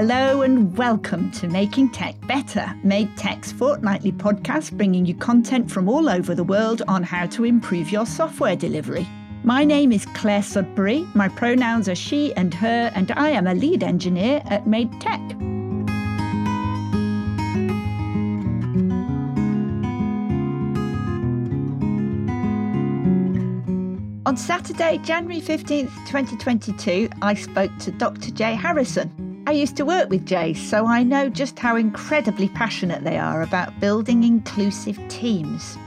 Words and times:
Hello 0.00 0.42
and 0.42 0.76
welcome 0.76 1.28
to 1.32 1.48
Making 1.48 1.90
Tech 1.90 2.14
Better, 2.28 2.72
Made 2.84 3.16
Tech's 3.16 3.50
fortnightly 3.50 4.12
podcast 4.12 4.76
bringing 4.76 5.04
you 5.04 5.12
content 5.12 5.68
from 5.68 5.88
all 5.88 6.08
over 6.08 6.36
the 6.36 6.44
world 6.44 6.82
on 6.86 7.02
how 7.02 7.26
to 7.26 7.44
improve 7.44 7.90
your 7.90 8.06
software 8.06 8.54
delivery. 8.54 9.08
My 9.42 9.64
name 9.64 9.90
is 9.90 10.06
Clare 10.14 10.42
Sudbery, 10.42 11.12
my 11.16 11.28
pronouns 11.28 11.88
are 11.88 11.96
she 11.96 12.32
and 12.34 12.54
her, 12.54 12.92
and 12.94 13.10
I 13.10 13.30
am 13.30 13.48
a 13.48 13.54
lead 13.54 13.82
engineer 13.82 14.40
at 14.44 14.68
Made 14.68 14.92
Tech. 15.00 15.20
On 24.26 24.36
Saturday, 24.36 24.98
January 24.98 25.40
15th, 25.40 25.90
2022, 26.06 27.08
I 27.20 27.34
spoke 27.34 27.76
to 27.78 27.90
Dr. 27.90 28.30
J 28.30 28.54
Harrison. 28.54 29.27
I 29.48 29.52
used 29.52 29.76
to 29.76 29.86
work 29.86 30.10
with 30.10 30.26
J, 30.26 30.52
so 30.52 30.84
I 30.84 31.02
know 31.02 31.30
just 31.30 31.58
how 31.58 31.74
incredibly 31.74 32.50
passionate 32.50 33.02
they 33.02 33.16
are 33.16 33.40
about 33.40 33.80
building 33.80 34.22
inclusive 34.22 35.00
teams. 35.08 35.78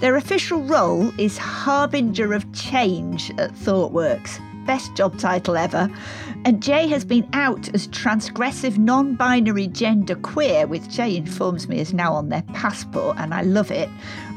Their 0.00 0.16
official 0.16 0.62
role 0.62 1.12
is 1.20 1.36
Harbinger 1.36 2.32
of 2.32 2.50
Change 2.54 3.30
at 3.32 3.52
ThoughtWorks. 3.52 4.40
Best 4.64 4.94
job 4.94 5.18
title 5.18 5.58
ever. 5.58 5.90
And 6.46 6.62
J 6.62 6.88
has 6.88 7.04
been 7.04 7.28
out 7.34 7.68
as 7.74 7.88
transgressive 7.88 8.78
non 8.78 9.16
binary 9.16 9.66
gender 9.66 10.14
queer, 10.14 10.66
which 10.66 10.88
J 10.88 11.14
informs 11.14 11.68
me 11.68 11.78
is 11.78 11.92
now 11.92 12.14
on 12.14 12.30
their 12.30 12.44
passport, 12.54 13.18
and 13.18 13.34
I 13.34 13.42
love 13.42 13.70
it, 13.70 13.90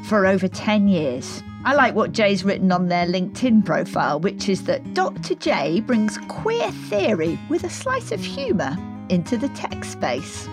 for 0.09 0.27
over 0.27 0.49
10 0.49 0.89
years. 0.89 1.41
I 1.65 1.75
like 1.75 1.95
what 1.95 2.11
J's 2.11 2.43
written 2.43 2.73
on 2.73 2.89
their 2.89 3.05
LinkedIn 3.05 3.63
profile, 3.63 4.19
which 4.19 4.49
is 4.49 4.65
that 4.65 4.93
Dr. 4.93 5.33
J 5.35 5.79
brings 5.79 6.17
queer 6.27 6.69
theory 6.89 7.39
with 7.47 7.63
a 7.63 7.69
slice 7.69 8.11
of 8.11 8.19
humour 8.19 8.75
into 9.07 9.37
the 9.37 9.47
tech 9.49 9.85
space. 9.85 10.49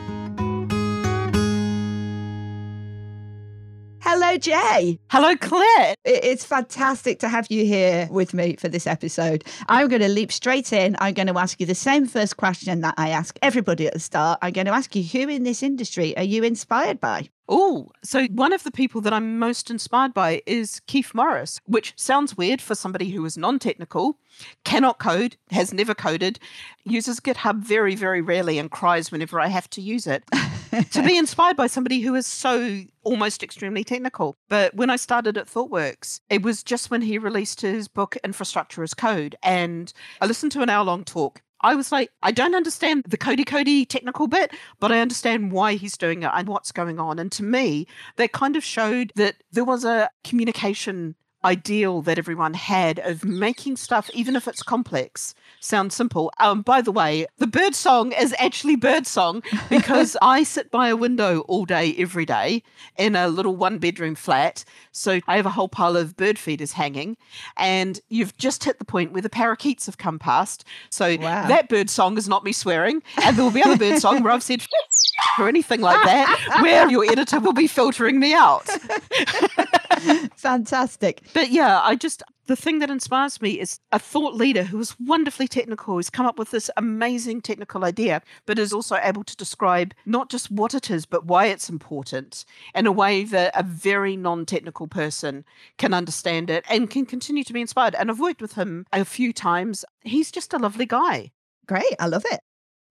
Hello, 4.02 4.38
J. 4.38 4.98
Hello, 5.10 5.36
Clare. 5.36 5.94
It's 6.06 6.42
fantastic 6.42 7.18
to 7.20 7.28
have 7.28 7.46
you 7.50 7.66
here 7.66 8.08
with 8.10 8.32
me 8.32 8.56
for 8.56 8.68
this 8.68 8.86
episode. 8.86 9.44
I'm 9.68 9.88
going 9.88 10.00
to 10.00 10.08
leap 10.08 10.32
straight 10.32 10.72
in. 10.72 10.96
I'm 11.00 11.12
going 11.12 11.26
to 11.26 11.38
ask 11.38 11.60
you 11.60 11.66
the 11.66 11.74
same 11.74 12.06
first 12.06 12.38
question 12.38 12.80
that 12.80 12.94
I 12.96 13.10
ask 13.10 13.38
everybody 13.42 13.86
at 13.86 13.92
the 13.92 14.00
start. 14.00 14.38
I'm 14.40 14.54
going 14.54 14.66
to 14.66 14.72
ask 14.72 14.96
you 14.96 15.02
who 15.02 15.28
in 15.28 15.42
this 15.42 15.62
industry 15.62 16.16
are 16.16 16.24
you 16.24 16.42
inspired 16.42 16.98
by? 16.98 17.28
Oh, 17.46 17.90
so 18.02 18.24
one 18.28 18.54
of 18.54 18.62
the 18.62 18.70
people 18.70 19.02
that 19.02 19.12
I'm 19.12 19.38
most 19.38 19.70
inspired 19.70 20.14
by 20.14 20.40
is 20.46 20.80
Kief 20.86 21.14
Morris, 21.14 21.60
which 21.66 21.92
sounds 21.96 22.36
weird 22.36 22.62
for 22.62 22.74
somebody 22.74 23.10
who 23.10 23.24
is 23.26 23.36
non 23.36 23.58
technical, 23.58 24.18
cannot 24.64 24.98
code, 24.98 25.36
has 25.50 25.74
never 25.74 25.94
coded, 25.94 26.38
uses 26.84 27.20
GitHub 27.20 27.58
very, 27.58 27.96
very 27.96 28.22
rarely, 28.22 28.58
and 28.58 28.70
cries 28.70 29.12
whenever 29.12 29.38
I 29.40 29.48
have 29.48 29.68
to 29.70 29.82
use 29.82 30.06
it. 30.06 30.24
to 30.90 31.02
be 31.02 31.16
inspired 31.16 31.56
by 31.56 31.66
somebody 31.66 32.00
who 32.00 32.14
is 32.14 32.26
so 32.26 32.82
almost 33.02 33.42
extremely 33.42 33.84
technical. 33.84 34.36
But 34.48 34.74
when 34.74 34.90
I 34.90 34.96
started 34.96 35.36
at 35.36 35.46
ThoughtWorks, 35.46 36.20
it 36.30 36.42
was 36.42 36.62
just 36.62 36.90
when 36.90 37.02
he 37.02 37.18
released 37.18 37.60
his 37.60 37.88
book, 37.88 38.16
Infrastructure 38.24 38.82
as 38.82 38.94
Code. 38.94 39.36
And 39.42 39.92
I 40.20 40.26
listened 40.26 40.52
to 40.52 40.62
an 40.62 40.70
hour 40.70 40.84
long 40.84 41.04
talk 41.04 41.42
I 41.62 41.74
was 41.74 41.92
like, 41.92 42.10
I 42.22 42.32
don't 42.32 42.54
understand 42.54 43.04
the 43.06 43.16
Cody 43.16 43.44
Cody 43.44 43.84
technical 43.84 44.26
bit, 44.26 44.52
but 44.78 44.92
I 44.92 45.00
understand 45.00 45.52
why 45.52 45.74
he's 45.74 45.96
doing 45.96 46.22
it 46.22 46.30
and 46.32 46.48
what's 46.48 46.72
going 46.72 46.98
on. 46.98 47.18
And 47.18 47.30
to 47.32 47.42
me, 47.42 47.86
that 48.16 48.32
kind 48.32 48.56
of 48.56 48.64
showed 48.64 49.12
that 49.16 49.36
there 49.52 49.64
was 49.64 49.84
a 49.84 50.10
communication 50.24 51.16
ideal 51.44 52.02
that 52.02 52.18
everyone 52.18 52.54
had 52.54 52.98
of 52.98 53.24
making 53.24 53.76
stuff, 53.76 54.10
even 54.12 54.36
if 54.36 54.46
it's 54.46 54.62
complex, 54.62 55.34
sound 55.60 55.92
simple. 55.92 56.32
Um, 56.38 56.62
by 56.62 56.80
the 56.80 56.92
way, 56.92 57.26
the 57.38 57.46
bird 57.46 57.74
song 57.74 58.12
is 58.12 58.34
actually 58.38 58.76
bird 58.76 59.06
song 59.06 59.42
because 59.68 60.16
I 60.22 60.42
sit 60.42 60.70
by 60.70 60.88
a 60.88 60.96
window 60.96 61.40
all 61.40 61.64
day, 61.64 61.94
every 61.96 62.26
day 62.26 62.62
in 62.96 63.16
a 63.16 63.28
little 63.28 63.56
one 63.56 63.78
bedroom 63.78 64.14
flat. 64.14 64.64
So 64.92 65.20
I 65.26 65.36
have 65.36 65.46
a 65.46 65.50
whole 65.50 65.68
pile 65.68 65.96
of 65.96 66.16
bird 66.16 66.38
feeders 66.38 66.72
hanging, 66.72 67.16
and 67.56 68.00
you've 68.08 68.36
just 68.36 68.64
hit 68.64 68.78
the 68.78 68.84
point 68.84 69.12
where 69.12 69.22
the 69.22 69.30
parakeets 69.30 69.86
have 69.86 69.98
come 69.98 70.18
past. 70.18 70.64
So 70.90 71.16
wow. 71.16 71.46
that 71.48 71.68
bird 71.68 71.90
song 71.90 72.18
is 72.18 72.28
not 72.28 72.44
me 72.44 72.52
swearing, 72.52 73.02
and 73.22 73.36
there 73.36 73.44
will 73.44 73.52
be 73.52 73.62
other 73.62 73.78
bird 73.78 74.00
song 74.00 74.22
where 74.22 74.32
I've 74.32 74.42
said 74.42 74.62
or 75.38 75.48
anything 75.48 75.80
like 75.80 76.02
that, 76.04 76.58
where 76.62 76.88
your 76.90 77.04
editor 77.04 77.40
will 77.40 77.52
be 77.52 77.66
filtering 77.66 78.18
me 78.18 78.34
out. 78.34 78.66
Fantastic. 80.36 81.22
But 81.34 81.50
yeah, 81.50 81.80
I 81.82 81.94
just, 81.94 82.22
the 82.46 82.56
thing 82.56 82.78
that 82.78 82.90
inspires 82.90 83.40
me 83.42 83.60
is 83.60 83.80
a 83.92 83.98
thought 83.98 84.34
leader 84.34 84.62
who 84.62 84.80
is 84.80 84.98
wonderfully 84.98 85.46
technical, 85.46 85.94
who's 85.94 86.10
come 86.10 86.26
up 86.26 86.38
with 86.38 86.50
this 86.50 86.70
amazing 86.76 87.42
technical 87.42 87.84
idea, 87.84 88.22
but 88.46 88.58
is 88.58 88.72
also 88.72 88.96
able 89.02 89.24
to 89.24 89.36
describe 89.36 89.94
not 90.06 90.30
just 90.30 90.50
what 90.50 90.74
it 90.74 90.90
is, 90.90 91.06
but 91.06 91.26
why 91.26 91.46
it's 91.46 91.68
important 91.68 92.44
in 92.74 92.86
a 92.86 92.92
way 92.92 93.24
that 93.24 93.52
a 93.54 93.62
very 93.62 94.16
non 94.16 94.46
technical 94.46 94.86
person 94.86 95.44
can 95.78 95.94
understand 95.94 96.50
it 96.50 96.64
and 96.68 96.90
can 96.90 97.06
continue 97.06 97.44
to 97.44 97.52
be 97.52 97.60
inspired. 97.60 97.94
And 97.94 98.10
I've 98.10 98.20
worked 98.20 98.42
with 98.42 98.54
him 98.54 98.86
a 98.92 99.04
few 99.04 99.32
times. 99.32 99.84
He's 100.02 100.30
just 100.30 100.54
a 100.54 100.58
lovely 100.58 100.86
guy. 100.86 101.30
Great. 101.66 101.94
I 102.00 102.06
love 102.06 102.24
it. 102.30 102.40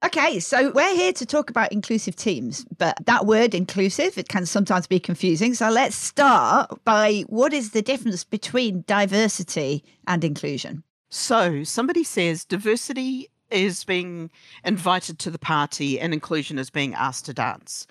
Okay, 0.01 0.39
so 0.39 0.71
we're 0.71 0.95
here 0.95 1.11
to 1.11 1.25
talk 1.25 1.49
about 1.49 1.73
inclusive 1.73 2.15
teams, 2.15 2.65
but 2.77 2.97
that 3.05 3.25
word 3.25 3.53
inclusive, 3.53 4.17
it 4.17 4.29
can 4.29 4.45
sometimes 4.45 4.87
be 4.87 4.97
confusing. 4.97 5.53
So 5.53 5.69
let's 5.69 5.95
start 5.95 6.71
by 6.85 7.25
what 7.27 7.51
is 7.51 7.71
the 7.71 7.81
difference 7.81 8.23
between 8.23 8.85
diversity 8.87 9.83
and 10.07 10.23
inclusion? 10.23 10.83
So 11.09 11.65
somebody 11.65 12.05
says 12.05 12.45
diversity 12.45 13.27
is 13.51 13.83
being 13.83 14.31
invited 14.63 15.19
to 15.19 15.31
the 15.31 15.39
party 15.39 15.99
and 15.99 16.13
inclusion 16.13 16.57
is 16.59 16.69
being 16.69 16.93
asked 16.93 17.25
to 17.25 17.33
dance. 17.33 17.85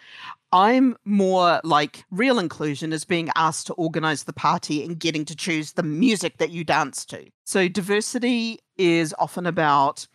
I'm 0.50 0.96
more 1.04 1.60
like 1.62 2.04
real 2.10 2.38
inclusion 2.38 2.94
is 2.94 3.04
being 3.04 3.28
asked 3.34 3.66
to 3.66 3.75
organize 3.75 4.25
the 4.25 4.32
party 4.32 4.82
and 4.82 4.98
getting 4.98 5.26
to 5.26 5.36
choose 5.36 5.72
the 5.72 5.82
music 5.82 6.38
that 6.38 6.50
you 6.50 6.64
dance 6.64 7.04
to. 7.06 7.28
So 7.44 7.69
diversity 7.69 8.60
is 8.78 9.14
often 9.19 9.44
about 9.44 10.06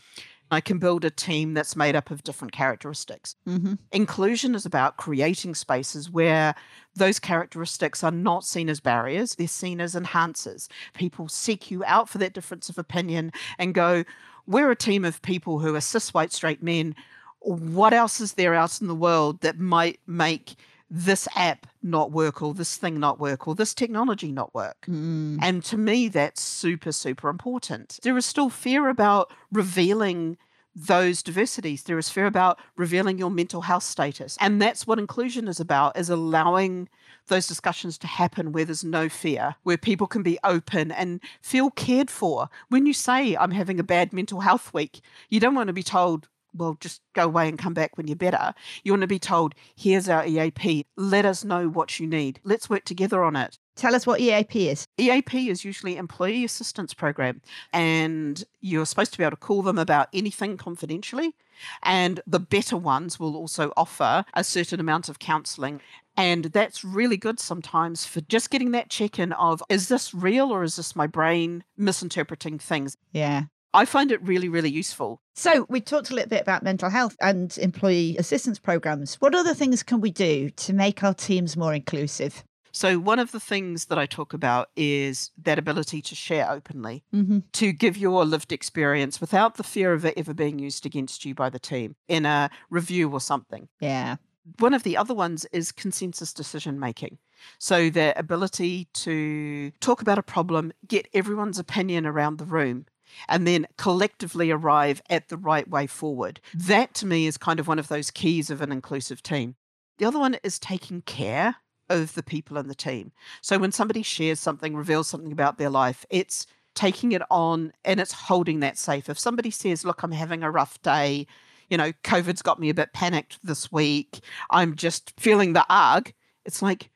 I 0.53 0.61
can 0.61 0.79
build 0.79 1.03
a 1.03 1.09
team 1.09 1.53
that's 1.53 1.75
made 1.75 1.95
up 1.95 2.11
of 2.11 2.23
different 2.23 2.53
characteristics. 2.53 3.35
Mm-hmm. 3.47 3.73
Inclusion 3.91 4.55
is 4.55 4.65
about 4.65 4.97
creating 4.97 5.55
spaces 5.55 6.09
where 6.09 6.55
those 6.95 7.19
characteristics 7.19 8.03
are 8.03 8.11
not 8.11 8.45
seen 8.45 8.69
as 8.69 8.79
barriers, 8.79 9.35
they're 9.35 9.47
seen 9.47 9.81
as 9.81 9.95
enhancers. 9.95 10.67
People 10.93 11.27
seek 11.27 11.71
you 11.71 11.83
out 11.85 12.07
for 12.07 12.17
that 12.19 12.33
difference 12.33 12.69
of 12.69 12.77
opinion 12.77 13.31
and 13.57 13.73
go, 13.73 14.03
We're 14.45 14.71
a 14.71 14.75
team 14.75 15.03
of 15.03 15.21
people 15.21 15.59
who 15.59 15.75
are 15.75 15.81
cis 15.81 16.13
white 16.13 16.31
straight 16.31 16.61
men. 16.61 16.95
What 17.39 17.93
else 17.93 18.21
is 18.21 18.33
there 18.33 18.53
out 18.53 18.79
in 18.79 18.87
the 18.87 18.95
world 18.95 19.41
that 19.41 19.59
might 19.59 19.99
make 20.07 20.55
this 20.95 21.27
app 21.33 21.65
not 21.81 22.11
work 22.11 22.43
or 22.43 22.53
this 22.53 22.77
thing 22.77 22.99
not 22.99 23.19
work 23.19 23.47
or 23.47 23.55
this 23.55 23.73
technology 23.73 24.31
not 24.31 24.53
work. 24.53 24.85
Mm. 24.87 25.39
And 25.41 25.63
to 25.65 25.75
me, 25.75 26.07
that's 26.07 26.39
super, 26.39 26.91
super 26.91 27.29
important. 27.29 27.97
There 28.03 28.15
is 28.15 28.27
still 28.27 28.51
fear 28.51 28.87
about 28.87 29.33
revealing 29.51 30.37
those 30.75 31.23
diversities. 31.23 31.83
There 31.83 31.97
is 31.97 32.09
fear 32.09 32.27
about 32.27 32.59
revealing 32.77 33.17
your 33.17 33.31
mental 33.31 33.61
health 33.61 33.81
status. 33.81 34.37
And 34.39 34.61
that's 34.61 34.85
what 34.85 34.99
inclusion 34.99 35.47
is 35.47 35.59
about, 35.59 35.97
is 35.97 36.11
allowing 36.11 36.89
those 37.27 37.47
discussions 37.47 37.97
to 37.99 38.07
happen 38.07 38.51
where 38.51 38.65
there's 38.65 38.83
no 38.83 39.09
fear, 39.09 39.55
where 39.63 39.77
people 39.77 40.05
can 40.05 40.21
be 40.21 40.37
open 40.43 40.91
and 40.91 41.21
feel 41.41 41.71
cared 41.71 42.11
for. 42.11 42.49
When 42.69 42.85
you 42.85 42.93
say, 42.93 43.35
I'm 43.35 43.51
having 43.51 43.79
a 43.79 43.83
bad 43.83 44.13
mental 44.13 44.41
health 44.41 44.71
week, 44.75 45.01
you 45.29 45.39
don't 45.39 45.55
want 45.55 45.67
to 45.67 45.73
be 45.73 45.83
told, 45.83 46.27
well, 46.53 46.77
just 46.79 47.01
go 47.13 47.25
away 47.25 47.49
and 47.49 47.57
come 47.57 47.73
back 47.73 47.97
when 47.97 48.07
you're 48.07 48.15
better. 48.15 48.53
You 48.83 48.91
want 48.91 49.01
to 49.01 49.07
be 49.07 49.19
told, 49.19 49.55
here's 49.75 50.09
our 50.09 50.25
EAP. 50.25 50.85
Let 50.95 51.25
us 51.25 51.43
know 51.43 51.67
what 51.67 51.99
you 51.99 52.07
need. 52.07 52.39
Let's 52.43 52.69
work 52.69 52.85
together 52.85 53.23
on 53.23 53.35
it. 53.35 53.57
Tell 53.75 53.95
us 53.95 54.05
what 54.05 54.19
EAP 54.19 54.69
is. 54.69 54.87
EAP 54.99 55.49
is 55.49 55.65
usually 55.65 55.97
Employee 55.97 56.45
Assistance 56.45 56.93
Program, 56.93 57.41
and 57.71 58.43
you're 58.61 58.85
supposed 58.85 59.11
to 59.13 59.17
be 59.17 59.23
able 59.23 59.31
to 59.31 59.37
call 59.37 59.63
them 59.63 59.79
about 59.79 60.09
anything 60.13 60.57
confidentially. 60.57 61.35
And 61.81 62.19
the 62.27 62.39
better 62.39 62.77
ones 62.77 63.19
will 63.19 63.35
also 63.35 63.71
offer 63.75 64.25
a 64.33 64.43
certain 64.43 64.79
amount 64.79 65.09
of 65.09 65.19
counseling. 65.19 65.81
And 66.15 66.45
that's 66.45 66.83
really 66.83 67.17
good 67.17 67.39
sometimes 67.39 68.05
for 68.05 68.21
just 68.21 68.51
getting 68.51 68.71
that 68.71 68.89
check 68.89 69.17
in 69.17 69.33
of 69.33 69.63
is 69.69 69.87
this 69.87 70.13
real 70.13 70.51
or 70.51 70.63
is 70.63 70.75
this 70.75 70.95
my 70.95 71.07
brain 71.07 71.63
misinterpreting 71.75 72.59
things? 72.59 72.97
Yeah. 73.11 73.43
I 73.73 73.85
find 73.85 74.11
it 74.11 74.21
really, 74.21 74.49
really 74.49 74.69
useful. 74.69 75.21
So, 75.35 75.65
we 75.69 75.81
talked 75.81 76.11
a 76.11 76.15
little 76.15 76.29
bit 76.29 76.41
about 76.41 76.63
mental 76.63 76.89
health 76.89 77.15
and 77.19 77.57
employee 77.57 78.15
assistance 78.17 78.59
programs. 78.59 79.15
What 79.15 79.33
other 79.33 79.53
things 79.53 79.81
can 79.81 79.99
we 79.99 80.11
do 80.11 80.49
to 80.51 80.73
make 80.73 81.03
our 81.03 81.13
teams 81.13 81.57
more 81.57 81.73
inclusive? 81.73 82.43
So, 82.75 82.97
one 82.97 83.19
of 83.19 83.31
the 83.31 83.39
things 83.39 83.85
that 83.85 83.99
I 83.99 84.07
talk 84.07 84.33
about 84.33 84.69
is 84.75 85.31
that 85.43 85.59
ability 85.59 86.01
to 86.01 86.15
share 86.15 86.49
openly, 86.49 87.03
mm-hmm. 87.13 87.39
to 87.53 87.71
give 87.71 87.95
your 87.95 88.25
lived 88.25 88.51
experience 88.51 89.21
without 89.21 89.57
the 89.57 89.63
fear 89.63 89.93
of 89.93 90.03
it 90.05 90.15
ever 90.17 90.33
being 90.33 90.57
used 90.57 90.83
against 90.83 91.23
you 91.23 91.35
by 91.35 91.51
the 91.51 91.59
team 91.59 91.95
in 92.07 92.25
a 92.25 92.49
review 92.71 93.11
or 93.11 93.21
something. 93.21 93.69
Yeah. 93.79 94.15
One 94.59 94.73
of 94.73 94.83
the 94.83 94.97
other 94.97 95.13
ones 95.13 95.45
is 95.53 95.71
consensus 95.71 96.33
decision 96.33 96.79
making. 96.79 97.19
So, 97.59 97.91
the 97.91 98.17
ability 98.17 98.87
to 98.93 99.71
talk 99.79 100.01
about 100.01 100.17
a 100.17 100.23
problem, 100.23 100.73
get 100.87 101.07
everyone's 101.13 101.59
opinion 101.59 102.07
around 102.07 102.39
the 102.39 102.45
room, 102.45 102.87
and 103.27 103.47
then 103.47 103.67
collectively 103.77 104.51
arrive 104.51 105.01
at 105.09 105.29
the 105.29 105.37
right 105.37 105.67
way 105.67 105.87
forward. 105.87 106.39
Mm. 106.55 106.65
That 106.67 106.93
to 106.95 107.05
me 107.05 107.27
is 107.27 107.37
kind 107.37 107.59
of 107.59 107.67
one 107.67 107.79
of 107.79 107.87
those 107.87 108.11
keys 108.11 108.49
of 108.49 108.61
an 108.61 108.71
inclusive 108.71 109.23
team. 109.23 109.55
The 109.97 110.05
other 110.05 110.19
one 110.19 110.37
is 110.43 110.59
taking 110.59 111.01
care 111.01 111.57
of 111.89 112.15
the 112.15 112.23
people 112.23 112.57
in 112.57 112.67
the 112.67 112.75
team. 112.75 113.11
So 113.41 113.57
when 113.57 113.71
somebody 113.71 114.01
shares 114.01 114.39
something, 114.39 114.75
reveals 114.75 115.07
something 115.07 115.31
about 115.31 115.57
their 115.57 115.69
life, 115.69 116.05
it's 116.09 116.47
taking 116.75 117.11
it 117.11 117.21
on 117.29 117.71
and 117.85 117.99
it's 117.99 118.13
holding 118.13 118.59
that 118.61 118.77
safe. 118.77 119.09
If 119.09 119.19
somebody 119.19 119.51
says, 119.51 119.85
Look, 119.85 120.03
I'm 120.03 120.11
having 120.11 120.43
a 120.43 120.51
rough 120.51 120.81
day, 120.81 121.27
you 121.69 121.77
know, 121.77 121.91
COVID's 122.03 122.41
got 122.41 122.59
me 122.59 122.69
a 122.69 122.73
bit 122.73 122.93
panicked 122.93 123.39
this 123.43 123.71
week, 123.71 124.21
I'm 124.49 124.75
just 124.75 125.13
feeling 125.19 125.53
the 125.53 125.65
arg, 125.69 126.13
it's 126.45 126.61
like, 126.61 126.89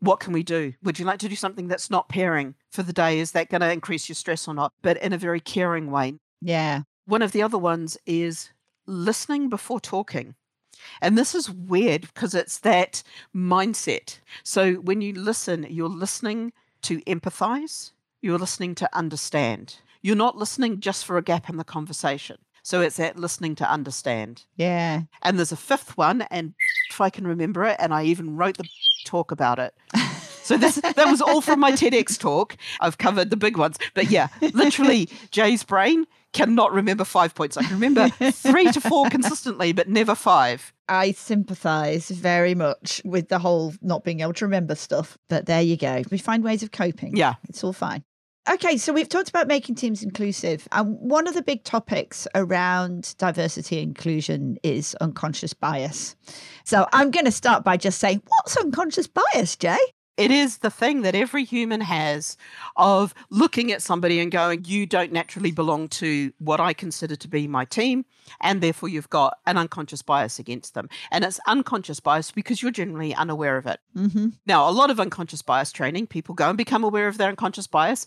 what 0.00 0.20
can 0.20 0.32
we 0.32 0.42
do? 0.42 0.74
Would 0.82 0.98
you 0.98 1.04
like 1.04 1.18
to 1.20 1.28
do 1.28 1.36
something 1.36 1.68
that's 1.68 1.90
not 1.90 2.08
pairing 2.08 2.54
for 2.70 2.82
the 2.82 2.92
day? 2.92 3.18
Is 3.18 3.32
that 3.32 3.48
going 3.48 3.60
to 3.60 3.72
increase 3.72 4.08
your 4.08 4.16
stress 4.16 4.46
or 4.46 4.54
not? 4.54 4.72
But 4.82 5.02
in 5.02 5.12
a 5.12 5.18
very 5.18 5.40
caring 5.40 5.90
way. 5.90 6.14
Yeah. 6.40 6.82
One 7.06 7.22
of 7.22 7.32
the 7.32 7.42
other 7.42 7.58
ones 7.58 7.96
is 8.06 8.50
listening 8.86 9.48
before 9.48 9.80
talking. 9.80 10.34
And 11.00 11.16
this 11.16 11.34
is 11.34 11.50
weird 11.50 12.02
because 12.02 12.34
it's 12.34 12.58
that 12.58 13.02
mindset. 13.34 14.18
So 14.42 14.74
when 14.74 15.00
you 15.00 15.14
listen, 15.14 15.66
you're 15.68 15.88
listening 15.88 16.52
to 16.82 17.00
empathize, 17.02 17.92
you're 18.20 18.38
listening 18.38 18.74
to 18.76 18.96
understand. 18.96 19.76
You're 20.02 20.16
not 20.16 20.36
listening 20.36 20.80
just 20.80 21.04
for 21.04 21.16
a 21.16 21.22
gap 21.22 21.48
in 21.48 21.56
the 21.56 21.64
conversation. 21.64 22.36
So 22.62 22.80
it's 22.80 22.96
that 22.96 23.16
listening 23.16 23.54
to 23.56 23.70
understand. 23.70 24.44
Yeah. 24.56 25.02
And 25.22 25.38
there's 25.38 25.52
a 25.52 25.56
fifth 25.56 25.96
one, 25.96 26.22
and 26.22 26.54
if 26.90 27.00
I 27.00 27.10
can 27.10 27.26
remember 27.26 27.64
it, 27.64 27.76
and 27.78 27.94
I 27.94 28.04
even 28.04 28.36
wrote 28.36 28.56
the 28.56 28.68
talk 29.06 29.30
about 29.30 29.58
it. 29.58 29.74
So 30.42 30.56
this, 30.56 30.76
that 30.76 31.08
was 31.08 31.20
all 31.20 31.40
from 31.40 31.58
my 31.58 31.72
TEDx 31.72 32.16
talk. 32.16 32.56
I've 32.80 32.98
covered 32.98 33.30
the 33.30 33.36
big 33.36 33.56
ones. 33.56 33.78
But 33.94 34.10
yeah, 34.10 34.28
literally, 34.52 35.08
J's 35.32 35.64
brain 35.64 36.06
cannot 36.32 36.72
remember 36.72 37.04
five 37.04 37.34
points. 37.34 37.56
I 37.56 37.64
can 37.64 37.72
remember 37.72 38.08
three 38.30 38.70
to 38.70 38.80
four 38.80 39.10
consistently, 39.10 39.72
but 39.72 39.88
never 39.88 40.14
five. 40.14 40.72
I 40.88 41.12
sympathise 41.12 42.10
very 42.10 42.54
much 42.54 43.02
with 43.04 43.28
the 43.28 43.40
whole 43.40 43.74
not 43.82 44.04
being 44.04 44.20
able 44.20 44.34
to 44.34 44.44
remember 44.44 44.76
stuff. 44.76 45.18
But 45.28 45.46
there 45.46 45.62
you 45.62 45.76
go. 45.76 46.02
We 46.12 46.18
find 46.18 46.44
ways 46.44 46.62
of 46.62 46.70
coping. 46.70 47.16
Yeah. 47.16 47.34
It's 47.48 47.64
all 47.64 47.72
fine. 47.72 48.04
Okay, 48.48 48.76
so 48.76 48.92
we've 48.92 49.08
talked 49.08 49.28
about 49.28 49.48
making 49.48 49.74
teams 49.74 50.04
inclusive. 50.04 50.68
And 50.70 50.96
one 51.00 51.26
of 51.26 51.34
the 51.34 51.42
big 51.42 51.64
topics 51.64 52.28
around 52.34 53.16
diversity 53.18 53.78
and 53.78 53.88
inclusion 53.88 54.56
is 54.62 54.94
unconscious 55.00 55.52
bias. 55.52 56.14
So 56.62 56.86
I'm 56.92 57.10
going 57.10 57.24
to 57.24 57.32
start 57.32 57.64
by 57.64 57.76
just 57.76 57.98
saying, 57.98 58.22
what's 58.24 58.56
unconscious 58.56 59.08
bias, 59.08 59.56
J? 59.56 59.76
It 60.16 60.30
is 60.30 60.58
the 60.58 60.70
thing 60.70 61.02
that 61.02 61.14
every 61.14 61.44
human 61.44 61.82
has 61.82 62.38
of 62.76 63.12
looking 63.30 63.70
at 63.70 63.82
somebody 63.82 64.18
and 64.18 64.32
going, 64.32 64.64
You 64.64 64.86
don't 64.86 65.12
naturally 65.12 65.50
belong 65.50 65.88
to 65.88 66.32
what 66.38 66.58
I 66.58 66.72
consider 66.72 67.16
to 67.16 67.28
be 67.28 67.46
my 67.46 67.66
team. 67.66 68.06
And 68.40 68.62
therefore, 68.62 68.88
you've 68.88 69.10
got 69.10 69.36
an 69.44 69.58
unconscious 69.58 70.00
bias 70.00 70.38
against 70.38 70.72
them. 70.72 70.88
And 71.10 71.22
it's 71.22 71.38
unconscious 71.46 72.00
bias 72.00 72.30
because 72.30 72.62
you're 72.62 72.70
generally 72.70 73.14
unaware 73.14 73.58
of 73.58 73.66
it. 73.66 73.78
Mm-hmm. 73.94 74.28
Now, 74.46 74.66
a 74.66 74.72
lot 74.72 74.90
of 74.90 74.98
unconscious 74.98 75.42
bias 75.42 75.70
training, 75.70 76.06
people 76.06 76.34
go 76.34 76.48
and 76.48 76.56
become 76.56 76.82
aware 76.82 77.08
of 77.08 77.18
their 77.18 77.28
unconscious 77.28 77.66
bias. 77.66 78.06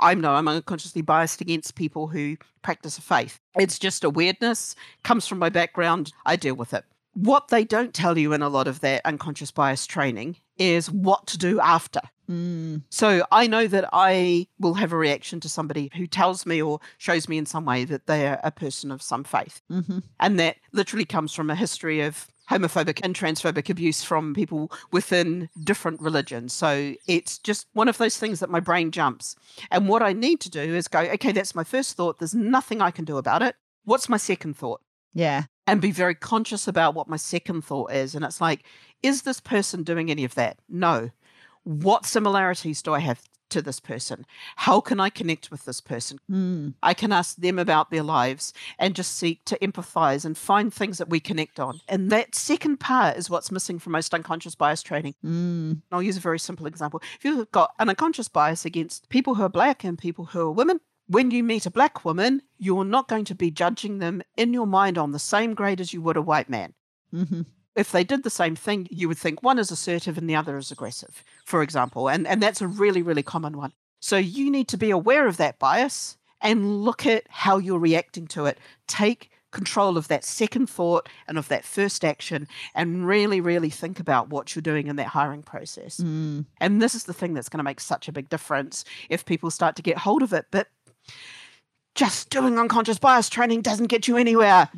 I 0.00 0.14
know 0.14 0.32
I'm 0.32 0.48
unconsciously 0.48 1.02
biased 1.02 1.40
against 1.40 1.74
people 1.74 2.08
who 2.08 2.36
practice 2.62 2.98
a 2.98 3.02
faith. 3.02 3.38
It's 3.56 3.78
just 3.78 4.04
a 4.04 4.10
weirdness, 4.10 4.74
comes 5.04 5.26
from 5.26 5.38
my 5.38 5.48
background. 5.48 6.12
I 6.26 6.36
deal 6.36 6.54
with 6.54 6.74
it. 6.74 6.84
What 7.14 7.48
they 7.48 7.64
don't 7.64 7.92
tell 7.92 8.16
you 8.16 8.32
in 8.32 8.42
a 8.42 8.48
lot 8.48 8.68
of 8.68 8.80
that 8.80 9.02
unconscious 9.04 9.50
bias 9.50 9.86
training 9.86 10.36
is 10.58 10.90
what 10.90 11.26
to 11.28 11.38
do 11.38 11.60
after. 11.60 12.00
Mm. 12.30 12.82
So 12.90 13.26
I 13.32 13.48
know 13.48 13.66
that 13.66 13.88
I 13.92 14.46
will 14.60 14.74
have 14.74 14.92
a 14.92 14.96
reaction 14.96 15.40
to 15.40 15.48
somebody 15.48 15.90
who 15.96 16.06
tells 16.06 16.46
me 16.46 16.62
or 16.62 16.78
shows 16.98 17.28
me 17.28 17.38
in 17.38 17.46
some 17.46 17.64
way 17.64 17.84
that 17.84 18.06
they 18.06 18.28
are 18.28 18.40
a 18.44 18.52
person 18.52 18.92
of 18.92 19.02
some 19.02 19.24
faith. 19.24 19.60
Mm-hmm. 19.70 19.98
And 20.20 20.38
that 20.38 20.56
literally 20.72 21.04
comes 21.04 21.34
from 21.34 21.50
a 21.50 21.56
history 21.56 22.00
of 22.00 22.28
homophobic 22.50 23.00
and 23.02 23.14
transphobic 23.14 23.70
abuse 23.70 24.02
from 24.02 24.34
people 24.34 24.70
within 24.90 25.48
different 25.62 26.00
religions. 26.00 26.52
So 26.52 26.94
it's 27.06 27.38
just 27.38 27.68
one 27.72 27.88
of 27.88 27.98
those 27.98 28.18
things 28.18 28.40
that 28.40 28.50
my 28.50 28.60
brain 28.60 28.90
jumps. 28.90 29.36
And 29.70 29.88
what 29.88 30.02
I 30.02 30.12
need 30.12 30.40
to 30.40 30.50
do 30.50 30.60
is 30.60 30.88
go, 30.88 31.00
okay, 31.00 31.32
that's 31.32 31.54
my 31.54 31.64
first 31.64 31.96
thought. 31.96 32.18
There's 32.18 32.34
nothing 32.34 32.82
I 32.82 32.90
can 32.90 33.04
do 33.04 33.18
about 33.18 33.42
it. 33.42 33.54
What's 33.84 34.08
my 34.08 34.16
second 34.16 34.56
thought? 34.56 34.80
Yeah. 35.14 35.44
And 35.66 35.80
be 35.80 35.92
very 35.92 36.14
conscious 36.14 36.66
about 36.66 36.94
what 36.94 37.08
my 37.08 37.16
second 37.16 37.62
thought 37.62 37.92
is. 37.92 38.14
And 38.14 38.24
it's 38.24 38.40
like, 38.40 38.64
is 39.02 39.22
this 39.22 39.40
person 39.40 39.84
doing 39.84 40.10
any 40.10 40.24
of 40.24 40.34
that? 40.34 40.58
No. 40.68 41.10
What 41.62 42.04
similarities 42.04 42.82
do 42.82 42.94
I 42.94 42.98
have 43.00 43.22
to 43.50 43.62
this 43.62 43.80
person? 43.80 44.26
How 44.56 44.80
can 44.80 45.00
I 45.00 45.10
connect 45.10 45.50
with 45.50 45.64
this 45.64 45.80
person? 45.80 46.18
Mm. 46.30 46.74
I 46.82 46.94
can 46.94 47.12
ask 47.12 47.36
them 47.36 47.58
about 47.58 47.90
their 47.90 48.02
lives 48.02 48.52
and 48.78 48.94
just 48.94 49.16
seek 49.16 49.44
to 49.46 49.58
empathize 49.58 50.24
and 50.24 50.36
find 50.36 50.72
things 50.72 50.98
that 50.98 51.10
we 51.10 51.20
connect 51.20 51.60
on. 51.60 51.80
And 51.88 52.10
that 52.10 52.34
second 52.34 52.78
part 52.78 53.16
is 53.16 53.30
what's 53.30 53.50
missing 53.50 53.78
from 53.78 53.92
most 53.92 54.14
unconscious 54.14 54.54
bias 54.54 54.82
training. 54.82 55.14
Mm. 55.24 55.82
I'll 55.92 56.02
use 56.02 56.16
a 56.16 56.20
very 56.20 56.38
simple 56.38 56.66
example. 56.66 57.02
If 57.16 57.24
you've 57.24 57.50
got 57.52 57.72
an 57.78 57.88
unconscious 57.88 58.28
bias 58.28 58.64
against 58.64 59.08
people 59.08 59.34
who 59.34 59.44
are 59.44 59.48
black 59.48 59.84
and 59.84 59.98
people 59.98 60.26
who 60.26 60.40
are 60.40 60.50
women, 60.50 60.80
when 61.06 61.32
you 61.32 61.42
meet 61.42 61.66
a 61.66 61.70
black 61.70 62.04
woman, 62.04 62.42
you're 62.56 62.84
not 62.84 63.08
going 63.08 63.24
to 63.24 63.34
be 63.34 63.50
judging 63.50 63.98
them 63.98 64.22
in 64.36 64.52
your 64.52 64.66
mind 64.66 64.96
on 64.96 65.10
the 65.10 65.18
same 65.18 65.54
grade 65.54 65.80
as 65.80 65.92
you 65.92 66.00
would 66.02 66.16
a 66.16 66.22
white 66.22 66.48
man. 66.48 66.72
Mm-hmm. 67.12 67.42
If 67.76 67.92
they 67.92 68.04
did 68.04 68.24
the 68.24 68.30
same 68.30 68.56
thing, 68.56 68.88
you 68.90 69.08
would 69.08 69.18
think 69.18 69.42
one 69.42 69.58
is 69.58 69.70
assertive 69.70 70.18
and 70.18 70.28
the 70.28 70.36
other 70.36 70.56
is 70.56 70.70
aggressive, 70.70 71.24
for 71.44 71.62
example. 71.62 72.08
And, 72.08 72.26
and 72.26 72.42
that's 72.42 72.60
a 72.60 72.66
really, 72.66 73.02
really 73.02 73.22
common 73.22 73.56
one. 73.56 73.72
So 74.00 74.16
you 74.16 74.50
need 74.50 74.68
to 74.68 74.76
be 74.76 74.90
aware 74.90 75.26
of 75.26 75.36
that 75.36 75.58
bias 75.58 76.16
and 76.40 76.82
look 76.82 77.06
at 77.06 77.24
how 77.28 77.58
you're 77.58 77.78
reacting 77.78 78.26
to 78.28 78.46
it. 78.46 78.58
Take 78.86 79.30
control 79.50 79.96
of 79.96 80.08
that 80.08 80.24
second 80.24 80.68
thought 80.68 81.08
and 81.26 81.36
of 81.36 81.48
that 81.48 81.64
first 81.64 82.04
action 82.04 82.46
and 82.74 83.06
really, 83.06 83.40
really 83.40 83.70
think 83.70 84.00
about 84.00 84.30
what 84.30 84.54
you're 84.54 84.62
doing 84.62 84.86
in 84.86 84.96
that 84.96 85.08
hiring 85.08 85.42
process. 85.42 85.98
Mm. 85.98 86.46
And 86.60 86.80
this 86.80 86.94
is 86.94 87.04
the 87.04 87.12
thing 87.12 87.34
that's 87.34 87.48
going 87.48 87.58
to 87.58 87.64
make 87.64 87.80
such 87.80 88.08
a 88.08 88.12
big 88.12 88.28
difference 88.28 88.84
if 89.08 89.24
people 89.24 89.50
start 89.50 89.76
to 89.76 89.82
get 89.82 89.98
hold 89.98 90.22
of 90.22 90.32
it. 90.32 90.46
But 90.50 90.68
just 91.94 92.30
doing 92.30 92.58
unconscious 92.58 92.98
bias 92.98 93.28
training 93.28 93.62
doesn't 93.62 93.88
get 93.88 94.06
you 94.06 94.16
anywhere. 94.16 94.70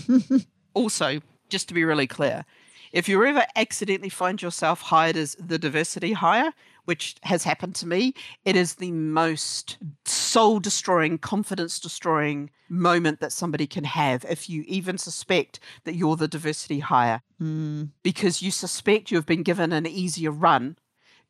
also, 0.74 1.20
just 1.50 1.68
to 1.68 1.74
be 1.74 1.84
really 1.84 2.06
clear, 2.06 2.44
if 2.92 3.08
you 3.08 3.24
ever 3.24 3.44
accidentally 3.54 4.08
find 4.08 4.40
yourself 4.42 4.80
hired 4.80 5.16
as 5.16 5.36
the 5.38 5.58
diversity 5.58 6.12
hire, 6.12 6.52
which 6.86 7.14
has 7.22 7.44
happened 7.44 7.74
to 7.76 7.86
me, 7.86 8.14
it 8.44 8.56
is 8.56 8.76
the 8.76 8.90
most 8.90 9.78
soul 10.04 10.58
destroying, 10.58 11.18
confidence 11.18 11.78
destroying 11.78 12.50
moment 12.68 13.20
that 13.20 13.32
somebody 13.32 13.66
can 13.66 13.84
have 13.84 14.24
if 14.28 14.48
you 14.48 14.64
even 14.66 14.98
suspect 14.98 15.60
that 15.84 15.94
you're 15.94 16.16
the 16.16 16.28
diversity 16.28 16.80
hire 16.80 17.22
Mm. 17.40 17.90
because 18.02 18.42
you 18.42 18.50
suspect 18.50 19.10
you've 19.10 19.24
been 19.26 19.42
given 19.42 19.72
an 19.72 19.86
easier 19.86 20.30
run 20.30 20.76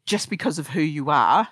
just 0.07 0.29
because 0.29 0.59
of 0.59 0.69
who 0.69 0.81
you 0.81 1.09
are 1.09 1.49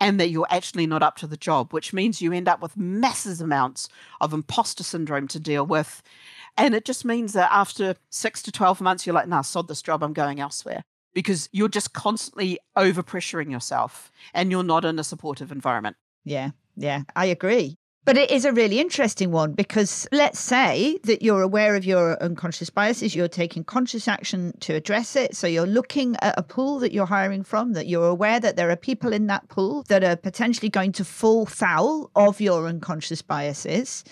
and 0.00 0.18
that 0.20 0.30
you're 0.30 0.46
actually 0.50 0.86
not 0.86 1.02
up 1.02 1.16
to 1.16 1.26
the 1.26 1.36
job, 1.36 1.72
which 1.72 1.92
means 1.92 2.20
you 2.20 2.32
end 2.32 2.48
up 2.48 2.60
with 2.60 2.76
massive 2.76 3.40
amounts 3.40 3.88
of 4.20 4.32
imposter 4.32 4.82
syndrome 4.82 5.28
to 5.28 5.40
deal 5.40 5.66
with. 5.66 6.02
And 6.56 6.74
it 6.74 6.84
just 6.84 7.04
means 7.04 7.32
that 7.34 7.50
after 7.52 7.94
six 8.10 8.42
to 8.42 8.52
12 8.52 8.80
months, 8.80 9.06
you're 9.06 9.14
like, 9.14 9.28
nah, 9.28 9.42
sod 9.42 9.68
this 9.68 9.82
job, 9.82 10.02
I'm 10.02 10.12
going 10.12 10.40
elsewhere. 10.40 10.82
Because 11.14 11.48
you're 11.52 11.68
just 11.68 11.94
constantly 11.94 12.58
overpressuring 12.76 13.50
yourself 13.50 14.12
and 14.34 14.50
you're 14.50 14.62
not 14.62 14.84
in 14.84 14.98
a 14.98 15.04
supportive 15.04 15.50
environment. 15.50 15.96
Yeah, 16.24 16.50
yeah, 16.76 17.02
I 17.16 17.26
agree. 17.26 17.76
But 18.08 18.16
it 18.16 18.30
is 18.30 18.46
a 18.46 18.54
really 18.54 18.80
interesting 18.80 19.32
one 19.32 19.52
because 19.52 20.08
let's 20.12 20.40
say 20.40 20.98
that 21.04 21.20
you're 21.20 21.42
aware 21.42 21.76
of 21.76 21.84
your 21.84 22.16
unconscious 22.22 22.70
biases, 22.70 23.14
you're 23.14 23.28
taking 23.28 23.64
conscious 23.64 24.08
action 24.08 24.54
to 24.60 24.72
address 24.72 25.14
it. 25.14 25.36
So 25.36 25.46
you're 25.46 25.66
looking 25.66 26.16
at 26.22 26.38
a 26.38 26.42
pool 26.42 26.78
that 26.78 26.92
you're 26.94 27.04
hiring 27.04 27.44
from, 27.44 27.74
that 27.74 27.86
you're 27.86 28.08
aware 28.08 28.40
that 28.40 28.56
there 28.56 28.70
are 28.70 28.76
people 28.76 29.12
in 29.12 29.26
that 29.26 29.46
pool 29.50 29.84
that 29.88 30.02
are 30.02 30.16
potentially 30.16 30.70
going 30.70 30.92
to 30.92 31.04
fall 31.04 31.44
foul 31.44 32.10
of 32.16 32.40
your 32.40 32.66
unconscious 32.66 33.20
biases. 33.20 34.04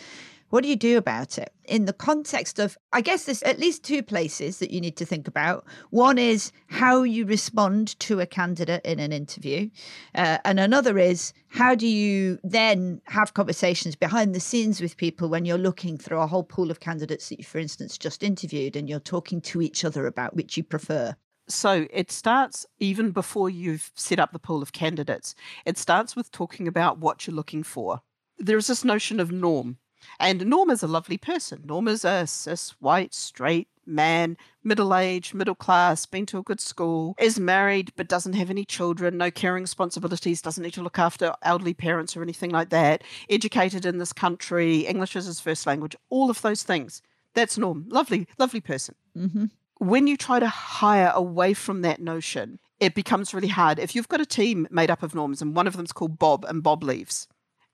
What 0.50 0.62
do 0.62 0.68
you 0.68 0.76
do 0.76 0.96
about 0.96 1.38
it? 1.38 1.52
In 1.64 1.86
the 1.86 1.92
context 1.92 2.60
of, 2.60 2.78
I 2.92 3.00
guess 3.00 3.24
there's 3.24 3.42
at 3.42 3.58
least 3.58 3.82
two 3.82 4.02
places 4.02 4.58
that 4.58 4.70
you 4.70 4.80
need 4.80 4.96
to 4.98 5.04
think 5.04 5.26
about. 5.26 5.66
One 5.90 6.18
is 6.18 6.52
how 6.68 7.02
you 7.02 7.24
respond 7.26 7.98
to 8.00 8.20
a 8.20 8.26
candidate 8.26 8.84
in 8.84 9.00
an 9.00 9.12
interview. 9.12 9.70
Uh, 10.14 10.38
and 10.44 10.60
another 10.60 10.98
is 10.98 11.32
how 11.48 11.74
do 11.74 11.88
you 11.88 12.38
then 12.44 13.00
have 13.06 13.34
conversations 13.34 13.96
behind 13.96 14.34
the 14.34 14.40
scenes 14.40 14.80
with 14.80 14.96
people 14.96 15.28
when 15.28 15.44
you're 15.44 15.58
looking 15.58 15.98
through 15.98 16.20
a 16.20 16.28
whole 16.28 16.44
pool 16.44 16.70
of 16.70 16.78
candidates 16.78 17.28
that 17.28 17.38
you, 17.38 17.44
for 17.44 17.58
instance, 17.58 17.98
just 17.98 18.22
interviewed 18.22 18.76
and 18.76 18.88
you're 18.88 19.00
talking 19.00 19.40
to 19.40 19.60
each 19.60 19.84
other 19.84 20.06
about 20.06 20.36
which 20.36 20.56
you 20.56 20.62
prefer? 20.62 21.16
So 21.48 21.86
it 21.92 22.12
starts 22.12 22.66
even 22.78 23.10
before 23.10 23.50
you've 23.50 23.90
set 23.94 24.20
up 24.20 24.32
the 24.32 24.38
pool 24.38 24.62
of 24.62 24.72
candidates. 24.72 25.34
It 25.64 25.76
starts 25.76 26.14
with 26.14 26.30
talking 26.30 26.68
about 26.68 26.98
what 26.98 27.26
you're 27.26 27.36
looking 27.36 27.62
for. 27.64 28.00
There's 28.38 28.66
this 28.68 28.84
notion 28.84 29.18
of 29.18 29.32
norm. 29.32 29.78
And 30.18 30.46
Norma's 30.46 30.82
a 30.82 30.86
lovely 30.88 31.18
person. 31.18 31.62
Norma's 31.64 32.04
a 32.04 32.26
cis, 32.26 32.74
white, 32.80 33.14
straight 33.14 33.68
man, 33.86 34.36
middle 34.64 34.94
aged, 34.94 35.34
middle 35.34 35.54
class, 35.54 36.06
been 36.06 36.26
to 36.26 36.38
a 36.38 36.42
good 36.42 36.60
school, 36.60 37.14
is 37.20 37.38
married 37.38 37.92
but 37.96 38.08
doesn't 38.08 38.32
have 38.32 38.50
any 38.50 38.64
children, 38.64 39.16
no 39.16 39.30
caring 39.30 39.62
responsibilities, 39.62 40.42
doesn't 40.42 40.62
need 40.62 40.74
to 40.74 40.82
look 40.82 40.98
after 40.98 41.34
elderly 41.42 41.74
parents 41.74 42.16
or 42.16 42.22
anything 42.22 42.50
like 42.50 42.70
that, 42.70 43.04
educated 43.30 43.86
in 43.86 43.98
this 43.98 44.12
country, 44.12 44.80
English 44.80 45.16
is 45.16 45.26
his 45.26 45.40
first 45.40 45.66
language, 45.66 45.96
all 46.10 46.30
of 46.30 46.42
those 46.42 46.62
things. 46.62 47.02
That's 47.34 47.58
Norm. 47.58 47.84
Lovely, 47.88 48.26
lovely 48.38 48.60
person. 48.60 48.94
Mm-hmm. 49.16 49.46
When 49.78 50.06
you 50.06 50.16
try 50.16 50.40
to 50.40 50.48
hire 50.48 51.12
away 51.14 51.52
from 51.52 51.82
that 51.82 52.00
notion, 52.00 52.58
it 52.80 52.94
becomes 52.94 53.34
really 53.34 53.48
hard. 53.48 53.78
If 53.78 53.94
you've 53.94 54.08
got 54.08 54.22
a 54.22 54.26
team 54.26 54.66
made 54.70 54.90
up 54.90 55.02
of 55.02 55.14
norms 55.14 55.42
and 55.42 55.54
one 55.54 55.66
of 55.66 55.76
them's 55.76 55.92
called 55.92 56.18
Bob 56.18 56.44
and 56.46 56.62
Bob 56.62 56.82
leaves, 56.82 57.28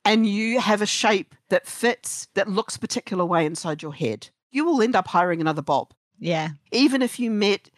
and 0.04 0.26
you 0.26 0.60
have 0.60 0.82
a 0.82 0.86
shape 0.86 1.34
that 1.48 1.66
fits, 1.66 2.28
that 2.34 2.48
looks 2.48 2.76
a 2.76 2.80
particular 2.80 3.24
way 3.24 3.46
inside 3.46 3.82
your 3.82 3.94
head, 3.94 4.28
you 4.50 4.64
will 4.64 4.82
end 4.82 4.96
up 4.96 5.08
hiring 5.08 5.40
another 5.40 5.62
Bob. 5.62 5.92
Yeah. 6.18 6.50
Even 6.70 7.02
if 7.02 7.18
you 7.18 7.30
met 7.30 7.70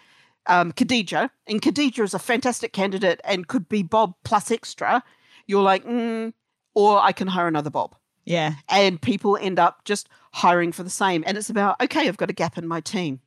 um, 0.47 0.73
Khadija, 0.73 1.31
and 1.47 1.62
Khadija 1.62 2.02
is 2.04 2.14
a 2.14 2.19
fantastic 2.19 2.73
candidate 2.73 3.21
and 3.25 3.49
could 3.49 3.69
be 3.69 3.83
Bob 3.83 4.14
plus 4.25 4.50
extra, 4.50 5.02
you're 5.47 5.62
like, 5.62 5.85
mm, 5.85 6.33
or 6.75 6.99
I 6.99 7.12
can 7.12 7.28
hire 7.28 7.49
another 7.49 7.71
Bob. 7.71 7.95
Yeah. 8.25 8.54
And 8.69 9.00
people 9.00 9.37
end 9.37 9.59
up 9.59 9.85
just 9.85 10.09
hiring 10.33 10.73
for 10.73 10.83
the 10.83 10.90
same. 10.90 11.25
And 11.26 11.37
it's 11.37 11.50
about, 11.50 11.81
okay, 11.83 12.09
I've 12.09 12.16
got 12.16 12.31
a 12.31 12.35
gap 12.35 12.59
in 12.59 12.66
my 12.66 12.81
team. 12.81 13.21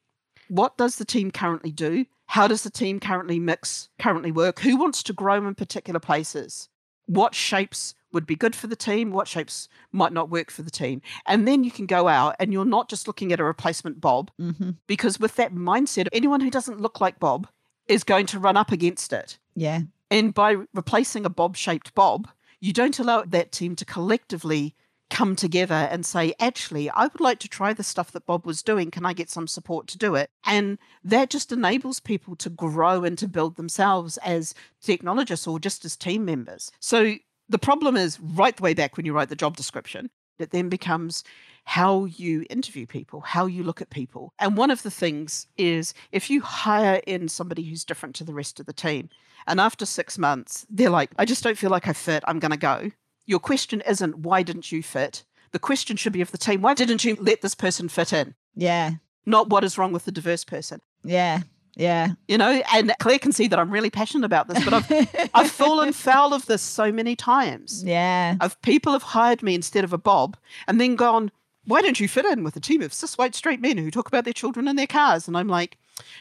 What 0.49 0.77
does 0.77 0.95
the 0.95 1.05
team 1.05 1.31
currently 1.31 1.71
do? 1.71 2.05
How 2.27 2.47
does 2.47 2.63
the 2.63 2.69
team 2.69 2.99
currently 2.99 3.39
mix, 3.39 3.89
currently 3.99 4.31
work? 4.31 4.59
Who 4.59 4.77
wants 4.77 5.03
to 5.03 5.13
grow 5.13 5.47
in 5.47 5.55
particular 5.55 5.99
places? 5.99 6.69
What 7.05 7.33
shapes 7.33 7.95
would 8.13 8.25
be 8.25 8.35
good 8.35 8.55
for 8.55 8.67
the 8.67 8.75
team? 8.75 9.11
What 9.11 9.27
shapes 9.27 9.67
might 9.91 10.13
not 10.13 10.29
work 10.29 10.49
for 10.51 10.61
the 10.61 10.71
team? 10.71 11.01
And 11.25 11.47
then 11.47 11.63
you 11.63 11.71
can 11.71 11.85
go 11.85 12.07
out 12.07 12.35
and 12.39 12.53
you're 12.53 12.65
not 12.65 12.89
just 12.89 13.07
looking 13.07 13.31
at 13.33 13.39
a 13.39 13.43
replacement 13.43 13.99
Bob, 14.01 14.31
Mm-hmm. 14.39 14.71
because 14.87 15.19
with 15.19 15.35
that 15.35 15.53
mindset, 15.53 16.07
anyone 16.11 16.41
who 16.41 16.49
doesn't 16.51 16.81
look 16.81 17.01
like 17.01 17.19
Bob 17.19 17.47
is 17.87 18.03
going 18.03 18.25
to 18.27 18.39
run 18.39 18.57
up 18.57 18.71
against 18.71 19.13
it. 19.13 19.37
Yeah. 19.55 19.81
And 20.09 20.33
by 20.33 20.55
replacing 20.73 21.25
a 21.25 21.29
Bob 21.29 21.55
shaped 21.57 21.93
Bob, 21.95 22.29
you 22.59 22.73
don't 22.73 22.97
allow 22.99 23.23
that 23.23 23.51
team 23.51 23.75
to 23.75 23.85
collectively 23.85 24.73
come 25.09 25.37
together 25.37 25.73
and 25.89 26.05
say, 26.05 26.33
actually, 26.37 26.89
I 26.89 27.03
would 27.03 27.21
like 27.21 27.39
to 27.39 27.47
try 27.47 27.71
the 27.71 27.83
stuff 27.83 28.11
that 28.11 28.25
Bob 28.25 28.45
was 28.45 28.61
doing. 28.61 28.91
Can 28.91 29.05
I 29.05 29.13
get 29.13 29.29
some 29.29 29.47
support 29.47 29.87
to 29.87 29.97
do 29.97 30.15
it? 30.15 30.29
And 30.45 30.77
that 31.01 31.29
just 31.29 31.51
enables 31.53 32.01
people 32.01 32.35
to 32.37 32.49
grow 32.49 33.05
and 33.05 33.17
to 33.19 33.27
build 33.29 33.55
themselves 33.55 34.17
as 34.17 34.53
technologists 34.81 35.47
or 35.47 35.59
just 35.59 35.85
as 35.85 35.95
team 35.95 36.25
members. 36.25 36.71
So 36.81 37.15
the 37.49 37.59
problem 37.59 37.95
is 37.95 38.19
right 38.19 38.55
the 38.55 38.63
way 38.63 38.73
back 38.73 38.97
when 38.97 39.05
you 39.05 39.13
write 39.13 39.29
the 39.29 39.35
job 39.35 39.55
description, 39.55 40.09
it 40.39 40.51
then 40.51 40.69
becomes 40.69 41.23
how 41.63 42.05
you 42.05 42.45
interview 42.49 42.85
people, 42.85 43.21
how 43.21 43.45
you 43.45 43.63
look 43.63 43.81
at 43.81 43.89
people. 43.89 44.33
And 44.39 44.55
one 44.55 44.71
of 44.71 44.83
the 44.83 44.91
things 44.91 45.47
is 45.57 45.93
if 46.11 46.29
you 46.29 46.41
hire 46.41 47.01
in 47.05 47.27
somebody 47.27 47.63
who's 47.63 47.83
different 47.83 48.15
to 48.15 48.23
the 48.23 48.33
rest 48.33 48.59
of 48.59 48.65
the 48.65 48.73
team, 48.73 49.09
and 49.45 49.59
after 49.59 49.85
six 49.85 50.17
months, 50.17 50.65
they're 50.69 50.89
like, 50.89 51.11
I 51.17 51.25
just 51.25 51.43
don't 51.43 51.57
feel 51.57 51.69
like 51.69 51.87
I 51.87 51.93
fit, 51.93 52.23
I'm 52.27 52.39
going 52.39 52.51
to 52.51 52.57
go. 52.57 52.91
Your 53.25 53.39
question 53.39 53.81
isn't, 53.81 54.19
why 54.19 54.43
didn't 54.43 54.71
you 54.71 54.81
fit? 54.81 55.25
The 55.51 55.59
question 55.59 55.97
should 55.97 56.13
be 56.13 56.21
of 56.21 56.31
the 56.31 56.37
team, 56.37 56.61
why 56.61 56.73
didn't 56.73 57.03
you 57.03 57.17
let 57.19 57.41
this 57.41 57.55
person 57.55 57.89
fit 57.89 58.13
in? 58.13 58.35
Yeah. 58.55 58.91
Not 59.25 59.49
what 59.49 59.63
is 59.63 59.77
wrong 59.77 59.91
with 59.91 60.05
the 60.05 60.11
diverse 60.11 60.45
person. 60.45 60.79
Yeah. 61.03 61.41
Yeah. 61.77 62.13
You 62.27 62.37
know, 62.37 62.61
and 62.73 62.93
Clare 62.99 63.19
can 63.19 63.31
see 63.31 63.47
that 63.47 63.59
I'm 63.59 63.71
really 63.71 63.89
passionate 63.89 64.25
about 64.25 64.47
this, 64.47 64.63
but 64.65 64.73
I've, 64.73 65.29
I've 65.33 65.51
fallen 65.51 65.93
foul 65.93 66.33
of 66.33 66.45
this 66.47 66.61
so 66.61 66.91
many 66.91 67.15
times. 67.15 67.83
yeah. 67.83 68.35
Of 68.41 68.61
people 68.61 68.93
have 68.93 69.03
hired 69.03 69.43
me 69.43 69.55
instead 69.55 69.83
of 69.83 69.93
a 69.93 69.97
Bob 69.97 70.37
and 70.67 70.81
then 70.81 70.95
gone, 70.95 71.31
why 71.65 71.81
don't 71.81 71.99
you 71.99 72.07
fit 72.07 72.25
in 72.25 72.43
with 72.43 72.55
a 72.55 72.61
team 72.61 72.81
of 72.81 72.93
cis 72.93 73.17
white 73.17 73.35
straight 73.35 73.61
men 73.61 73.77
who 73.77 73.91
talk 73.91 74.07
about 74.07 74.23
their 74.23 74.33
children 74.33 74.67
and 74.67 74.79
their 74.79 74.87
cars? 74.87 75.27
And 75.27 75.37
I'm 75.37 75.47
like, 75.47 75.77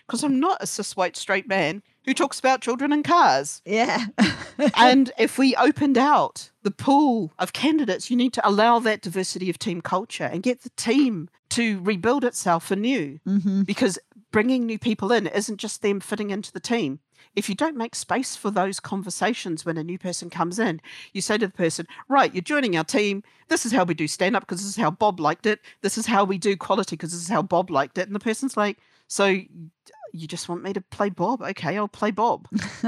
because 0.07 0.25
I'm 0.25 0.41
not 0.41 0.63
a 0.63 0.67
cis 0.67 0.97
white 0.97 1.17
straight 1.17 1.49
man 1.49 1.83
who 2.05 2.15
talks 2.15 2.39
about 2.39 2.61
children 2.61 2.93
and 2.93 3.05
cars. 3.05 3.63
Yeah. 3.65 4.07
and 4.75 5.13
if 5.19 5.39
we 5.39 5.55
opened 5.57 5.99
out 5.99 6.51
the 6.63 6.71
pool 6.71 7.33
of 7.39 7.53
candidates, 7.53 8.11
you 8.11 8.17
need 8.17 8.33
to 8.35 8.49
allow 8.49 8.79
that 8.81 9.03
diversity 9.03 9.51
of 9.51 9.59
team 9.59 9.81
culture 9.81 10.25
and 10.25 10.43
get 10.43 10.63
the 10.63 10.71
team 10.71 11.29
to 11.51 11.81
rebuild 11.81 12.25
itself 12.25 12.71
anew 12.71 13.19
mm-hmm. 13.27 13.63
because 13.63 13.99
bringing 14.37 14.67
new 14.67 14.79
people 14.79 15.13
in 15.13 15.27
isn't 15.27 15.57
just 15.57 15.81
them 15.81 15.99
fitting 15.99 16.29
into 16.29 16.53
the 16.53 16.61
team. 16.61 17.01
If 17.35 17.49
you 17.49 17.55
don't 17.55 17.75
make 17.75 17.95
space 17.95 18.37
for 18.37 18.51
those 18.51 18.81
conversations 18.81 19.65
when 19.65 19.79
a 19.79 19.83
new 19.83 19.99
person 19.99 20.29
comes 20.29 20.59
in, 20.59 20.83
you 21.15 21.23
say 21.23 21.39
to 21.39 21.47
the 21.47 21.53
person, 21.55 21.87
Right, 22.07 22.35
you're 22.35 22.43
joining 22.43 22.77
our 22.77 22.85
team. 22.85 23.23
This 23.49 23.65
is 23.65 23.73
how 23.73 23.85
we 23.85 23.95
do 23.95 24.07
stand 24.07 24.37
up 24.37 24.43
because 24.43 24.61
this 24.61 24.69
is 24.69 24.77
how 24.77 24.91
Bob 24.91 25.21
liked 25.21 25.47
it. 25.47 25.61
This 25.81 25.97
is 25.97 26.05
how 26.05 26.23
we 26.25 26.37
do 26.37 26.55
quality 26.55 26.97
because 26.97 27.13
this 27.13 27.23
is 27.23 27.31
how 27.31 27.41
Bob 27.41 27.71
liked 27.71 27.97
it. 27.97 28.09
And 28.09 28.15
the 28.15 28.21
person's 28.21 28.59
like, 28.59 28.77
So 29.09 29.25
you 29.25 30.27
just 30.27 30.51
want 30.51 30.63
me 30.63 30.75
to 30.75 30.83
play 30.83 31.09
Bob? 31.09 31.41
Okay, 31.41 31.79
I'll 31.79 31.89
play 31.89 32.11
Bob. 32.11 32.47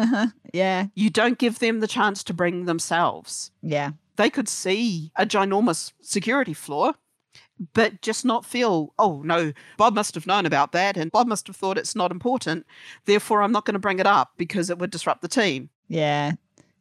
yeah. 0.53 0.89
you 0.95 1.09
don't 1.09 1.39
give 1.39 1.61
them 1.61 1.81
the 1.81 1.89
chance 1.89 2.23
to 2.25 2.35
bring 2.35 2.67
themselves. 2.67 3.53
Yeah. 3.63 3.93
They 4.17 4.29
could 4.29 4.51
see 4.51 5.13
a 5.17 5.25
ginormous 5.25 5.93
security 6.03 6.53
flaw, 6.53 6.93
but 7.75 8.01
just 8.03 8.25
not 8.25 8.45
feel, 8.45 8.95
oh 8.99 9.23
no, 9.25 9.53
Bob 9.77 9.95
must 9.95 10.15
have 10.15 10.27
known 10.27 10.47
about 10.47 10.73
that 10.73 10.97
and 10.97 11.11
Bob 11.11 11.27
must 11.27 11.47
have 11.47 11.57
thought 11.57 11.79
it's 11.79 11.97
not 11.97 12.11
important. 12.11 12.67
Therefore, 13.05 13.43
I'm 13.43 13.53
not 13.53 13.65
going 13.65 13.75
to 13.75 13.81
bring 13.81 13.99
it 13.99 14.07
up 14.07 14.33
because 14.37 14.71
it 14.71 14.79
would 14.79 14.91
disrupt 14.91 15.23
the 15.23 15.29
team. 15.29 15.71
Yeah. 15.89 16.33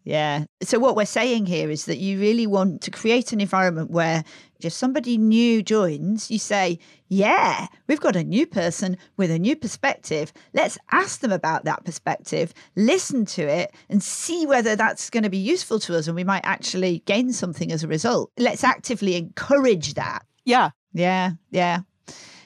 Yeah. 0.08 0.46
So, 0.62 0.80
what 0.80 0.96
we're 0.96 1.06
saying 1.06 1.48
here 1.48 1.70
is 1.70 1.84
that 1.84 1.98
you 1.98 2.18
really 2.18 2.48
want 2.48 2.82
to 2.84 2.92
create 2.92 3.34
an 3.34 3.42
environment 3.42 3.92
where 3.92 4.24
if 4.62 4.72
somebody 4.72 5.18
new 5.18 5.62
joins, 5.62 6.32
you 6.32 6.40
say, 6.40 6.80
Yeah, 7.10 7.68
we've 7.88 8.00
got 8.00 8.16
a 8.16 8.24
new 8.24 8.48
person 8.48 8.96
with 9.18 9.32
a 9.32 9.38
new 9.38 9.58
perspective. 9.58 10.32
Let's 10.54 10.78
ask 10.94 11.20
them 11.20 11.34
about 11.34 11.66
that 11.66 11.84
perspective, 11.84 12.54
listen 12.78 13.26
to 13.26 13.42
it, 13.42 13.76
and 13.90 14.02
see 14.02 14.46
whether 14.46 14.78
that's 14.78 15.10
going 15.10 15.24
to 15.24 15.30
be 15.30 15.38
useful 15.38 15.78
to 15.82 15.98
us 15.98 16.08
and 16.08 16.16
we 16.16 16.24
might 16.24 16.46
actually 16.46 17.00
gain 17.00 17.34
something 17.34 17.70
as 17.74 17.84
a 17.84 17.88
result. 17.90 18.32
Let's 18.38 18.64
actively 18.64 19.18
encourage 19.18 19.96
that. 19.96 20.26
Yeah. 20.48 20.70
Yeah. 20.94 21.32
Yeah. 21.52 21.82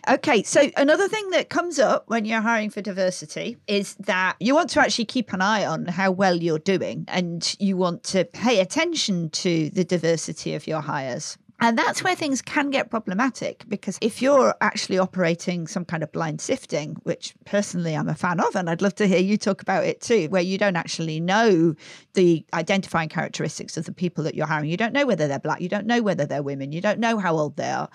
Okay, 0.10 0.42
so 0.42 0.72
another 0.76 1.08
thing 1.08 1.30
that 1.30 1.50
comes 1.52 1.78
up 1.78 2.06
when 2.08 2.26
you're 2.26 2.42
hiring 2.42 2.72
for 2.72 2.82
diversity 2.82 3.58
is 3.68 3.94
that 4.00 4.36
you 4.40 4.56
want 4.56 4.72
to 4.72 4.82
actually 4.82 5.06
keep 5.06 5.32
an 5.32 5.42
eye 5.44 5.64
on 5.64 5.86
how 5.86 6.10
well 6.10 6.36
you're 6.38 6.58
doing 6.58 7.06
and 7.08 7.56
you 7.60 7.78
want 7.78 8.04
to 8.06 8.26
pay 8.26 8.60
attention 8.60 9.30
to 9.30 9.70
the 9.70 9.84
diversity 9.84 10.56
of 10.56 10.66
your 10.66 10.82
hires. 10.82 11.38
And 11.64 11.78
that's 11.78 12.04
where 12.04 12.16
things 12.16 12.42
can 12.42 12.72
get 12.72 12.90
problematic 12.90 13.66
because 13.68 14.00
if 14.02 14.20
you're 14.20 14.56
actually 14.62 14.98
operating 14.98 15.68
some 15.68 15.86
kind 15.86 16.02
of 16.02 16.12
blind 16.12 16.42
sifting, 16.42 16.98
which 17.04 17.36
personally 17.46 17.96
I'm 17.96 18.10
a 18.10 18.16
fan 18.16 18.40
of, 18.40 18.56
and 18.56 18.68
I'd 18.68 18.82
love 18.82 18.96
to 18.96 19.08
hear 19.08 19.20
you 19.20 19.38
talk 19.38 19.62
about 19.62 19.84
it 19.84 20.02
too, 20.02 20.28
where 20.30 20.42
you 20.42 20.58
don't 20.58 20.76
actually 20.76 21.20
know 21.20 21.76
the 22.14 22.44
identifying 22.56 23.10
characteristics 23.10 23.78
of 23.78 23.86
the 23.86 23.92
people 23.92 24.24
that 24.24 24.34
you're 24.34 24.48
hiring. 24.48 24.72
You 24.72 24.78
don't 24.78 24.92
know 24.92 25.06
whether 25.06 25.28
they're 25.28 25.38
black, 25.38 25.62
you 25.62 25.70
don't 25.70 25.86
know 25.86 26.02
whether 26.02 26.26
they're 26.26 26.42
women, 26.42 26.72
you 26.72 26.82
don't 26.82 27.00
know 27.00 27.20
how 27.20 27.38
old 27.38 27.58
they 27.58 27.70
are. 27.70 27.90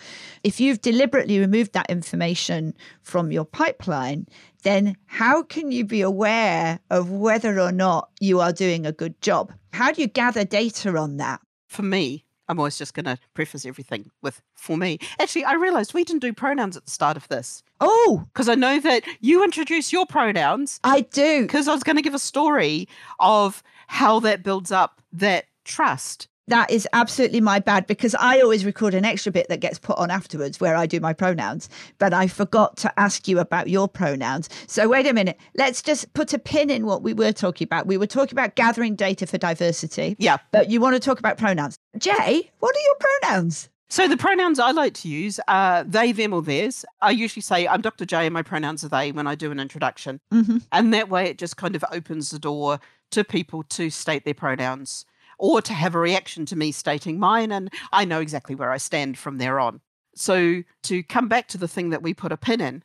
If 0.45 0.61
you've 0.61 0.81
deliberately 0.81 1.41
removed 1.41 1.73
that 1.73 1.91
information 1.91 2.73
from 3.03 3.33
your 3.33 3.45
pipeline, 3.45 4.29
then 4.63 4.97
how 5.07 5.43
can 5.43 5.73
you 5.73 5.85
be 5.85 6.03
aware 6.03 6.79
of 6.89 7.11
whether 7.11 7.59
or 7.59 7.73
not 7.73 8.11
you 8.21 8.39
are 8.39 8.53
doing 8.53 8.87
a 8.87 8.93
good 8.93 9.21
job? 9.21 9.53
How 9.73 9.91
do 9.91 10.03
you 10.03 10.07
gather 10.07 10.45
data 10.45 10.97
on 10.97 11.17
that? 11.17 11.41
For 11.67 11.83
me, 11.83 12.26
I'm 12.49 12.59
always 12.59 12.79
just 12.79 12.95
going 12.95 13.07
to 13.07 13.19
preface 13.35 13.67
everything 13.67 14.11
with 14.23 14.41
for 14.55 14.77
me. 14.77 14.99
Actually, 15.21 15.45
I 15.45 15.55
realized 15.55 15.95
we 15.95 16.05
didn't 16.05 16.23
do 16.23 16.33
pronouns 16.33 16.77
at 16.77 16.85
the 16.85 16.91
start 16.91 17.17
of 17.17 17.27
this 17.29 17.63
Oh, 17.81 18.25
because 18.33 18.49
I 18.49 18.55
know 18.55 18.81
that 18.81 19.03
you 19.21 19.45
introduce 19.45 19.93
your 19.93 20.07
pronouns 20.07 20.81
I 20.85 21.01
do. 21.03 21.43
because 21.43 21.69
I 21.69 21.75
was 21.75 21.83
going 21.83 21.97
to 21.97 22.03
give 22.03 22.15
a 22.15 22.19
story 22.19 22.89
of 23.21 23.63
how 23.89 24.21
that 24.21 24.43
builds 24.43 24.73
up 24.73 25.03
that 25.13 25.47
trust. 25.65 26.29
That 26.49 26.71
is 26.71 26.87
absolutely 26.93 27.41
my 27.41 27.59
bad 27.59 27.87
because 27.87 28.15
I 28.15 28.41
always 28.41 28.65
record 28.65 28.95
an 28.95 29.05
extra 29.05 29.33
bit 29.33 29.49
that 29.49 29.61
gets 29.61 29.79
put 29.79 29.99
on 29.99 30.11
afterwards 30.11 30.61
where 30.61 30.77
I 30.77 30.87
do 30.87 31.01
my 31.01 31.13
pronouns, 31.13 31.69
but 31.99 32.15
I 32.15 32.29
forgot 32.29 32.77
to 32.79 33.01
ask 33.01 33.27
you 33.27 33.41
about 33.41 33.69
your 33.69 33.89
pronouns. 33.89 34.49
So, 34.69 34.89
wait 34.89 35.07
a 35.07 35.13
minute. 35.13 35.39
Let's 35.57 35.83
just 35.83 36.13
put 36.15 36.33
a 36.33 36.39
pin 36.39 36.71
in 36.71 36.87
what 36.87 37.03
we 37.03 37.15
were 37.15 37.33
talking 37.33 37.65
about. 37.65 37.87
We 37.87 37.97
were 37.99 38.07
talking 38.07 38.35
about 38.35 38.55
gathering 38.55 38.95
data 38.95 39.27
for 39.27 39.39
diversity, 39.39 40.15
Yeah. 40.19 40.37
but 40.53 40.71
you 40.71 40.81
want 40.81 40.95
to 40.95 41.01
talk 41.01 41.19
about 41.19 41.37
pronouns. 41.37 41.77
J, 41.99 42.51
what 42.61 42.77
are 42.77 42.81
your 42.81 42.97
pronouns? 43.21 43.69
So 43.89 44.09
the 44.09 44.17
pronouns 44.17 44.59
I 44.59 44.73
like 44.73 44.95
to 44.95 45.09
use 45.09 45.39
are 45.47 45.85
they, 45.85 46.11
them, 46.13 46.33
or 46.33 46.43
theirs. 46.43 46.85
I 47.01 47.11
usually 47.11 47.43
say 47.43 47.69
I'm 47.69 47.81
Dr. 47.81 48.05
J 48.05 48.27
and 48.27 48.35
my 48.35 48.43
pronouns 48.43 48.85
are 48.85 48.89
they 48.89 49.13
when 49.13 49.27
I 49.27 49.35
do 49.37 49.51
an 49.53 49.61
introduction. 49.61 50.21
Mm-hmm. 50.33 50.59
And 50.73 50.93
that 50.95 51.09
way 51.09 51.27
it 51.27 51.39
just 51.39 51.57
kind 51.57 51.77
of 51.77 51.85
opens 51.93 52.31
the 52.31 52.39
door 52.41 52.81
to 53.13 53.23
people 53.23 53.63
to 53.65 53.89
state 53.91 54.25
their 54.25 54.35
pronouns 54.35 55.07
or 55.39 55.61
to 55.63 55.73
have 55.73 55.95
a 55.95 55.99
reaction 55.99 56.47
to 56.47 56.57
me 56.57 56.73
stating 56.73 57.19
mine. 57.19 57.53
And 57.53 57.71
I 57.93 58.05
know 58.05 58.21
exactly 58.21 58.55
where 58.55 58.73
I 58.73 58.79
stand 58.79 59.19
from 59.19 59.39
there 59.39 59.61
on. 59.61 59.81
So 60.15 60.63
to 60.85 61.03
come 61.03 61.29
back 61.29 61.49
to 61.49 61.59
the 61.59 61.69
thing 61.69 61.91
that 61.91 62.03
we 62.03 62.15
put 62.15 62.33
a 62.33 62.37
pin 62.37 62.61
in, 62.61 62.83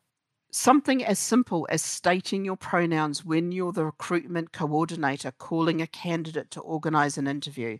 something 0.51 1.03
as 1.03 1.17
simple 1.17 1.65
as 1.69 1.81
stating 1.81 2.43
your 2.43 2.57
pronouns 2.57 3.23
when 3.23 3.51
you're 3.51 3.71
the 3.71 3.85
recruitment 3.85 4.51
coordinator 4.51 5.31
calling 5.31 5.81
a 5.81 5.87
candidate 5.87 6.51
to 6.51 6.59
organize 6.59 7.17
an 7.17 7.27
interview. 7.27 7.77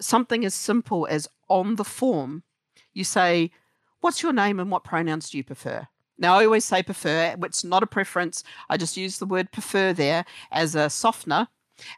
Something 0.00 0.44
as 0.44 0.54
simple 0.54 1.06
as 1.10 1.28
on 1.48 1.76
the 1.76 1.84
form, 1.84 2.42
you 2.92 3.04
say, 3.04 3.50
What's 4.00 4.22
your 4.22 4.32
name 4.32 4.58
and 4.58 4.70
what 4.70 4.84
pronouns 4.84 5.28
do 5.28 5.36
you 5.36 5.44
prefer? 5.44 5.86
Now, 6.16 6.38
I 6.38 6.44
always 6.44 6.64
say 6.64 6.82
prefer, 6.82 7.34
it's 7.42 7.64
not 7.64 7.82
a 7.82 7.86
preference. 7.86 8.44
I 8.68 8.76
just 8.76 8.96
use 8.96 9.18
the 9.18 9.26
word 9.26 9.52
prefer 9.52 9.92
there 9.92 10.24
as 10.50 10.74
a 10.74 10.90
softener. 10.90 11.48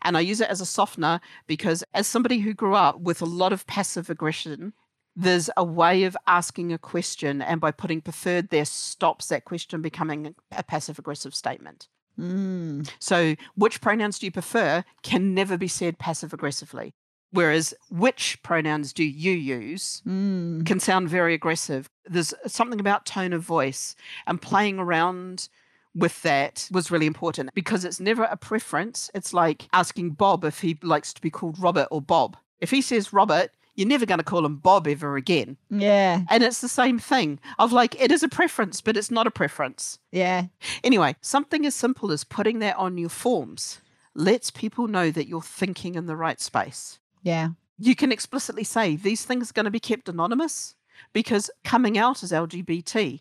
And 0.03 0.17
I 0.17 0.21
use 0.21 0.41
it 0.41 0.49
as 0.49 0.61
a 0.61 0.67
softener 0.67 1.21
because, 1.47 1.85
as 1.95 2.07
somebody 2.07 2.39
who 2.39 2.55
grew 2.55 2.75
up 2.75 3.01
with 3.01 3.23
a 3.23 3.27
lot 3.27 3.53
of 3.53 3.67
passive 3.67 4.11
aggression, 4.11 4.73
there's 5.15 5.51
a 5.57 5.65
way 5.65 6.05
of 6.05 6.17
asking 6.27 6.73
a 6.73 6.79
question, 6.79 7.43
and 7.43 7.61
by 7.61 7.71
putting 7.71 8.01
preferred 8.01 8.49
there, 8.49 8.65
stops 8.65 9.29
that 9.29 9.45
question 9.45 9.83
becoming 9.83 10.35
a 10.51 10.63
passive 10.63 10.99
aggressive 10.99 11.35
statement. 11.35 11.89
Mm. 12.19 12.91
So, 12.99 13.37
which 13.55 13.81
pronouns 13.81 14.19
do 14.19 14.27
you 14.27 14.33
prefer 14.33 14.85
can 15.03 15.35
never 15.35 15.57
be 15.57 15.69
said 15.69 15.99
passive 15.99 16.33
aggressively. 16.33 16.95
Whereas, 17.31 17.73
which 17.91 18.43
pronouns 18.43 18.93
do 18.93 19.05
you 19.05 19.33
use 19.33 20.03
Mm. 20.07 20.67
can 20.67 20.79
sound 20.81 21.09
very 21.09 21.33
aggressive. 21.33 21.89
There's 22.05 22.35
something 22.47 22.79
about 22.79 23.07
tone 23.07 23.33
of 23.33 23.43
voice 23.43 23.97
and 24.27 24.41
playing 24.41 24.79
around 24.79 25.49
with 25.95 26.23
that 26.23 26.69
was 26.71 26.91
really 26.91 27.07
important 27.07 27.53
because 27.55 27.85
it's 27.85 28.01
never 28.01 28.25
a 28.25 28.37
preference. 28.37 29.11
It's 29.15 29.35
like 29.35 29.69
asking 29.73 30.11
Bob 30.11 30.45
if 30.45 30.61
he 30.61 30.79
likes 30.83 31.13
to 31.13 31.21
be 31.21 31.31
called 31.31 31.59
Robert 31.59 31.89
or 31.91 32.01
Bob. 32.01 32.37
If 32.61 32.71
he 32.71 32.81
says 32.81 33.13
Robert, 33.13 33.51
you're 33.75 33.89
never 33.89 34.07
going 34.07 34.19
to 34.19 34.25
call 34.25 34.45
him 34.45 34.57
Bob 34.57 34.87
ever 34.87 35.17
again. 35.17 35.57
Yeah. 35.71 36.23
And 36.29 36.43
it's 36.43 36.61
the 36.61 36.69
same 36.69 36.99
thing 36.99 37.41
of 37.59 37.73
like, 37.73 38.01
it 38.01 38.13
is 38.13 38.23
a 38.23 38.29
preference, 38.29 38.81
but 38.81 38.97
it's 38.97 39.11
not 39.11 39.27
a 39.27 39.31
preference. 39.31 39.99
Yeah. 40.11 40.47
Anyway, 40.85 41.17
something 41.21 41.65
as 41.67 41.75
simple 41.75 42.13
as 42.13 42.25
putting 42.25 42.59
that 42.61 42.77
on 42.77 42.99
your 42.99 43.09
forms 43.09 43.81
lets 44.15 44.51
people 44.51 44.89
know 44.89 45.11
that 45.11 45.27
you're 45.27 45.43
thinking 45.43 45.95
in 45.95 46.07
the 46.07 46.17
right 46.17 46.41
space. 46.41 46.99
Yeah. 47.23 47.51
You 47.79 47.97
can 47.97 48.13
explicitly 48.13 48.65
say 48.65 48.97
these 48.97 49.25
things 49.25 49.51
are 49.51 49.55
going 49.55 49.65
to 49.65 49.71
be 49.71 49.81
kept 49.81 50.09
anonymous 50.09 50.75
because 51.13 51.51
coming 51.65 51.97
out 51.97 52.23
as 52.23 52.31
LGBT 52.31 53.21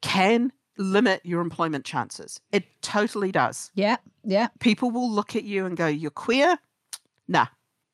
can 0.00 0.52
limit 0.80 1.20
your 1.24 1.40
employment 1.40 1.84
chances. 1.84 2.40
It 2.52 2.64
totally 2.82 3.30
does. 3.30 3.70
Yeah. 3.74 3.96
Yeah. 4.24 4.48
People 4.58 4.90
will 4.90 5.10
look 5.10 5.36
at 5.36 5.44
you 5.44 5.66
and 5.66 5.76
go, 5.76 5.86
You're 5.86 6.10
queer? 6.10 6.58
Nah, 7.28 7.46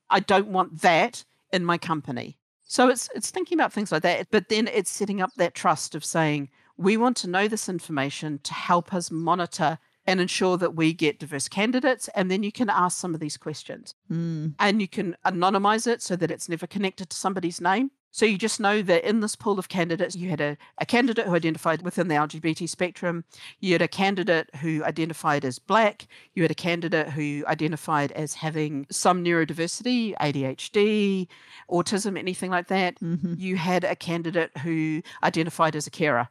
I 0.08 0.20
don't 0.20 0.48
want 0.48 0.80
that 0.82 1.24
in 1.52 1.64
my 1.64 1.76
company. 1.78 2.38
So 2.64 2.88
it's 2.88 3.08
it's 3.14 3.30
thinking 3.30 3.58
about 3.58 3.72
things 3.72 3.92
like 3.92 4.02
that, 4.02 4.28
but 4.30 4.48
then 4.48 4.68
it's 4.68 4.90
setting 4.90 5.20
up 5.20 5.30
that 5.36 5.54
trust 5.54 5.94
of 5.94 6.04
saying, 6.04 6.48
we 6.78 6.96
want 6.96 7.16
to 7.18 7.28
know 7.28 7.48
this 7.48 7.68
information 7.68 8.38
to 8.42 8.52
help 8.54 8.92
us 8.94 9.10
monitor 9.10 9.78
and 10.06 10.20
ensure 10.20 10.56
that 10.58 10.74
we 10.76 10.92
get 10.92 11.18
diverse 11.18 11.48
candidates. 11.48 12.08
And 12.14 12.30
then 12.30 12.42
you 12.42 12.52
can 12.52 12.70
ask 12.70 12.98
some 12.98 13.14
of 13.14 13.20
these 13.20 13.36
questions 13.36 13.94
Mm. 14.10 14.54
and 14.58 14.80
you 14.80 14.88
can 14.88 15.16
anonymize 15.24 15.86
it 15.86 16.02
so 16.02 16.14
that 16.16 16.30
it's 16.30 16.48
never 16.48 16.66
connected 16.66 17.10
to 17.10 17.16
somebody's 17.16 17.60
name. 17.60 17.90
So 18.16 18.24
you 18.24 18.38
just 18.38 18.60
know 18.60 18.80
that 18.80 19.06
in 19.06 19.20
this 19.20 19.36
pool 19.36 19.58
of 19.58 19.68
candidates, 19.68 20.16
you 20.16 20.30
had 20.30 20.40
a, 20.40 20.56
a 20.78 20.86
candidate 20.86 21.26
who 21.26 21.34
identified 21.34 21.82
within 21.82 22.08
the 22.08 22.14
LGBT 22.14 22.66
spectrum, 22.66 23.24
you 23.60 23.74
had 23.74 23.82
a 23.82 23.88
candidate 23.88 24.48
who 24.62 24.82
identified 24.84 25.44
as 25.44 25.58
black, 25.58 26.06
you 26.32 26.42
had 26.42 26.50
a 26.50 26.54
candidate 26.54 27.10
who 27.10 27.44
identified 27.46 28.12
as 28.12 28.32
having 28.32 28.86
some 28.90 29.22
neurodiversity, 29.22 30.14
ADHD, 30.18 31.28
autism, 31.70 32.18
anything 32.18 32.50
like 32.50 32.68
that. 32.68 32.96
hmm 33.00 33.34
You 33.36 33.56
had 33.56 33.84
a 33.84 33.94
candidate 33.94 34.56
who 34.60 35.02
identified 35.22 35.76
as 35.76 35.86
a 35.86 35.90
carer. 35.90 36.30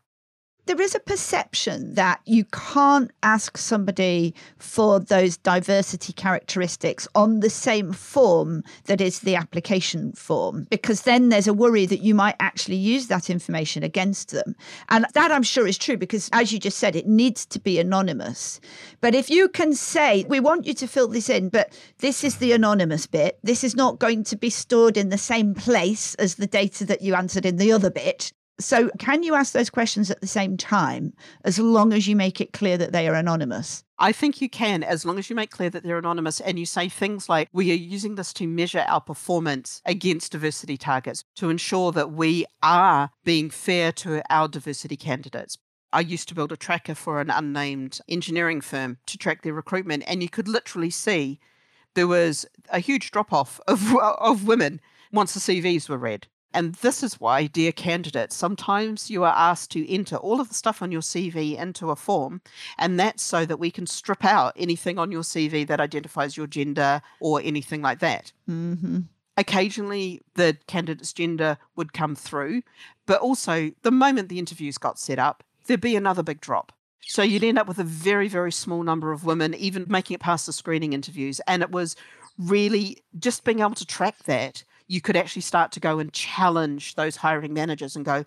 There 0.67 0.81
is 0.81 0.95
a 0.95 0.99
perception 0.99 1.93
that 1.93 2.21
you 2.25 2.43
can't 2.45 3.11
ask 3.21 3.55
somebody 3.55 4.33
for 4.57 4.99
those 4.99 5.37
diversity 5.37 6.11
characteristics 6.11 7.07
on 7.13 7.41
the 7.41 7.51
same 7.51 7.93
form 7.93 8.63
that 8.85 8.99
is 8.99 9.19
the 9.19 9.35
application 9.35 10.13
form, 10.13 10.65
because 10.71 11.03
then 11.03 11.29
there's 11.29 11.47
a 11.47 11.53
worry 11.53 11.85
that 11.85 12.01
you 12.01 12.15
might 12.15 12.35
actually 12.39 12.77
use 12.77 13.05
that 13.07 13.29
information 13.29 13.83
against 13.83 14.31
them. 14.31 14.55
And 14.89 15.05
that 15.13 15.31
I'm 15.31 15.43
sure 15.43 15.67
is 15.67 15.77
true, 15.77 15.97
because 15.97 16.31
as 16.33 16.51
you 16.51 16.57
just 16.57 16.79
said, 16.79 16.95
it 16.95 17.05
needs 17.05 17.45
to 17.45 17.59
be 17.59 17.77
anonymous. 17.77 18.59
But 19.01 19.13
if 19.13 19.29
you 19.29 19.49
can 19.49 19.75
say, 19.75 20.25
we 20.27 20.39
want 20.39 20.65
you 20.65 20.73
to 20.73 20.87
fill 20.87 21.09
this 21.09 21.29
in, 21.29 21.49
but 21.49 21.79
this 21.99 22.23
is 22.23 22.37
the 22.37 22.53
anonymous 22.53 23.05
bit, 23.05 23.37
this 23.43 23.63
is 23.63 23.75
not 23.75 23.99
going 23.99 24.23
to 24.23 24.35
be 24.35 24.49
stored 24.49 24.97
in 24.97 25.09
the 25.09 25.17
same 25.19 25.53
place 25.53 26.15
as 26.15 26.35
the 26.35 26.47
data 26.47 26.85
that 26.85 27.03
you 27.03 27.13
answered 27.13 27.45
in 27.45 27.57
the 27.57 27.71
other 27.71 27.91
bit. 27.91 28.33
So, 28.57 28.89
can 28.99 29.23
you 29.23 29.35
ask 29.35 29.51
those 29.51 29.69
questions 29.69 30.09
at 30.09 30.21
the 30.21 30.27
same 30.27 30.55
time 30.55 31.13
as 31.43 31.59
long 31.59 31.91
as 31.91 32.07
you 32.07 32.15
make 32.15 32.39
it 32.39 32.53
clear 32.53 32.77
that 32.77 32.93
they 32.93 33.07
are 33.09 33.13
anonymous? 33.13 33.83
I 33.99 34.13
think 34.13 34.41
you 34.41 34.49
can, 34.49 34.81
as 34.81 35.05
long 35.05 35.19
as 35.19 35.29
you 35.29 35.35
make 35.35 35.51
clear 35.51 35.69
that 35.69 35.83
they're 35.83 35.97
anonymous 35.97 36.39
and 36.39 36.57
you 36.57 36.65
say 36.65 36.87
things 36.87 37.27
like, 37.27 37.49
we 37.51 37.69
are 37.71 37.75
using 37.75 38.15
this 38.15 38.31
to 38.33 38.47
measure 38.47 38.85
our 38.87 39.01
performance 39.01 39.81
against 39.85 40.31
diversity 40.31 40.77
targets 40.77 41.25
to 41.35 41.49
ensure 41.49 41.91
that 41.93 42.13
we 42.13 42.45
are 42.63 43.09
being 43.25 43.49
fair 43.49 43.91
to 43.93 44.21
our 44.29 44.47
diversity 44.47 44.95
candidates. 44.95 45.57
I 45.91 45.99
used 45.99 46.29
to 46.29 46.35
build 46.35 46.53
a 46.53 46.57
tracker 46.57 46.95
for 46.95 47.19
an 47.19 47.29
unnamed 47.29 47.99
engineering 48.07 48.61
firm 48.61 48.97
to 49.07 49.17
track 49.17 49.43
their 49.43 49.53
recruitment, 49.53 50.03
and 50.07 50.21
you 50.21 50.29
could 50.29 50.47
literally 50.47 50.89
see 50.89 51.39
there 51.93 52.07
was 52.07 52.45
a 52.69 52.79
huge 52.79 53.11
drop 53.11 53.33
off 53.33 53.59
of, 53.67 53.95
of 54.01 54.47
women 54.47 54.79
once 55.11 55.33
the 55.33 55.39
CVs 55.39 55.89
were 55.89 55.97
read. 55.97 56.27
And 56.55 56.73
this 56.75 57.03
is 57.03 57.19
why, 57.19 57.47
dear 57.47 57.71
candidates, 57.71 58.35
sometimes 58.35 59.09
you 59.11 59.23
are 59.23 59.35
asked 59.35 59.71
to 59.71 59.91
enter 59.91 60.15
all 60.15 60.39
of 60.39 60.47
the 60.47 60.55
stuff 60.55 60.81
on 60.81 60.91
your 60.91 61.01
CV 61.01 61.57
into 61.57 61.91
a 61.91 61.95
form 61.95 62.41
and 62.77 62.99
that's 62.99 63.21
so 63.21 63.45
that 63.45 63.57
we 63.57 63.69
can 63.69 63.85
strip 63.85 64.23
out 64.23 64.53
anything 64.55 64.97
on 64.97 65.11
your 65.11 65.21
CV 65.21 65.67
that 65.67 65.79
identifies 65.79 66.37
your 66.37 66.47
gender 66.47 67.01
or 67.19 67.41
anything 67.43 67.81
like 67.81 67.99
that. 67.99 68.31
Mm-hmm. 68.49 69.01
Occasionally, 69.37 70.21
the 70.35 70.57
candidate's 70.65 71.11
gender 71.11 71.57
would 71.75 71.91
come 71.91 72.15
through, 72.15 72.63
but 73.05 73.19
also 73.19 73.71
the 73.81 73.91
moment 73.91 74.29
the 74.29 74.39
interviews 74.39 74.77
got 74.77 74.97
set 74.97 75.19
up, 75.19 75.43
there'd 75.67 75.81
be 75.81 75.95
another 75.95 76.23
big 76.23 76.39
drop. 76.39 76.71
So 77.01 77.21
you'd 77.21 77.43
end 77.43 77.59
up 77.59 77.67
with 77.67 77.79
a 77.79 77.83
very, 77.83 78.27
very 78.27 78.51
small 78.51 78.81
number 78.81 79.11
of 79.11 79.25
women, 79.25 79.53
even 79.55 79.85
making 79.87 80.15
it 80.15 80.21
past 80.21 80.45
the 80.45 80.53
screening 80.53 80.93
interviews. 80.93 81.41
And 81.47 81.61
it 81.61 81.69
was 81.69 81.95
really 82.39 83.03
just 83.19 83.43
being 83.43 83.59
able 83.59 83.75
to 83.75 83.85
track 83.85 84.23
that. 84.25 84.63
You 84.87 85.01
could 85.01 85.17
actually 85.17 85.41
start 85.41 85.71
to 85.73 85.79
go 85.79 85.99
and 85.99 86.11
challenge 86.13 86.95
those 86.95 87.15
hiring 87.17 87.53
managers 87.53 87.95
and 87.95 88.05
go, 88.05 88.25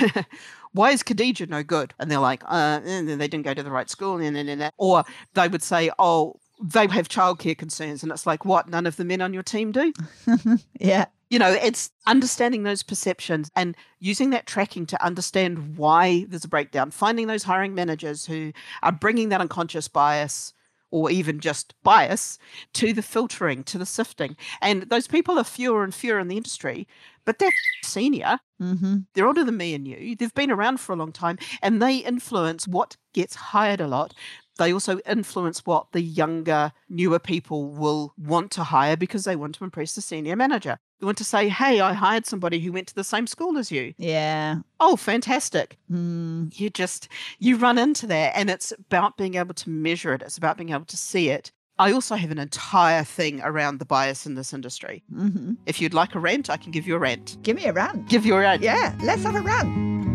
why 0.72 0.90
is 0.90 1.02
Khadija 1.02 1.48
no 1.48 1.62
good? 1.62 1.94
And 1.98 2.10
they're 2.10 2.18
like, 2.18 2.42
uh, 2.44 2.80
and 2.84 3.08
they 3.08 3.28
didn't 3.28 3.44
go 3.44 3.54
to 3.54 3.62
the 3.62 3.70
right 3.70 3.88
school. 3.88 4.18
And, 4.18 4.36
and, 4.36 4.48
and, 4.50 4.72
or 4.76 5.04
they 5.34 5.48
would 5.48 5.62
say, 5.62 5.90
oh, 5.98 6.40
they 6.62 6.86
have 6.86 7.08
childcare 7.08 7.56
concerns. 7.56 8.02
And 8.02 8.12
it's 8.12 8.26
like, 8.26 8.44
what? 8.44 8.68
None 8.68 8.86
of 8.86 8.96
the 8.96 9.04
men 9.04 9.20
on 9.20 9.32
your 9.32 9.42
team 9.42 9.72
do? 9.72 9.92
Yeah. 10.80 11.06
You 11.30 11.38
know, 11.38 11.50
it's 11.50 11.90
understanding 12.06 12.62
those 12.62 12.82
perceptions 12.84 13.50
and 13.56 13.76
using 13.98 14.30
that 14.30 14.46
tracking 14.46 14.86
to 14.86 15.04
understand 15.04 15.76
why 15.76 16.26
there's 16.28 16.44
a 16.44 16.48
breakdown, 16.48 16.92
finding 16.92 17.26
those 17.26 17.42
hiring 17.42 17.74
managers 17.74 18.24
who 18.24 18.52
are 18.82 18.92
bringing 18.92 19.30
that 19.30 19.40
unconscious 19.40 19.88
bias 19.88 20.52
or 20.94 21.10
even 21.10 21.40
just 21.40 21.74
bias 21.82 22.38
to 22.72 22.92
the 22.92 23.02
filtering, 23.02 23.64
to 23.64 23.78
the 23.78 23.84
sifting. 23.84 24.36
And 24.62 24.84
those 24.84 25.08
people 25.08 25.40
are 25.40 25.44
fewer 25.44 25.82
and 25.82 25.92
fewer 25.92 26.20
in 26.20 26.28
the 26.28 26.36
industry, 26.36 26.86
but 27.24 27.40
they're 27.40 27.50
senior. 27.82 28.38
Mm-hmm. 28.62 28.98
They're 29.12 29.26
older 29.26 29.42
than 29.42 29.56
me 29.56 29.74
and 29.74 29.88
you. 29.88 30.14
They've 30.14 30.32
been 30.34 30.52
around 30.52 30.78
for 30.78 30.92
a 30.92 30.96
long 30.96 31.10
time 31.10 31.38
and 31.60 31.82
they 31.82 31.96
influence 31.96 32.68
what 32.68 32.96
gets 33.12 33.34
hired 33.34 33.80
a 33.80 33.88
lot. 33.88 34.14
They 34.58 34.72
also 34.72 34.98
influence 35.00 35.66
what 35.66 35.92
the 35.92 36.00
younger, 36.00 36.72
newer 36.88 37.18
people 37.18 37.66
will 37.66 38.14
want 38.16 38.50
to 38.52 38.64
hire 38.64 38.96
because 38.96 39.24
they 39.24 39.36
want 39.36 39.56
to 39.56 39.64
impress 39.64 39.94
the 39.94 40.00
senior 40.00 40.36
manager. 40.36 40.78
They 41.00 41.06
want 41.06 41.18
to 41.18 41.24
say, 41.24 41.48
hey, 41.48 41.80
I 41.80 41.92
hired 41.92 42.24
somebody 42.24 42.60
who 42.60 42.72
went 42.72 42.86
to 42.88 42.94
the 42.94 43.04
same 43.04 43.26
school 43.26 43.58
as 43.58 43.72
you. 43.72 43.94
Yeah. 43.98 44.58
Oh, 44.78 44.96
fantastic. 44.96 45.76
Mm. 45.90 46.58
You 46.58 46.70
just, 46.70 47.08
you 47.38 47.56
run 47.56 47.78
into 47.78 48.06
that 48.06 48.36
and 48.36 48.48
it's 48.48 48.72
about 48.72 49.16
being 49.16 49.34
able 49.34 49.54
to 49.54 49.70
measure 49.70 50.14
it. 50.14 50.22
It's 50.22 50.38
about 50.38 50.56
being 50.56 50.70
able 50.70 50.84
to 50.86 50.96
see 50.96 51.30
it. 51.30 51.50
I 51.76 51.90
also 51.90 52.14
have 52.14 52.30
an 52.30 52.38
entire 52.38 53.02
thing 53.02 53.40
around 53.42 53.78
the 53.78 53.84
bias 53.84 54.26
in 54.26 54.36
this 54.36 54.52
industry. 54.52 55.02
Mm-hmm. 55.12 55.54
If 55.66 55.80
you'd 55.80 55.94
like 55.94 56.14
a 56.14 56.20
rant, 56.20 56.48
I 56.48 56.56
can 56.56 56.70
give 56.70 56.86
you 56.86 56.94
a 56.94 57.00
rant. 57.00 57.36
Give 57.42 57.56
me 57.56 57.64
a 57.64 57.72
rant. 57.72 58.08
Give 58.08 58.24
you 58.24 58.36
a 58.36 58.38
rant. 58.38 58.62
Yeah, 58.62 58.94
let's 59.02 59.24
have 59.24 59.34
a 59.34 59.40
rant. 59.40 60.13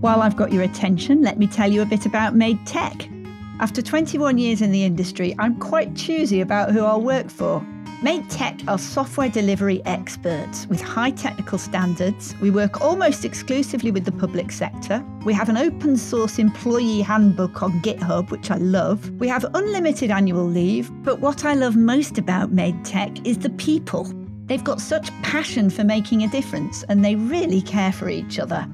While 0.00 0.22
I've 0.22 0.36
got 0.36 0.50
your 0.50 0.62
attention, 0.62 1.20
let 1.20 1.38
me 1.38 1.46
tell 1.46 1.70
you 1.70 1.82
a 1.82 1.86
bit 1.86 2.06
about 2.06 2.34
Made 2.34 2.66
Tech. 2.66 3.06
After 3.60 3.82
21 3.82 4.38
years 4.38 4.62
in 4.62 4.72
the 4.72 4.82
industry, 4.82 5.34
I'm 5.38 5.58
quite 5.58 5.94
choosy 5.94 6.40
about 6.40 6.70
who 6.70 6.82
I'll 6.82 7.02
work 7.02 7.28
for. 7.28 7.60
Made 8.02 8.30
Tech 8.30 8.58
are 8.66 8.78
software 8.78 9.28
delivery 9.28 9.82
experts 9.84 10.66
with 10.68 10.80
high 10.80 11.10
technical 11.10 11.58
standards. 11.58 12.34
We 12.40 12.50
work 12.50 12.80
almost 12.80 13.26
exclusively 13.26 13.90
with 13.90 14.06
the 14.06 14.12
public 14.12 14.52
sector. 14.52 15.04
We 15.26 15.34
have 15.34 15.50
an 15.50 15.58
open 15.58 15.98
source 15.98 16.38
employee 16.38 17.02
handbook 17.02 17.62
on 17.62 17.82
GitHub, 17.82 18.30
which 18.30 18.50
I 18.50 18.56
love. 18.56 19.10
We 19.20 19.28
have 19.28 19.44
unlimited 19.52 20.10
annual 20.10 20.46
leave. 20.46 20.90
But 21.04 21.20
what 21.20 21.44
I 21.44 21.52
love 21.52 21.76
most 21.76 22.16
about 22.16 22.52
Made 22.52 22.86
Tech 22.86 23.26
is 23.26 23.36
the 23.36 23.50
people. 23.50 24.10
They've 24.46 24.64
got 24.64 24.80
such 24.80 25.10
passion 25.20 25.68
for 25.68 25.84
making 25.84 26.22
a 26.22 26.28
difference 26.28 26.84
and 26.84 27.04
they 27.04 27.16
really 27.16 27.60
care 27.60 27.92
for 27.92 28.08
each 28.08 28.38
other. 28.38 28.66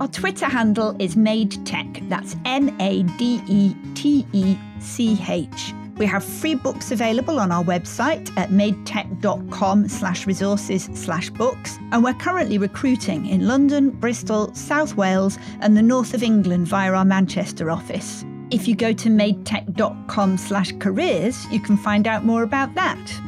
Our 0.00 0.08
Twitter 0.08 0.46
handle 0.46 0.96
is 0.98 1.14
Made 1.14 1.64
Tech. 1.66 1.86
That's 2.08 2.34
M 2.46 2.74
A 2.80 3.02
D 3.18 3.42
E 3.46 3.74
T 3.94 4.26
E 4.32 4.56
C 4.78 5.18
H. 5.28 5.74
We 5.98 6.06
have 6.06 6.24
free 6.24 6.54
books 6.54 6.90
available 6.90 7.38
on 7.38 7.52
our 7.52 7.62
website 7.62 8.34
at 8.38 8.48
madetech.com 8.48 9.88
slash 9.88 10.26
resources 10.26 10.88
slash 10.94 11.28
books. 11.28 11.78
And 11.92 12.02
we're 12.02 12.14
currently 12.14 12.56
recruiting 12.56 13.26
in 13.26 13.46
London, 13.46 13.90
Bristol, 13.90 14.54
South 14.54 14.96
Wales, 14.96 15.38
and 15.60 15.76
the 15.76 15.82
north 15.82 16.14
of 16.14 16.22
England 16.22 16.66
via 16.68 16.94
our 16.94 17.04
Manchester 17.04 17.70
office. 17.70 18.24
If 18.50 18.66
you 18.66 18.74
go 18.74 18.94
to 18.94 19.10
madetech.com 19.10 20.38
slash 20.38 20.72
careers, 20.78 21.44
you 21.52 21.60
can 21.60 21.76
find 21.76 22.06
out 22.06 22.24
more 22.24 22.42
about 22.42 22.74
that. 22.74 23.20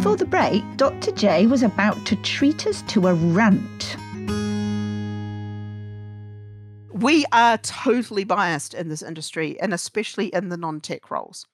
Before 0.00 0.16
the 0.16 0.24
break, 0.24 0.64
Dr. 0.78 1.12
J 1.12 1.46
was 1.46 1.62
about 1.62 2.06
to 2.06 2.16
treat 2.16 2.66
us 2.66 2.80
to 2.88 3.06
a 3.06 3.12
rant. 3.12 3.98
We 6.90 7.26
are 7.32 7.58
totally 7.58 8.24
biased 8.24 8.72
in 8.72 8.88
this 8.88 9.02
industry 9.02 9.60
and 9.60 9.74
especially 9.74 10.28
in 10.28 10.48
the 10.48 10.56
non 10.56 10.80
tech 10.80 11.10
roles. 11.10 11.46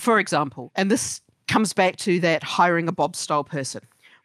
For 0.00 0.18
example, 0.18 0.72
and 0.74 0.90
this 0.90 1.20
comes 1.46 1.72
back 1.72 1.94
to 1.98 2.18
that 2.18 2.42
hiring 2.42 2.88
a 2.88 2.92
Bob 2.92 3.14
style 3.14 3.44
person. 3.44 3.82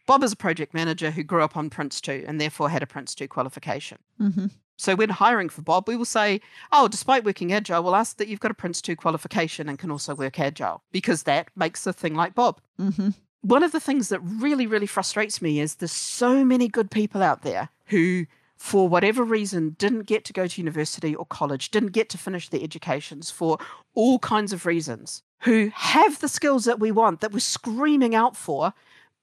Bob 0.08 0.24
is 0.24 0.32
a 0.32 0.38
project 0.38 0.74
manager 0.74 1.12
who 1.12 1.22
grew 1.22 1.44
up 1.44 1.56
on 1.56 1.70
Prince 1.70 2.02
2 2.02 2.26
and 2.28 2.42
therefore 2.42 2.72
had 2.72 2.82
a 2.82 2.88
Prince 2.88 3.14
2 3.14 3.28
qualification. 3.28 4.00
Mm-hmm. 4.20 4.48
So 4.80 4.96
when 4.96 5.10
hiring 5.10 5.50
for 5.50 5.62
Bob, 5.62 5.88
we 5.88 5.96
will 5.96 6.06
say, 6.06 6.42
oh, 6.72 6.88
despite 6.88 7.24
working 7.24 7.54
agile, 7.54 7.84
we'll 7.84 7.96
ask 7.96 8.18
that 8.18 8.28
you've 8.28 8.40
got 8.40 8.50
a 8.50 8.56
Prince 8.56 8.82
2 8.82 8.96
qualification 8.96 9.70
and 9.70 9.78
can 9.78 9.92
also 9.92 10.16
work 10.16 10.40
agile 10.40 10.82
because 10.92 11.24
that 11.24 11.50
makes 11.56 11.86
a 11.86 11.94
thing 11.94 12.16
like 12.16 12.34
Bob. 12.34 12.60
Mm-hmm. 12.80 13.10
One 13.42 13.64
of 13.64 13.72
the 13.72 13.80
things 13.80 14.10
that 14.10 14.20
really, 14.20 14.68
really 14.68 14.88
frustrates 14.88 15.42
me 15.42 15.60
is 15.60 15.76
there's 15.76 15.92
so 15.92 16.44
many 16.44 16.68
good 16.68 16.92
people 16.92 17.22
out 17.22 17.44
there 17.44 17.70
who, 17.86 18.26
for 18.56 18.90
whatever 18.90 19.24
reason, 19.24 19.76
didn't 19.78 20.04
get 20.08 20.26
to 20.26 20.34
go 20.34 20.48
to 20.48 20.62
university 20.62 21.16
or 21.16 21.26
college, 21.26 21.72
didn't 21.72 21.92
get 21.92 22.10
to 22.10 22.18
finish 22.18 22.50
their 22.50 22.64
educations 22.64 23.32
for 23.32 23.58
all 23.94 24.20
kinds 24.20 24.54
of 24.54 24.66
reasons, 24.66 25.24
who 25.42 25.72
have 25.74 26.20
the 26.20 26.28
skills 26.28 26.66
that 26.66 26.80
we 26.80 26.92
want, 26.92 27.22
that 27.22 27.32
we're 27.32 27.40
screaming 27.40 28.16
out 28.16 28.36
for, 28.36 28.74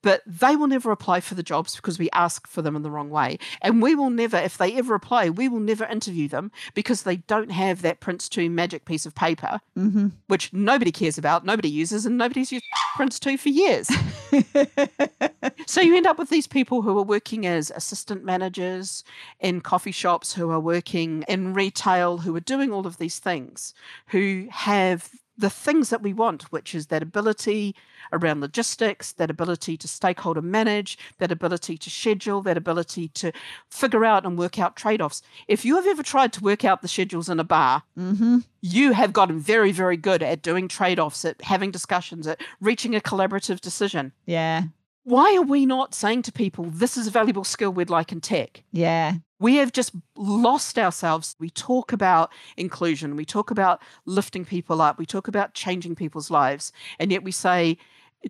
but 0.05 0.23
they 0.27 0.55
will 0.55 0.67
never 0.67 0.91
apply 0.93 1.21
for 1.21 1.35
the 1.35 1.43
jobs 1.43 1.77
because 1.77 1.99
we 1.99 2.11
ask 2.13 2.47
for 2.47 2.61
them 2.61 2.77
in 2.77 2.83
the 2.83 2.91
wrong 2.91 3.09
way. 3.09 3.39
And 3.63 3.81
we 3.81 3.95
will 3.95 4.11
never, 4.11 4.37
if 4.37 4.59
they 4.59 4.75
ever 4.75 4.95
apply, 4.95 5.31
we 5.31 5.49
will 5.49 5.61
never 5.61 5.87
interview 5.87 6.29
them 6.29 6.53
because 6.75 7.03
they 7.03 7.17
don't 7.17 7.51
have 7.51 7.81
that 7.83 8.01
Prince 8.01 8.29
2 8.29 8.51
magic 8.51 8.85
piece 8.85 9.07
of 9.07 9.15
paper, 9.15 9.61
Mm-hmm. 9.77 10.09
which 10.29 10.53
nobody 10.53 10.93
cares 10.93 11.19
about, 11.19 11.45
nobody 11.45 11.71
uses, 11.71 12.05
and 12.07 12.19
nobody's 12.19 12.53
used 12.53 12.65
Prince 12.97 13.19
2 13.19 13.39
for 13.39 13.49
years. 13.49 13.89
so 15.67 15.81
you 15.81 15.97
end 15.97 16.07
up 16.07 16.19
with 16.19 16.29
these 16.29 16.47
people 16.47 16.83
who 16.83 16.97
are 16.99 17.03
working 17.03 17.47
as 17.47 17.73
assistant 17.75 18.25
managers 18.25 19.05
in 19.41 19.63
coffee 19.63 19.91
shops, 19.91 20.35
who 20.35 20.51
are 20.51 20.61
working 20.61 21.25
in 21.29 21.55
retail, 21.55 22.19
who 22.19 22.37
are 22.37 22.41
doing 22.41 22.73
all 22.73 22.87
of 22.87 22.99
these 22.99 23.19
things, 23.19 23.73
who 24.09 24.47
have 24.51 25.09
the 25.37 25.51
things 25.51 25.91
that 25.91 26.03
we 26.03 26.13
want, 26.13 26.45
which 26.45 26.75
is 26.75 26.87
that 26.87 27.03
ability 27.03 27.75
around 28.13 28.41
logistics, 28.41 29.13
that 29.13 29.31
ability 29.31 29.77
to 29.77 29.89
stakeholder 29.89 30.43
manage, 30.43 30.97
that 31.19 31.33
ability 31.33 31.77
to 31.79 31.91
schedule, 31.91 32.43
that 32.43 32.57
ability 32.57 33.09
to 33.09 33.33
figure 33.69 34.05
out 34.05 34.25
and 34.25 34.39
work 34.39 34.59
out 34.59 34.77
trade 34.77 35.01
offs. 35.01 35.23
If 35.49 35.65
you 35.65 35.77
have 35.77 35.87
ever 35.87 36.03
tried 36.03 36.33
to 36.35 36.45
work 36.45 36.65
out 36.65 36.83
the 36.83 36.89
schedules 36.89 37.29
in 37.29 37.41
a 37.41 37.45
bar, 37.45 37.83
mm-hmm. 37.99 38.39
you 38.61 38.93
have 38.93 39.13
gotten 39.13 39.41
very, 39.41 39.73
very 39.73 39.97
good 39.97 40.23
at 40.23 40.43
doing 40.43 40.69
trade 40.69 40.99
offs, 40.99 41.25
at 41.25 41.41
having 41.43 41.71
discussions, 41.71 42.27
at 42.27 42.41
reaching 42.61 42.95
a 42.95 43.01
collaborative 43.01 43.61
decision. 43.61 44.13
Yeah. 44.27 44.65
Why 45.05 45.37
are 45.37 45.43
we 45.43 45.67
not 45.67 45.95
saying 45.95 46.23
to 46.23 46.33
people, 46.33 46.65
this 46.65 46.97
is 46.97 47.07
a 47.07 47.11
valuable 47.11 47.45
skill 47.45 47.71
we'd 47.71 47.91
like 47.91 48.11
in 48.11 48.21
tech? 48.23 48.63
Yeah. 48.73 49.15
We 49.39 49.57
have 49.57 49.71
just 49.73 49.93
lost 50.17 50.79
ourselves. 50.79 51.37
We 51.39 51.51
talk 51.51 51.93
about 51.93 52.33
inclusion, 52.57 53.15
we 53.15 53.27
talk 53.27 53.51
about 53.51 53.83
lifting 54.07 54.47
people 54.47 54.81
up, 54.81 54.99
we 54.99 55.05
talk 55.05 55.29
about 55.29 55.53
changing 55.53 55.95
people's 55.97 56.31
lives, 56.31 56.73
and 56.99 57.13
yet 57.13 57.23
we 57.23 57.33
say, 57.33 57.77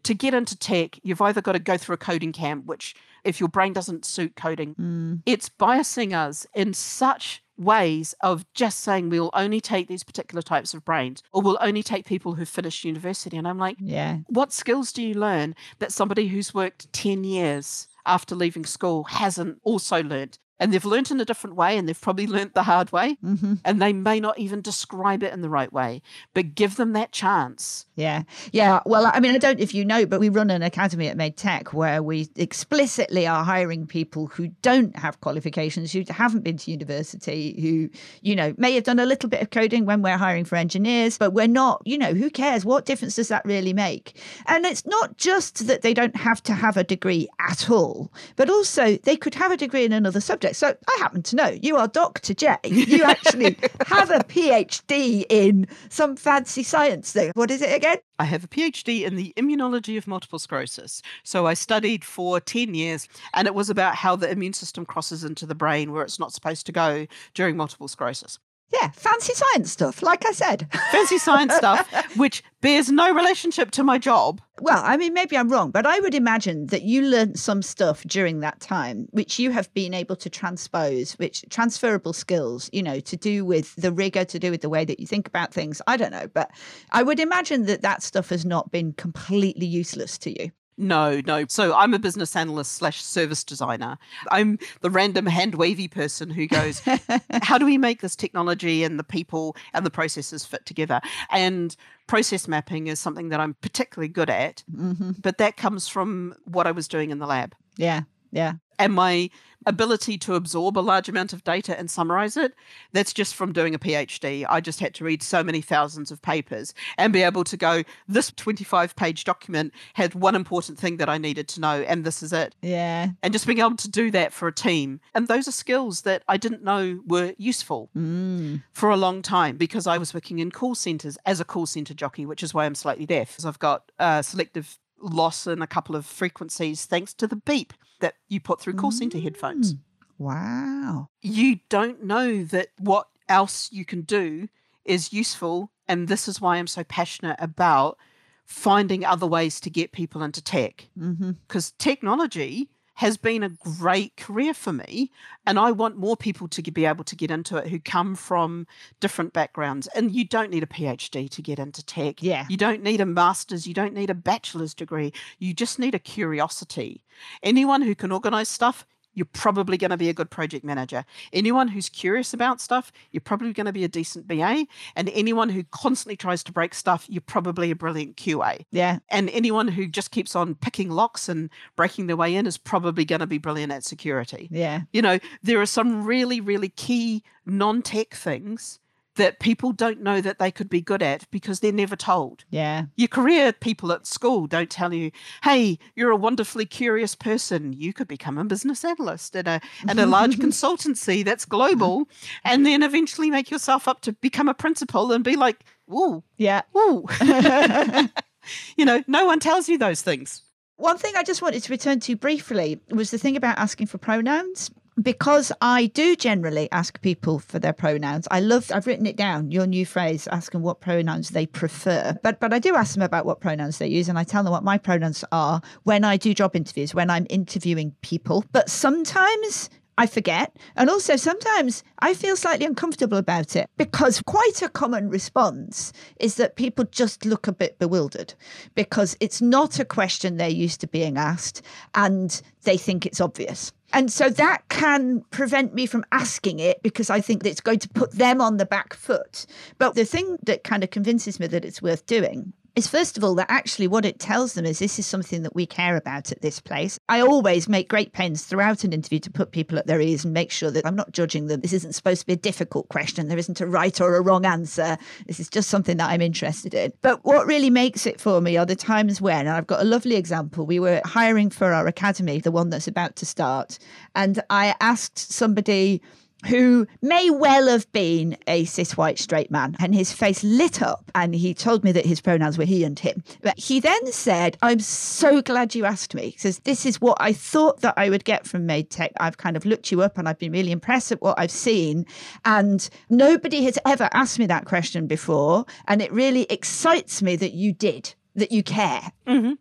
to 0.03 0.15
get 0.15 0.35
into 0.35 0.59
tech, 0.59 0.99
you've 1.05 1.21
either 1.21 1.41
got 1.41 1.53
to 1.53 1.61
go 1.61 1.77
through 1.77 1.95
a 1.95 1.99
coding 1.99 2.33
camp, 2.33 2.67
which, 2.67 2.97
if 3.23 3.39
your 3.39 3.49
brain 3.49 3.73
doesn't 3.73 4.05
suit 4.05 4.35
coding, 4.35 4.75
Mm. 4.75 5.23
it's 5.25 5.49
biasing 5.49 6.13
us 6.13 6.45
in 6.55 6.75
such 6.75 7.44
ways 7.57 8.15
of 8.21 8.45
just 8.55 8.81
saying 8.81 9.09
we'll 9.09 9.31
only 9.33 9.61
take 9.61 9.89
these 9.89 10.03
particular 10.05 10.43
types 10.43 10.75
of 10.75 10.85
brains 10.85 11.23
or 11.33 11.43
we'll 11.43 11.59
only 11.61 11.83
take 11.83 12.05
people 12.05 12.35
who 12.35 12.45
finished 12.45 12.85
university. 12.85 13.37
And 13.37 13.47
I'm 13.47 13.59
like, 13.59 13.77
Yeah. 13.81 14.19
what 14.29 14.53
skills 14.53 14.93
do 14.93 15.03
you 15.03 15.15
learn 15.15 15.55
that 15.79 15.93
somebody 15.93 16.29
who's 16.29 16.53
worked 16.53 16.93
10 16.93 17.25
years 17.25 17.89
after 18.07 18.35
leaving 18.35 18.65
school 18.65 19.05
hasn't 19.05 19.59
also 19.63 20.03
learned? 20.03 20.39
And 20.61 20.73
they've 20.73 20.85
learnt 20.85 21.11
in 21.11 21.21
a 21.21 21.25
different 21.25 21.57
way 21.57 21.77
and 21.77 21.89
they've 21.89 22.01
probably 22.01 22.27
learnt 22.27 22.55
the 22.55 22.63
hard 22.63 22.93
way. 22.93 23.19
Mm-hmm. 23.25 23.55
And 23.65 23.83
they 23.83 23.93
may 23.93 24.21
not 24.21 24.39
even 24.39 24.61
describe 24.61 25.23
it 25.23 25.33
in 25.33 25.43
the 25.43 25.49
right 25.49 25.73
way, 25.73 26.01
but 26.33 26.55
give 26.55 26.77
them 26.77 26.93
that 26.93 27.11
chance. 27.11 27.87
Yeah. 27.97 28.23
Yeah. 28.53 28.81
Well, 28.87 29.11
I 29.13 29.21
mean, 29.21 29.35
I 29.35 29.39
don't 29.39 29.59
know 29.59 29.63
if 29.63 29.75
you 29.75 29.85
know, 29.85 30.07
but 30.07 30.21
we 30.21 30.29
run 30.29 30.51
an 30.51 30.63
academy 30.63 31.09
at 31.09 31.17
Made 31.17 31.37
Tech 31.37 31.73
where 31.73 32.03
we 32.03 32.29
explicitly 32.37 33.27
are 33.27 33.45
hiring 33.45 33.87
people 33.87 34.27
who 34.27 34.49
don't 34.63 34.97
have 34.97 35.21
qualifications, 35.21 35.93
who 35.93 36.05
haven't 36.09 36.45
been 36.45 36.57
to 36.59 36.71
university, 36.71 37.61
who, 37.61 37.91
you 38.23 38.37
know, 38.37 38.55
may 38.57 38.75
have 38.75 38.85
done 38.85 38.99
a 39.01 39.07
little 39.07 39.29
bit 39.29 39.43
of 39.43 39.51
coding 39.51 39.87
when 39.87 40.03
we're 40.03 40.17
hiring 40.17 40.45
for 40.45 40.57
engineers, 40.57 41.19
but 41.19 41.33
we're 41.33 41.49
not, 41.49 41.83
you 41.85 41.99
know, 41.99 42.15
who 42.15 42.31
cares? 42.31 42.65
What 42.65 42.87
difference 42.87 43.17
does 43.17 43.29
that 43.29 43.45
really 43.45 43.73
make? 43.73 44.21
And 44.47 44.65
it's 44.65 44.87
not 44.87 45.17
just 45.17 45.67
that 45.67 45.83
they 45.83 45.95
don't 45.95 46.17
have 46.17 46.43
to 46.45 46.53
have 46.53 46.77
a 46.77 46.85
degree 46.85 47.29
at 47.41 47.71
all, 47.71 48.13
but 48.37 48.49
also 48.49 48.97
they 48.99 49.17
could 49.17 49.35
have 49.35 49.51
a 49.51 49.57
degree 49.57 49.85
in 49.85 49.93
another 49.93 50.21
subject. 50.53 50.57
So 50.57 50.93
I 50.93 50.99
happen 50.99 51.23
to 51.23 51.37
know 51.37 51.59
you 51.63 51.77
are 51.77 51.89
Dr. 51.89 52.35
J. 52.35 52.57
You 52.65 53.05
actually 53.05 53.57
have 53.87 54.11
a 54.11 54.21
PhD 54.21 55.25
in 55.29 55.67
some 55.89 56.17
fancy 56.17 56.63
science 56.63 57.13
thing. 57.13 57.33
What 57.35 57.51
is 57.51 57.63
it 57.63 57.75
again? 57.75 57.99
I 58.19 58.25
have 58.25 58.45
a 58.45 58.49
PhD 58.49 59.05
in 59.05 59.17
the 59.17 59.33
immunology 59.37 59.97
of 59.99 60.07
multiple 60.07 60.39
sclerosis. 60.39 61.03
So 61.25 61.47
I 61.47 61.55
studied 61.55 62.05
for 62.05 62.41
10 62.41 62.75
years, 62.75 63.09
and 63.35 63.47
it 63.47 63.55
was 63.55 63.71
about 63.71 63.97
how 63.97 64.17
the 64.17 64.31
immune 64.31 64.53
system 64.53 64.87
crosses 64.87 65.25
into 65.25 65.47
the 65.47 65.55
brain 65.55 65.93
where 65.93 66.03
it's 66.03 66.21
not 66.21 66.33
supposed 66.33 66.67
to 66.67 66.73
go 66.73 67.07
during 67.35 67.57
multiple 67.57 67.89
sclerosis. 67.89 68.39
Yeah, 68.81 68.91
fancy 68.91 69.35
science 69.35 69.71
stuff, 69.71 70.03
like 70.03 70.27
I 70.27 70.33
said. 70.33 70.69
Fancy 70.91 71.19
science 71.19 71.55
stuff, 71.55 71.89
which 72.17 72.43
bears 72.61 72.91
no 72.91 73.15
relationship 73.15 73.71
to 73.73 73.85
my 73.85 73.99
job. 73.99 74.41
Well, 74.61 74.83
I 74.83 74.97
mean, 74.97 75.13
maybe 75.15 75.37
I'm 75.37 75.49
wrong, 75.49 75.71
but 75.71 75.87
I 75.87 76.01
would 76.01 76.15
imagine 76.15 76.67
that 76.67 76.83
you 76.83 77.03
learned 77.03 77.39
some 77.39 77.63
stuff 77.63 78.03
during 78.05 78.41
that 78.41 78.61
time, 78.61 79.07
which 79.11 79.39
you 79.39 79.51
have 79.53 79.73
been 79.75 79.95
able 79.95 80.17
to 80.17 80.31
transpose, 80.31 81.13
which 81.15 81.45
transferable 81.51 82.13
skills, 82.13 82.69
you 82.73 82.83
know, 82.83 83.01
to 83.01 83.17
do 83.17 83.45
with 83.45 83.75
the 83.77 83.93
rigor, 83.93 84.25
to 84.25 84.39
do 84.39 84.51
with 84.51 84.63
the 84.63 84.69
way 84.69 84.85
that 84.85 84.99
you 84.99 85.07
think 85.07 85.29
about 85.29 85.55
things. 85.55 85.81
I 85.87 85.97
don't 85.97 86.13
know, 86.13 86.29
but 86.33 86.51
I 86.91 87.03
would 87.03 87.21
imagine 87.21 87.67
that 87.67 87.83
that 87.83 88.03
stuff 88.03 88.31
has 88.31 88.45
not 88.45 88.73
been 88.73 88.93
completely 88.95 89.67
useless 89.67 90.19
to 90.19 90.43
you. 90.43 90.51
No, 90.77 91.21
no. 91.27 91.45
So 91.49 91.75
I'm 91.75 91.95
a 91.95 91.99
business 91.99 92.35
analyst 92.35 92.73
slash 92.73 93.03
service 93.03 93.45
designer. 93.45 93.99
I'm 94.31 94.59
the 94.81 94.91
random 94.91 95.27
hand 95.27 95.55
wavy 95.55 95.89
person 95.89 96.31
who 96.31 96.47
goes, 96.47 96.83
how 97.43 97.59
do 97.59 97.65
we 97.65 97.79
make 97.79 98.01
this 98.01 98.17
technology 98.17 98.83
and 98.83 98.99
the 98.99 99.05
people 99.05 99.57
and 99.73 99.87
the 99.87 99.91
processes 99.91 100.45
fit 100.45 100.67
together? 100.67 101.01
And 101.31 101.77
process 102.07 102.49
mapping 102.49 102.89
is 102.89 102.99
something 102.99 103.29
that 103.29 103.41
I'm 103.41 103.55
particularly 103.55 104.09
good 104.09 104.31
at, 104.31 104.65
hmm 104.75 105.13
but 105.21 105.39
that 105.39 105.57
comes 105.57 105.89
from 105.89 106.35
what 106.45 106.67
I 106.67 106.73
was 106.73 106.89
doing 106.89 107.11
in 107.11 107.19
the 107.19 107.27
lab. 107.27 107.55
Yeah, 107.77 108.03
yeah. 108.31 108.55
And 108.79 108.93
my 108.93 109.31
ability 109.67 110.19
to 110.19 110.35
absorb 110.35 110.77
a 110.77 110.81
large 110.81 111.09
amount 111.09 111.33
of 111.33 111.43
data 111.43 111.79
and 111.79 111.91
summarize 111.91 112.37
it, 112.37 112.53
that's 112.93 113.15
just 113.15 113.35
from 113.35 113.51
doing 113.51 113.75
a 113.75 113.79
PhD. 113.79 114.45
I 114.47 114.61
just 114.61 114.79
had 114.79 114.93
to 114.97 115.05
read 115.05 115.23
so 115.23 115.43
many 115.43 115.63
thousands 115.63 116.11
of 116.11 116.21
papers 116.21 116.75
and 116.99 117.15
be 117.15 117.23
able 117.23 117.45
to 117.45 117.57
go, 117.57 117.83
this 118.07 118.31
25 118.33 118.95
page 118.95 119.25
document 119.25 119.73
had 119.95 120.15
one 120.15 120.35
important 120.35 120.79
thing 120.79 120.99
that 120.99 121.09
I 121.09 121.17
needed 121.17 121.49
to 121.49 121.61
know, 121.61 121.81
and 121.81 122.05
this 122.05 122.23
is 122.23 122.31
it. 122.31 122.55
Yeah. 122.61 123.09
And 123.23 123.33
just 123.33 123.47
being 123.47 123.61
able 123.61 123.77
to 123.77 123.89
do 123.91 124.11
that 124.11 124.35
for 124.35 124.49
a 124.49 124.53
team. 124.53 125.01
And 125.15 125.29
those 125.29 125.49
are 125.49 125.53
skills 125.53 126.03
that 126.03 126.23
I 126.29 126.37
didn't 126.37 126.63
know 126.63 127.01
were 127.07 127.33
useful 127.39 127.89
Mm. 127.97 128.63
for 128.73 128.91
a 128.91 128.97
long 128.99 129.23
time 129.23 129.57
because 129.57 129.87
I 129.87 129.97
was 129.97 130.13
working 130.13 130.41
in 130.41 130.51
call 130.51 130.75
centers 130.75 131.17
as 131.25 131.41
a 131.41 131.45
call 131.45 131.65
center 131.65 131.95
jockey, 131.95 132.27
which 132.27 132.43
is 132.43 132.53
why 132.53 132.67
I'm 132.67 132.75
slightly 132.75 133.07
deaf. 133.07 133.29
because 133.31 133.47
I've 133.47 133.59
got 133.59 133.91
uh, 133.99 134.21
selective 134.21 134.79
loss 135.05 135.47
in 135.47 135.63
a 135.63 135.67
couple 135.67 135.97
of 135.97 136.07
frequencies 136.07 136.85
thanks 136.85 137.13
to 137.15 137.27
the 137.27 137.37
beep 137.37 137.73
that 138.01 138.15
you 138.29 138.41
put 138.41 138.61
through 138.61 138.75
call 138.75 138.91
center 138.91 139.19
headphones. 139.19 139.75
Mm. 139.75 139.79
Wow. 140.19 141.09
You 141.23 141.61
don't 141.69 142.05
know 142.05 142.45
that 142.45 142.69
what 142.79 143.09
else 143.29 143.71
you 143.73 143.85
can 143.85 144.03
do 144.03 144.49
is 144.85 145.13
useful. 145.13 145.71
And 145.89 146.09
this 146.09 146.29
is 146.29 146.41
why 146.41 146.57
I'm 146.57 146.67
so 146.67 146.85
passionate 146.85 147.37
about 147.39 147.99
finding 148.45 149.05
other 149.05 149.27
ways 149.27 149.59
to 149.61 149.71
get 149.71 149.93
people 149.93 150.23
into 150.23 150.43
tech 150.43 150.89
because 150.95 151.73
technology 151.79 152.69
has 152.95 153.17
been 153.17 153.43
a 153.43 153.49
great 153.49 154.17
career 154.17 154.55
for 154.55 154.73
me 154.73 155.11
and 155.47 155.59
i 155.59 155.71
want 155.71 155.97
more 155.97 156.17
people 156.17 156.49
to 156.49 156.63
be 156.71 156.85
able 156.85 157.05
to 157.05 157.17
get 157.17 157.31
into 157.31 157.57
it 157.57 157.69
who 157.69 157.79
come 157.79 158.15
from 158.15 158.67
different 159.01 159.33
backgrounds. 159.33 159.87
And 159.89 160.13
you 160.13 160.25
don't 160.25 160.51
need 160.51 160.63
a 160.63 160.67
phd 160.67 161.31
to 161.31 161.43
get 161.43 161.59
into 161.59 161.85
tech. 161.85 162.23
Yeah. 162.23 162.47
you 162.49 162.57
don't 162.57 162.83
need 162.83 163.01
a 163.01 163.07
master's. 163.07 163.67
You 163.67 163.75
don't 163.75 163.95
need 163.95 164.11
a 164.11 164.15
bachelor's 164.15 164.75
degree. 164.75 165.13
You 165.39 165.55
just 165.55 165.79
need 165.79 165.95
a 165.95 165.99
curiosity. 165.99 167.05
Anyone 167.43 167.83
who 167.83 167.95
can 167.95 168.13
organize 168.13 168.49
stuff 168.49 168.87
you're 169.15 169.27
probably 169.33 169.77
going 169.77 169.91
to 169.91 169.97
be 169.97 170.09
a 170.09 170.13
good 170.13 170.31
project 170.31 170.65
manager. 170.65 171.05
Anyone 171.33 171.69
who's 171.69 171.89
curious 171.89 172.35
about 172.35 172.61
stuff, 172.61 172.93
you're 173.11 173.21
probably 173.21 173.53
going 173.53 173.67
to 173.67 173.73
be 173.73 173.85
a 173.85 173.89
decent 173.89 174.27
BA. 174.27 174.67
And 174.97 175.09
anyone 175.11 175.49
who 175.49 175.65
constantly 175.65 176.17
tries 176.17 176.43
to 176.45 176.53
break 176.53 176.75
stuff, 176.75 177.07
you're 177.09 177.23
probably 177.23 177.71
a 177.71 177.77
brilliant 177.77 178.17
QA. 178.17 178.65
Yeah. 178.71 178.99
And 179.09 179.31
anyone 179.31 179.69
who 179.69 179.87
just 179.87 180.11
keeps 180.11 180.35
on 180.37 180.55
picking 180.57 180.91
locks 180.91 181.29
and 181.29 181.51
breaking 181.77 182.07
their 182.07 182.17
way 182.17 182.35
in 182.35 182.47
is 182.47 182.59
probably 182.59 183.05
going 183.05 183.21
to 183.21 183.27
be 183.27 183.39
brilliant 183.39 183.73
at 183.73 183.85
security. 183.85 184.49
Yeah. 184.51 184.83
You 184.93 185.03
know, 185.03 185.19
there 185.43 185.61
are 185.61 185.67
some 185.67 186.05
really, 186.05 186.41
really 186.41 186.69
key 186.69 187.23
non 187.47 187.83
tech 187.83 188.15
things 188.15 188.81
that 189.17 189.39
people 189.41 189.73
don't 189.73 190.01
know 190.01 190.21
that 190.21 190.39
they 190.39 190.51
could 190.51 190.69
be 190.69 190.81
good 190.81 191.03
at 191.03 191.31
because 191.31 191.61
they're 191.61 191.73
never 191.73 191.97
told. 191.97 192.45
Yeah. 192.51 192.87
Your 192.97 193.09
career 193.09 193.53
people 193.53 193.93
at 193.93 194.07
school 194.07 194.47
don't 194.47 194.71
tell 194.71 194.93
you, 194.93 195.11
hey, 195.43 195.79
you're 195.95 196.11
a 196.11 196.17
wonderfully 196.17 196.67
curious 196.67 197.15
person. 197.15 197.73
You 197.73 197.93
could 197.93 198.09
become 198.09 198.39
a 198.39 198.45
business 198.45 198.85
analyst 198.85 199.37
at 199.37 199.47
a, 199.47 199.61
at 199.89 199.99
a 199.99 200.07
large 200.07 200.37
consultancy 200.39 201.25
that's 201.25 201.45
global 201.45 202.09
and 202.45 202.67
then 202.67 202.83
eventually 202.83 203.31
make 203.31 203.51
yourself 203.51 203.87
up 203.87 204.01
to 204.03 204.13
become 204.13 204.49
a 204.49 204.55
principal 204.55 205.13
and 205.13 205.23
be 205.23 205.37
like, 205.37 205.65
ooh, 205.93 206.23
Yeah. 206.37 206.63
ooh. 206.77 207.07
you 208.77 208.85
know, 208.85 209.03
no 209.07 209.25
one 209.27 209.41
tells 209.41 209.69
you 209.69 209.79
those 209.79 210.03
things. 210.03 210.43
One 210.77 210.99
thing 210.99 211.15
I 211.17 211.23
just 211.23 211.41
wanted 211.41 211.63
to 211.63 211.73
return 211.73 212.01
to 212.01 212.17
briefly 212.17 212.81
was 212.91 213.11
the 213.13 213.19
thing 213.19 213.37
about 213.37 213.59
asking 213.59 213.87
for 213.87 213.99
pronouns. 213.99 214.71
Because 215.01 215.51
I 215.61 215.87
do 215.87 216.15
generally 216.15 216.69
ask 216.71 217.01
people 217.01 217.41
for 217.41 217.59
their 217.59 217.73
pronouns. 217.73 218.29
I 218.31 218.41
love 218.41 218.71
I've 218.73 218.87
written 218.87 219.07
it 219.07 219.17
down, 219.17 219.51
your 219.51 219.67
new 219.67 219.85
phrase, 219.85 220.29
ask 220.29 220.53
them 220.53 220.63
what 220.63 220.81
pronouns 220.81 221.31
they 221.31 221.47
prefer. 221.47 222.17
But 222.23 222.39
but 222.39 222.53
I 222.53 222.61
do 222.61 222.77
ask 222.77 222.95
them 222.95 223.03
about 223.03 223.27
what 223.27 223.41
pronouns 223.41 223.79
they 223.79 223.89
use 223.89 224.09
and 224.09 224.19
I 224.19 224.25
tell 224.25 224.45
them 224.45 224.53
what 224.53 224.63
my 224.63 224.79
pronouns 224.79 225.25
are 225.33 225.61
when 225.83 226.05
I 226.05 226.17
do 226.17 226.33
job 226.33 226.55
interviews, 226.55 226.95
when 226.95 227.11
I'm 227.11 227.27
interviewing 227.29 227.95
people. 228.03 228.45
But 228.53 228.71
sometimes 228.71 229.69
I 229.97 230.07
forget. 230.07 230.57
And 230.77 230.91
also, 230.91 231.17
sometimes 231.17 231.85
I 232.01 232.15
feel 232.15 232.37
slightly 232.37 232.67
uncomfortable 232.67 233.19
about 233.19 233.55
it 233.55 233.69
because 233.77 234.23
quite 234.23 234.63
a 234.63 234.69
common 234.69 235.09
response 235.09 235.93
is 236.19 236.35
that 236.37 236.57
people 236.57 236.85
just 236.85 237.25
look 237.25 237.47
a 237.47 237.53
bit 237.53 237.79
bewildered 237.79 238.35
because 238.75 239.17
it's 239.21 239.41
not 239.41 239.79
a 239.79 239.85
question 239.85 240.37
they're 240.37 240.49
used 240.49 240.81
to 240.81 240.87
being 240.87 241.17
asked 241.17 241.63
and 241.95 242.43
they 242.63 242.77
think 242.77 243.07
it's 243.07 243.21
obvious. 243.21 243.73
And 243.95 244.11
so 244.11 244.29
that 244.29 244.69
can 244.69 245.21
prevent 245.31 245.73
me 245.73 245.87
from 245.87 246.05
asking 246.11 246.59
it 246.59 246.83
because 246.83 247.11
I 247.11 247.21
think 247.21 247.47
it's 247.47 247.61
going 247.61 247.79
to 247.79 247.89
put 247.89 248.11
them 248.11 248.41
on 248.41 248.57
the 248.57 248.67
back 248.67 248.93
foot. 248.93 249.47
But 249.79 249.95
the 249.95 250.05
thing 250.05 250.37
that 250.43 250.65
kind 250.65 250.83
of 250.83 250.91
convinces 250.91 251.39
me 251.39 251.47
that 251.47 251.65
it's 251.65 251.81
worth 251.81 252.05
doing 252.05 252.53
is 252.77 252.89
first 252.89 253.17
of 253.17 253.23
all 253.23 253.35
that 253.37 253.51
actually 253.51 253.87
what 253.87 254.05
it 254.05 254.19
tells 254.19 254.55
them 254.55 254.65
is 254.65 254.79
this 254.79 254.99
is 254.99 255.07
something 255.07 255.43
that 255.43 255.55
we 255.55 255.67
care 255.67 255.97
about 255.97 256.33
at 256.33 256.43
this 256.43 256.61
place. 256.61 256.99
I 257.09 257.21
always 257.21 257.69
make 257.69 257.89
great 257.89 258.13
pains 258.13 258.45
throughout 258.45 258.83
an 258.83 258.93
interview 258.93 259.21
to 259.21 259.31
put 259.31 259.53
people 259.53 259.79
at 259.79 259.87
their 259.87 260.01
ease 260.01 260.25
and 260.25 260.35
make 260.35 260.51
sure 260.51 260.71
that 260.73 260.85
I'm 260.85 260.97
not 260.97 261.13
judging 261.13 261.47
them. 261.47 261.61
This 261.61 261.73
isn't 261.73 261.95
supposed 261.95 262.23
to 262.23 262.27
be 262.27 262.33
a 262.33 262.37
difficult 262.37 262.89
question. 262.89 263.29
There 263.29 263.39
isn't 263.39 263.61
a 263.61 263.67
right 263.67 264.01
or 264.01 264.17
a 264.17 264.21
wrong 264.21 264.45
answer. 264.45 264.99
This 265.27 265.39
is 265.39 265.49
just 265.49 265.71
something 265.71 265.97
that 265.99 266.11
I'm 266.11 266.23
interested 266.23 266.75
in. 266.75 266.93
But 267.01 267.25
what 267.25 267.47
really 267.47 267.71
makes 267.71 268.07
it 268.07 268.21
for 268.21 268.41
me 268.41 268.57
are 268.57 268.67
the 268.67 268.77
times 268.77 269.21
when, 269.21 269.47
and 269.47 269.51
I've 269.51 269.67
got 269.67 269.81
a 269.81 269.85
lovely 269.85 270.17
example. 270.17 270.67
We 270.67 270.81
were 270.81 271.01
hiring 271.05 271.51
for 271.51 271.73
our 271.73 271.87
academy, 271.87 272.41
the 272.41 272.51
one 272.51 272.71
that's 272.71 272.89
about 272.89 273.17
to 273.17 273.27
start, 273.27 273.79
and 274.15 274.43
I 274.51 274.75
asked 274.81 275.19
somebody 275.33 276.03
who 276.47 276.87
may 277.03 277.31
well 277.31 277.69
have 277.69 277.91
been 277.93 278.37
a 278.47 278.65
cis 278.65 278.97
white 278.97 279.19
straight 279.19 279.51
man. 279.51 279.77
And 279.79 279.95
his 279.95 280.13
face 280.13 280.43
lit 280.45 280.83
up 280.83 281.11
and 281.15 281.35
he 281.35 281.55
told 281.55 281.85
me 281.85 281.93
that 281.93 282.07
his 282.07 282.21
pronouns 282.21 282.59
were 282.59 282.65
he 282.65 282.85
and 282.85 282.99
him. 282.99 283.23
But 283.43 283.59
he 283.59 283.81
then 283.81 284.13
said, 284.13 284.57
I'm 284.63 284.81
so 284.81 285.43
glad 285.43 285.75
you 285.75 285.85
asked 285.85 286.15
me. 286.15 286.31
He 286.31 286.39
says, 286.39 286.61
This 286.61 286.87
is 286.87 287.01
what 287.01 287.17
I 287.21 287.33
thought 287.33 287.81
that 287.81 287.95
I 287.97 288.11
would 288.11 288.25
get 288.25 288.47
from 288.47 288.67
Made 288.67 288.91
Tech. 288.91 289.13
I've 289.21 289.39
kind 289.39 289.57
of 289.57 289.65
looked 289.65 289.91
you 289.91 290.03
up 290.03 290.19
and 290.19 290.29
I've 290.29 290.39
been 290.39 290.53
really 290.53 290.73
impressed 290.73 291.13
at 291.13 291.23
what 291.23 291.39
I've 291.39 291.51
seen. 291.51 292.07
And 292.45 292.89
nobody 293.09 293.65
has 293.65 293.79
ever 293.87 294.09
asked 294.13 294.39
me 294.39 294.47
that 294.47 294.65
question 294.65 295.07
before. 295.07 295.65
And 295.89 296.03
it 296.03 296.13
really 296.13 296.47
excites 296.51 297.23
me 297.23 297.37
that 297.37 297.53
you 297.53 297.73
did, 297.73 298.15
that 298.35 298.53
you 298.53 298.63
care. 298.63 299.13
Mm-hmm. 299.27 299.53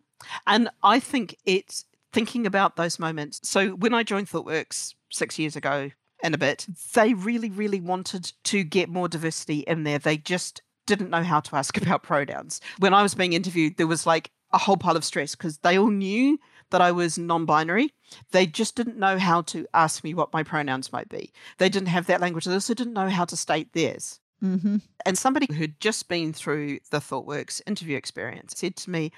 And 0.46 0.70
I 0.82 1.00
think 1.00 1.36
it's 1.44 1.84
thinking 2.12 2.46
about 2.46 2.76
those 2.76 2.98
moments. 2.98 3.40
So 3.42 3.70
when 3.70 3.92
I 3.92 4.02
joined 4.02 4.28
ThoughtWorks 4.28 4.94
six 5.10 5.38
years 5.38 5.56
ago, 5.56 5.90
and 6.22 6.34
a 6.34 6.38
bit, 6.38 6.66
they 6.94 7.14
really, 7.14 7.50
really 7.50 7.80
wanted 7.80 8.32
to 8.44 8.64
get 8.64 8.88
more 8.88 9.08
diversity 9.08 9.60
in 9.60 9.84
there. 9.84 9.98
They 9.98 10.16
just 10.16 10.62
didn't 10.86 11.10
know 11.10 11.22
how 11.22 11.40
to 11.40 11.56
ask 11.56 11.76
about 11.82 12.02
pronouns. 12.02 12.60
When 12.78 12.94
I 12.94 13.02
was 13.02 13.14
being 13.14 13.32
interviewed, 13.32 13.76
there 13.76 13.86
was 13.86 14.06
like 14.06 14.30
a 14.52 14.58
whole 14.58 14.76
pile 14.76 14.96
of 14.96 15.04
stress 15.04 15.34
because 15.34 15.58
they 15.58 15.78
all 15.78 15.90
knew 15.90 16.38
that 16.70 16.80
I 16.80 16.92
was 16.92 17.18
non 17.18 17.44
binary. 17.44 17.92
They 18.30 18.46
just 18.46 18.76
didn't 18.76 18.98
know 18.98 19.18
how 19.18 19.42
to 19.42 19.66
ask 19.74 20.04
me 20.04 20.14
what 20.14 20.32
my 20.32 20.42
pronouns 20.42 20.92
might 20.92 21.08
be. 21.08 21.32
They 21.58 21.68
didn't 21.68 21.88
have 21.88 22.06
that 22.06 22.20
language. 22.20 22.44
They 22.44 22.54
also 22.54 22.74
didn't 22.74 22.94
know 22.94 23.08
how 23.08 23.24
to 23.26 23.36
state 23.36 23.72
theirs. 23.72 24.20
Mm-hmm. 24.42 24.76
And 25.06 25.18
somebody 25.18 25.52
who'd 25.52 25.80
just 25.80 26.08
been 26.08 26.32
through 26.32 26.80
the 26.90 26.98
ThoughtWorks 26.98 27.62
interview 27.66 27.96
experience 27.96 28.54
said 28.56 28.76
to 28.76 28.90
me, 28.90 29.12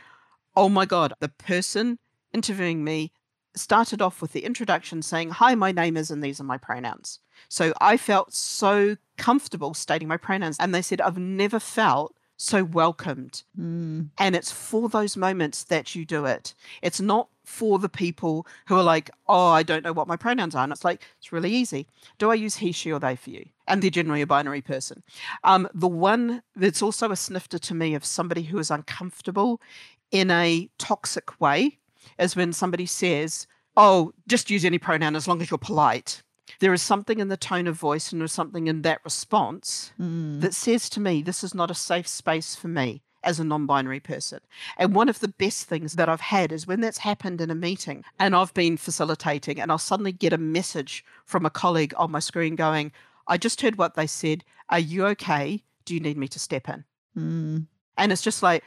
Oh 0.55 0.69
my 0.69 0.87
God, 0.87 1.13
the 1.21 1.29
person 1.29 1.99
interviewing 2.33 2.83
me 2.83 3.13
started 3.57 4.03
off 4.03 4.21
with 4.23 4.33
the 4.33 4.45
introduction 4.45 5.03
saying, 5.03 5.31
Hi, 5.31 5.55
my 5.55 5.73
name 5.73 5.97
is, 5.97 6.11
and 6.11 6.23
these 6.23 6.41
are 6.41 6.45
my 6.45 6.59
pronouns. 6.59 7.21
So 7.49 7.73
I 7.81 7.97
felt 7.97 8.33
so 8.33 8.97
comfortable 9.17 9.75
stating 9.75 10.09
my 10.09 10.17
pronouns. 10.17 10.57
And 10.59 10.75
they 10.75 10.83
said, 10.83 11.01
I've 11.01 11.19
never 11.19 11.59
felt 11.59 12.15
so 12.37 12.65
welcomed. 12.65 13.43
Mm. 13.59 14.11
And 14.19 14.37
it's 14.37 14.53
for 14.53 14.89
those 14.89 15.17
moments 15.17 15.65
that 15.65 15.95
you 15.95 16.05
do 16.05 16.27
it. 16.27 16.55
It's 16.83 17.01
not 17.01 17.29
for 17.45 17.79
the 17.79 17.89
people 17.89 18.47
who 18.67 18.77
are 18.77 18.83
like, 18.83 19.11
Oh, 19.27 19.49
I 19.49 19.63
don't 19.63 19.85
know 19.85 19.93
what 19.93 20.09
my 20.09 20.17
pronouns 20.17 20.55
are. 20.55 20.63
And 20.63 20.73
it's 20.73 20.85
like, 20.85 21.03
it's 21.19 21.33
really 21.33 21.53
easy. 21.53 21.87
Do 22.19 22.31
I 22.31 22.35
use 22.35 22.57
he, 22.57 22.73
she, 22.73 22.93
or 22.93 23.01
they 23.01 23.17
for 23.17 23.31
you? 23.31 23.47
And 23.67 23.83
they're 23.83 23.91
generally 23.91 24.23
a 24.23 24.27
binary 24.27 24.63
person. 24.63 25.03
Um, 25.45 25.69
the 25.75 25.89
one 25.89 26.43
that's 26.55 26.83
also 26.83 27.11
a 27.11 27.17
snifter 27.17 27.59
to 27.59 27.75
me 27.75 27.95
of 27.95 28.05
somebody 28.05 28.43
who 28.43 28.59
is 28.59 28.71
uncomfortable 28.71 29.61
in 30.13 30.31
a 30.31 30.69
toxic 30.79 31.41
way 31.41 31.79
is 32.19 32.37
when 32.37 32.53
somebody 32.53 32.87
says, 32.87 33.47
Oh, 33.77 34.13
just 34.27 34.51
use 34.51 34.65
any 34.65 34.79
pronoun 34.79 35.17
as 35.17 35.29
long 35.29 35.43
as 35.43 35.51
you're 35.51 35.59
polite. 35.59 36.23
There 36.61 36.73
is 36.73 36.81
something 36.81 37.19
in 37.19 37.29
the 37.29 37.37
tone 37.37 37.67
of 37.67 37.77
voice 37.77 38.13
and 38.13 38.21
there's 38.21 38.33
something 38.33 38.69
in 38.69 38.83
that 38.83 39.01
response 39.05 39.93
Mm. 40.01 40.41
that 40.41 40.55
says 40.55 40.89
to 40.91 41.01
me, 41.01 41.23
This 41.23 41.43
is 41.45 41.55
not 41.55 41.71
a 41.71 41.75
safe 41.75 42.07
space 42.09 42.55
for 42.55 42.69
me 42.69 43.03
as 43.23 43.41
a 43.41 43.45
non 43.45 43.67
binary 43.67 44.01
person. 44.01 44.41
And 44.79 44.95
one 44.95 45.09
of 45.09 45.19
the 45.21 45.29
best 45.29 45.69
things 45.69 45.95
that 45.95 46.09
I've 46.09 46.21
had 46.21 46.53
is 46.53 46.67
when 46.67 46.81
that's 46.81 46.99
happened 46.99 47.41
in 47.41 47.51
a 47.51 47.55
meeting 47.55 48.05
and 48.19 48.35
I've 48.35 48.55
been 48.55 48.77
facilitating 48.77 49.61
and 49.61 49.71
I'll 49.71 49.79
suddenly 49.79 50.13
get 50.13 50.33
a 50.33 50.39
message 50.39 51.05
from 51.25 51.45
a 51.45 51.51
colleague 51.51 51.93
on 51.97 52.13
my 52.13 52.21
screen 52.21 52.55
going, 52.57 52.93
I 53.27 53.37
just 53.37 53.61
heard 53.61 53.77
what 53.77 53.95
they 53.95 54.07
said. 54.07 54.45
Are 54.71 54.79
you 54.79 55.05
okay? 55.09 55.63
Do 55.85 55.95
you 55.95 56.01
need 56.01 56.17
me 56.17 56.29
to 56.29 56.39
step 56.39 56.69
in? 56.69 56.85
Mm. 57.19 57.67
And 57.99 58.13
it's 58.13 58.23
just 58.23 58.43
like, 58.43 58.63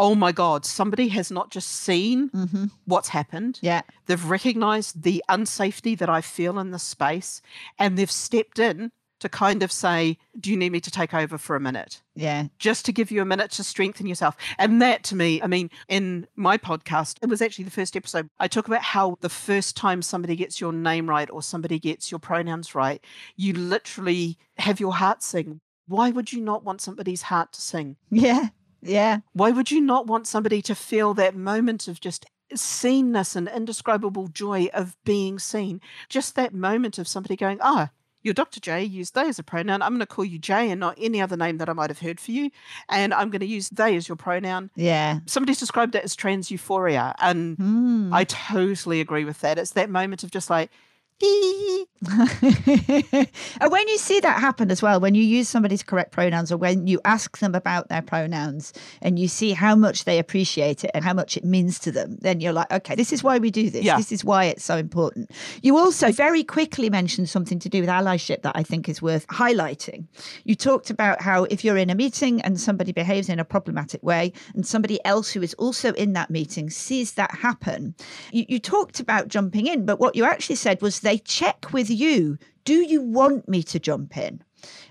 oh 0.00 0.14
my 0.14 0.32
God, 0.32 0.64
somebody 0.64 1.08
has 1.08 1.30
not 1.30 1.50
just 1.50 1.68
seen 1.68 2.30
Mm-hmm. 2.30 2.64
what's 2.86 3.10
happened, 3.10 3.58
Yeah. 3.62 3.82
they've 4.06 4.24
recognized 4.24 5.02
the 5.02 5.22
unsafety 5.28 5.96
that 5.98 6.08
I 6.08 6.20
feel 6.22 6.58
in 6.58 6.70
this 6.70 6.82
space, 6.82 7.42
and 7.78 7.96
they've 7.96 8.10
stepped 8.10 8.58
in 8.58 8.90
to 9.20 9.28
kind 9.28 9.62
of 9.62 9.70
say, 9.70 10.16
Do 10.40 10.50
you 10.50 10.56
need 10.56 10.72
me 10.72 10.80
to 10.80 10.90
take 10.90 11.12
over 11.12 11.36
for 11.36 11.54
a 11.54 11.60
minute? 11.60 12.00
Yeah. 12.16 12.46
Just 12.58 12.86
to 12.86 12.92
give 12.92 13.10
you 13.10 13.20
a 13.20 13.26
minute 13.26 13.50
to 13.52 13.62
strengthen 13.62 14.06
yourself. 14.06 14.34
And 14.58 14.80
that 14.80 15.02
to 15.04 15.14
me, 15.16 15.42
I 15.42 15.46
mean, 15.46 15.68
in 15.88 16.26
my 16.36 16.56
podcast, 16.56 17.18
it 17.22 17.28
was 17.28 17.42
actually 17.42 17.66
the 17.66 17.70
first 17.70 17.94
episode. 17.96 18.28
I 18.38 18.48
talk 18.48 18.66
about 18.66 18.80
how 18.82 19.18
the 19.20 19.28
first 19.28 19.76
time 19.76 20.00
somebody 20.00 20.36
gets 20.36 20.58
your 20.58 20.72
name 20.72 21.06
right 21.10 21.28
or 21.30 21.42
somebody 21.42 21.78
gets 21.78 22.10
your 22.10 22.18
pronouns 22.18 22.74
right, 22.74 23.04
you 23.36 23.52
literally 23.52 24.38
have 24.56 24.80
your 24.80 24.94
heart 24.94 25.22
sing. 25.22 25.60
Why 25.86 26.10
would 26.10 26.32
you 26.32 26.40
not 26.40 26.64
want 26.64 26.80
somebody's 26.80 27.22
heart 27.22 27.52
to 27.52 27.60
sing? 27.60 27.96
Yeah. 28.10 28.48
Yeah. 28.82 29.18
Why 29.32 29.50
would 29.50 29.70
you 29.70 29.80
not 29.80 30.06
want 30.06 30.26
somebody 30.26 30.62
to 30.62 30.74
feel 30.74 31.14
that 31.14 31.34
moment 31.36 31.88
of 31.88 32.00
just 32.00 32.26
seenness 32.54 33.36
and 33.36 33.48
indescribable 33.48 34.28
joy 34.28 34.68
of 34.72 34.96
being 35.04 35.38
seen? 35.38 35.80
Just 36.08 36.34
that 36.36 36.54
moment 36.54 36.98
of 36.98 37.06
somebody 37.08 37.36
going, 37.36 37.58
ah, 37.60 37.90
you're 38.22 38.34
Dr. 38.34 38.60
J, 38.60 38.84
use 38.84 39.12
they 39.12 39.28
as 39.28 39.38
a 39.38 39.42
pronoun. 39.42 39.80
I'm 39.80 39.92
going 39.92 40.00
to 40.00 40.06
call 40.06 40.26
you 40.26 40.38
J 40.38 40.70
and 40.70 40.78
not 40.78 40.98
any 41.00 41.22
other 41.22 41.38
name 41.38 41.56
that 41.58 41.70
I 41.70 41.72
might 41.72 41.88
have 41.88 42.00
heard 42.00 42.20
for 42.20 42.32
you. 42.32 42.50
And 42.88 43.14
I'm 43.14 43.30
going 43.30 43.40
to 43.40 43.46
use 43.46 43.70
they 43.70 43.96
as 43.96 44.08
your 44.08 44.16
pronoun. 44.16 44.70
Yeah. 44.76 45.20
Somebody's 45.26 45.58
described 45.58 45.94
it 45.94 46.04
as 46.04 46.14
trans 46.14 46.50
euphoria. 46.50 47.14
And 47.18 47.56
Mm. 47.56 48.10
I 48.12 48.24
totally 48.24 49.00
agree 49.00 49.24
with 49.24 49.40
that. 49.40 49.58
It's 49.58 49.72
that 49.72 49.88
moment 49.90 50.22
of 50.22 50.30
just 50.30 50.50
like. 50.50 50.70
and 52.10 53.70
when 53.70 53.86
you 53.88 53.98
see 53.98 54.20
that 54.20 54.40
happen 54.40 54.70
as 54.70 54.80
well, 54.80 55.00
when 55.00 55.14
you 55.14 55.22
use 55.22 55.50
somebody's 55.50 55.82
correct 55.82 56.12
pronouns 56.12 56.50
or 56.50 56.56
when 56.56 56.86
you 56.86 56.98
ask 57.04 57.38
them 57.38 57.54
about 57.54 57.88
their 57.88 58.00
pronouns 58.00 58.72
and 59.02 59.18
you 59.18 59.28
see 59.28 59.52
how 59.52 59.76
much 59.76 60.04
they 60.04 60.18
appreciate 60.18 60.82
it 60.82 60.90
and 60.94 61.04
how 61.04 61.12
much 61.12 61.36
it 61.36 61.44
means 61.44 61.78
to 61.78 61.92
them, 61.92 62.16
then 62.22 62.40
you're 62.40 62.54
like, 62.54 62.72
okay, 62.72 62.94
this 62.94 63.12
is 63.12 63.22
why 63.22 63.36
we 63.36 63.50
do 63.50 63.68
this. 63.68 63.84
Yeah. 63.84 63.98
This 63.98 64.12
is 64.12 64.24
why 64.24 64.44
it's 64.44 64.64
so 64.64 64.78
important. 64.78 65.30
You 65.62 65.76
also 65.76 66.10
very 66.10 66.42
quickly 66.42 66.88
mentioned 66.88 67.28
something 67.28 67.58
to 67.58 67.68
do 67.68 67.80
with 67.80 67.90
allyship 67.90 68.40
that 68.42 68.56
I 68.56 68.62
think 68.62 68.88
is 68.88 69.02
worth 69.02 69.26
highlighting. 69.26 70.06
You 70.44 70.54
talked 70.54 70.88
about 70.88 71.20
how 71.20 71.44
if 71.44 71.64
you're 71.64 71.76
in 71.76 71.90
a 71.90 71.94
meeting 71.94 72.40
and 72.40 72.58
somebody 72.58 72.92
behaves 72.92 73.28
in 73.28 73.38
a 73.38 73.44
problematic 73.44 74.02
way 74.02 74.32
and 74.54 74.66
somebody 74.66 75.04
else 75.04 75.32
who 75.32 75.42
is 75.42 75.52
also 75.54 75.92
in 75.92 76.14
that 76.14 76.30
meeting 76.30 76.70
sees 76.70 77.12
that 77.12 77.30
happen, 77.32 77.94
you, 78.32 78.46
you 78.48 78.58
talked 78.58 79.00
about 79.00 79.28
jumping 79.28 79.66
in, 79.66 79.84
but 79.84 80.00
what 80.00 80.16
you 80.16 80.24
actually 80.24 80.56
said 80.56 80.80
was 80.80 81.00
they 81.10 81.18
check 81.18 81.72
with 81.72 81.90
you 81.90 82.38
do 82.64 82.74
you 82.74 83.00
want 83.00 83.48
me 83.48 83.62
to 83.64 83.80
jump 83.80 84.16
in? 84.16 84.44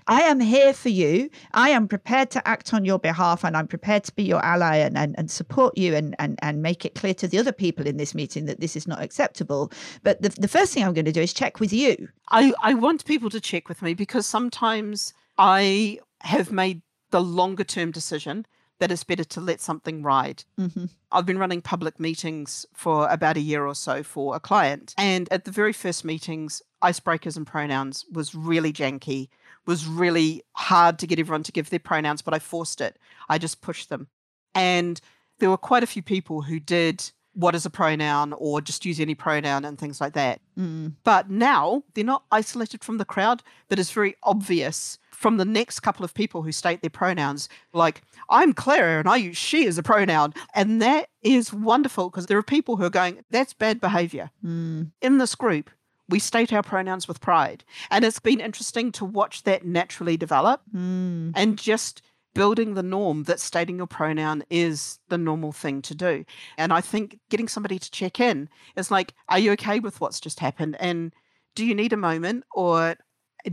I 0.08 0.22
am 0.22 0.40
here 0.40 0.74
for 0.74 0.88
you. 0.88 1.30
I 1.54 1.70
am 1.70 1.86
prepared 1.86 2.30
to 2.32 2.46
act 2.46 2.74
on 2.74 2.84
your 2.84 2.98
behalf 2.98 3.44
and 3.44 3.56
I'm 3.56 3.68
prepared 3.68 4.02
to 4.04 4.12
be 4.12 4.24
your 4.24 4.44
ally 4.44 4.78
and, 4.78 4.98
and, 4.98 5.14
and 5.16 5.30
support 5.30 5.78
you 5.78 5.94
and, 5.94 6.16
and, 6.18 6.36
and 6.42 6.62
make 6.62 6.84
it 6.84 6.96
clear 6.96 7.14
to 7.14 7.28
the 7.28 7.38
other 7.38 7.52
people 7.52 7.86
in 7.86 7.96
this 7.96 8.12
meeting 8.12 8.46
that 8.46 8.60
this 8.60 8.74
is 8.74 8.88
not 8.88 9.00
acceptable. 9.00 9.70
But 10.02 10.20
the, 10.20 10.30
the 10.30 10.48
first 10.48 10.74
thing 10.74 10.82
I'm 10.82 10.92
going 10.92 11.04
to 11.04 11.12
do 11.12 11.22
is 11.22 11.32
check 11.32 11.60
with 11.60 11.72
you. 11.72 12.08
I, 12.30 12.52
I 12.60 12.74
want 12.74 13.04
people 13.04 13.30
to 13.30 13.40
check 13.40 13.68
with 13.68 13.80
me 13.80 13.94
because 13.94 14.26
sometimes 14.26 15.14
I 15.38 16.00
have 16.22 16.50
made 16.50 16.82
the 17.12 17.22
longer 17.22 17.64
term 17.64 17.92
decision 17.92 18.46
that 18.80 18.90
it's 18.90 19.04
better 19.04 19.24
to 19.24 19.40
let 19.40 19.60
something 19.60 20.02
ride. 20.02 20.42
Mm-hmm. 20.58 20.86
I've 21.12 21.26
been 21.26 21.38
running 21.38 21.62
public 21.62 22.00
meetings 22.00 22.66
for 22.74 23.08
about 23.08 23.36
a 23.36 23.40
year 23.40 23.66
or 23.66 23.74
so 23.74 24.02
for 24.02 24.34
a 24.34 24.40
client. 24.40 24.94
And 24.98 25.28
at 25.30 25.44
the 25.44 25.50
very 25.50 25.72
first 25.72 26.04
meetings, 26.04 26.62
icebreakers 26.82 27.36
and 27.36 27.46
pronouns 27.46 28.04
was 28.10 28.34
really 28.34 28.72
janky, 28.72 29.28
was 29.66 29.86
really 29.86 30.42
hard 30.54 30.98
to 30.98 31.06
get 31.06 31.18
everyone 31.18 31.42
to 31.44 31.52
give 31.52 31.70
their 31.70 31.78
pronouns, 31.78 32.22
but 32.22 32.34
I 32.34 32.38
forced 32.38 32.80
it. 32.80 32.98
I 33.28 33.38
just 33.38 33.60
pushed 33.60 33.90
them. 33.90 34.08
And 34.54 35.00
there 35.38 35.50
were 35.50 35.58
quite 35.58 35.82
a 35.82 35.86
few 35.86 36.02
people 36.02 36.42
who 36.42 36.58
did 36.58 37.10
what 37.34 37.54
is 37.54 37.66
a 37.66 37.70
pronoun 37.70 38.32
or 38.32 38.60
just 38.60 38.84
use 38.84 38.98
any 38.98 39.14
pronoun 39.14 39.64
and 39.64 39.78
things 39.78 40.00
like 40.00 40.14
that. 40.14 40.40
Mm. 40.58 40.94
But 41.04 41.30
now 41.30 41.84
they're 41.94 42.02
not 42.02 42.24
isolated 42.32 42.82
from 42.82 42.98
the 42.98 43.04
crowd, 43.04 43.42
but 43.68 43.78
it's 43.78 43.92
very 43.92 44.16
obvious 44.22 44.98
from 45.20 45.36
the 45.36 45.44
next 45.44 45.80
couple 45.80 46.02
of 46.02 46.14
people 46.14 46.40
who 46.40 46.50
state 46.50 46.80
their 46.80 46.88
pronouns, 46.88 47.46
like, 47.74 48.00
I'm 48.30 48.54
Clara 48.54 49.00
and 49.00 49.06
I 49.06 49.16
use 49.16 49.36
she 49.36 49.66
as 49.66 49.76
a 49.76 49.82
pronoun. 49.82 50.32
And 50.54 50.80
that 50.80 51.10
is 51.20 51.52
wonderful 51.52 52.08
because 52.08 52.24
there 52.24 52.38
are 52.38 52.42
people 52.42 52.78
who 52.78 52.84
are 52.84 52.90
going, 52.90 53.22
that's 53.30 53.52
bad 53.52 53.82
behavior. 53.82 54.30
Mm. 54.42 54.92
In 55.02 55.18
this 55.18 55.34
group, 55.34 55.68
we 56.08 56.20
state 56.20 56.54
our 56.54 56.62
pronouns 56.62 57.06
with 57.06 57.20
pride. 57.20 57.64
And 57.90 58.02
it's 58.02 58.18
been 58.18 58.40
interesting 58.40 58.92
to 58.92 59.04
watch 59.04 59.42
that 59.42 59.66
naturally 59.66 60.16
develop 60.16 60.62
Mm. 60.74 61.32
and 61.36 61.58
just 61.58 62.00
building 62.34 62.72
the 62.72 62.82
norm 62.82 63.24
that 63.24 63.40
stating 63.40 63.76
your 63.76 63.86
pronoun 63.86 64.42
is 64.48 65.00
the 65.10 65.18
normal 65.18 65.52
thing 65.52 65.82
to 65.82 65.94
do. 65.94 66.24
And 66.56 66.72
I 66.72 66.80
think 66.80 67.18
getting 67.28 67.46
somebody 67.46 67.78
to 67.78 67.90
check 67.90 68.20
in 68.20 68.48
is 68.74 68.90
like, 68.90 69.12
are 69.28 69.38
you 69.38 69.52
okay 69.52 69.80
with 69.80 70.00
what's 70.00 70.18
just 70.18 70.40
happened? 70.40 70.78
And 70.80 71.12
do 71.54 71.66
you 71.66 71.74
need 71.74 71.92
a 71.92 71.98
moment 71.98 72.44
or 72.54 72.96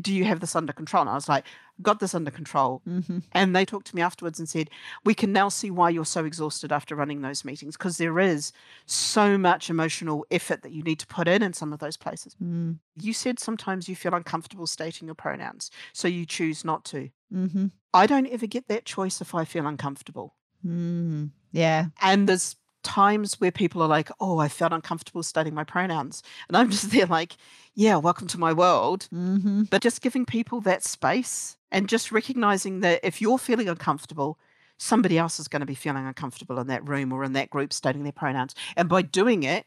do 0.02 0.14
you 0.14 0.26
have 0.26 0.40
this 0.40 0.56
under 0.56 0.74
control? 0.74 1.02
And 1.02 1.10
I 1.10 1.16
was 1.16 1.30
like, 1.30 1.46
got 1.82 2.00
this 2.00 2.16
under 2.16 2.32
control. 2.32 2.82
hmm 2.86 3.20
And 3.34 3.56
they 3.56 3.66
talked 3.66 3.88
to 3.88 3.96
me 3.96 4.02
afterwards 4.02 4.40
and 4.40 4.48
said, 4.50 4.70
We 5.06 5.14
can 5.14 5.32
now 5.32 5.50
see 5.50 5.72
why 5.72 5.90
you're 5.90 6.06
so 6.06 6.26
exhausted 6.26 6.72
after 6.72 6.96
running 6.96 7.22
those 7.22 7.46
meetings 7.46 7.78
because 7.78 7.98
there 7.98 8.20
is 8.20 8.52
so 8.86 9.38
much 9.38 9.70
emotional 9.70 10.26
effort 10.32 10.64
that 10.64 10.72
you 10.72 10.84
need 10.84 11.00
to 11.00 11.08
put 11.08 11.28
in 11.28 11.44
in 11.44 11.54
some 11.54 11.74
of 11.74 11.80
those 11.80 11.98
places. 11.98 12.36
Mm. 12.44 12.80
You 13.00 13.14
said 13.14 13.40
sometimes 13.40 13.88
you 13.88 13.96
feel 13.96 14.14
uncomfortable 14.14 14.68
stating 14.68 15.08
your 15.08 15.16
pronouns, 15.16 15.72
so 15.94 16.08
you 16.08 16.26
choose 16.26 16.66
not 16.66 16.86
to. 16.86 17.10
Mm-hmm. 17.34 17.68
I 17.94 18.08
don't 18.08 18.28
ever 18.28 18.48
get 18.48 18.68
that 18.68 18.86
choice 18.86 19.22
if 19.22 19.34
I 19.36 19.46
feel 19.46 19.68
uncomfortable. 19.68 20.36
Mm. 20.66 21.32
Yeah. 21.52 21.88
And 22.02 22.28
there's 22.28 22.56
times 22.88 23.40
where 23.40 23.52
people 23.52 23.84
are 23.84 23.88
like, 23.88 24.10
Oh, 24.20 24.40
I 24.40 24.48
felt 24.48 24.74
uncomfortable 24.74 25.22
stating 25.22 25.54
my 25.54 25.64
pronouns. 25.64 26.24
And 26.48 26.56
I'm 26.58 26.70
just 26.72 26.92
there 26.92 27.06
like, 27.06 27.36
Yeah, 27.76 27.98
welcome 27.98 28.28
to 28.28 28.40
my 28.40 28.54
world. 28.54 29.08
Mm-hmm. 29.14 29.64
But 29.64 29.82
just 29.84 30.02
giving 30.02 30.26
people 30.26 30.62
that 30.62 30.84
space 30.84 31.58
and 31.72 31.90
just 31.90 32.12
recognizing 32.12 32.80
that 32.80 33.02
if 33.04 33.22
you're 33.22 33.38
feeling 33.38 33.68
uncomfortable, 33.68 34.40
somebody 34.78 35.18
else 35.18 35.40
is 35.40 35.48
going 35.48 35.60
to 35.60 35.66
be 35.66 35.76
feeling 35.76 36.08
uncomfortable 36.08 36.60
in 36.60 36.68
that 36.68 36.88
room 36.88 37.12
or 37.12 37.24
in 37.24 37.34
that 37.34 37.50
group 37.50 37.74
stating 37.74 38.04
their 38.04 38.12
pronouns. 38.12 38.56
And 38.76 38.88
by 38.88 39.02
doing 39.02 39.44
it, 39.44 39.66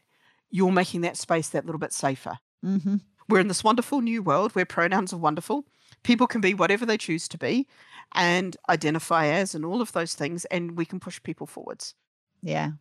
you're 0.49 0.71
making 0.71 1.01
that 1.01 1.17
space 1.17 1.49
that 1.49 1.65
little 1.65 1.79
bit 1.79 1.93
safer. 1.93 2.39
Mm-hmm. 2.65 2.97
We're 3.29 3.39
in 3.39 3.47
this 3.47 3.63
wonderful 3.63 4.01
new 4.01 4.21
world 4.23 4.53
where 4.53 4.65
pronouns 4.65 5.13
are 5.13 5.17
wonderful. 5.17 5.65
People 6.03 6.27
can 6.27 6.41
be 6.41 6.53
whatever 6.53 6.85
they 6.85 6.97
choose 6.97 7.27
to 7.29 7.37
be 7.37 7.67
and 8.13 8.57
identify 8.67 9.27
as 9.27 9.55
and 9.55 9.63
all 9.63 9.81
of 9.81 9.91
those 9.93 10.15
things, 10.15 10.45
and 10.45 10.75
we 10.75 10.85
can 10.85 10.99
push 10.99 11.21
people 11.21 11.47
forwards. 11.47 11.93
Yeah. 12.41 12.71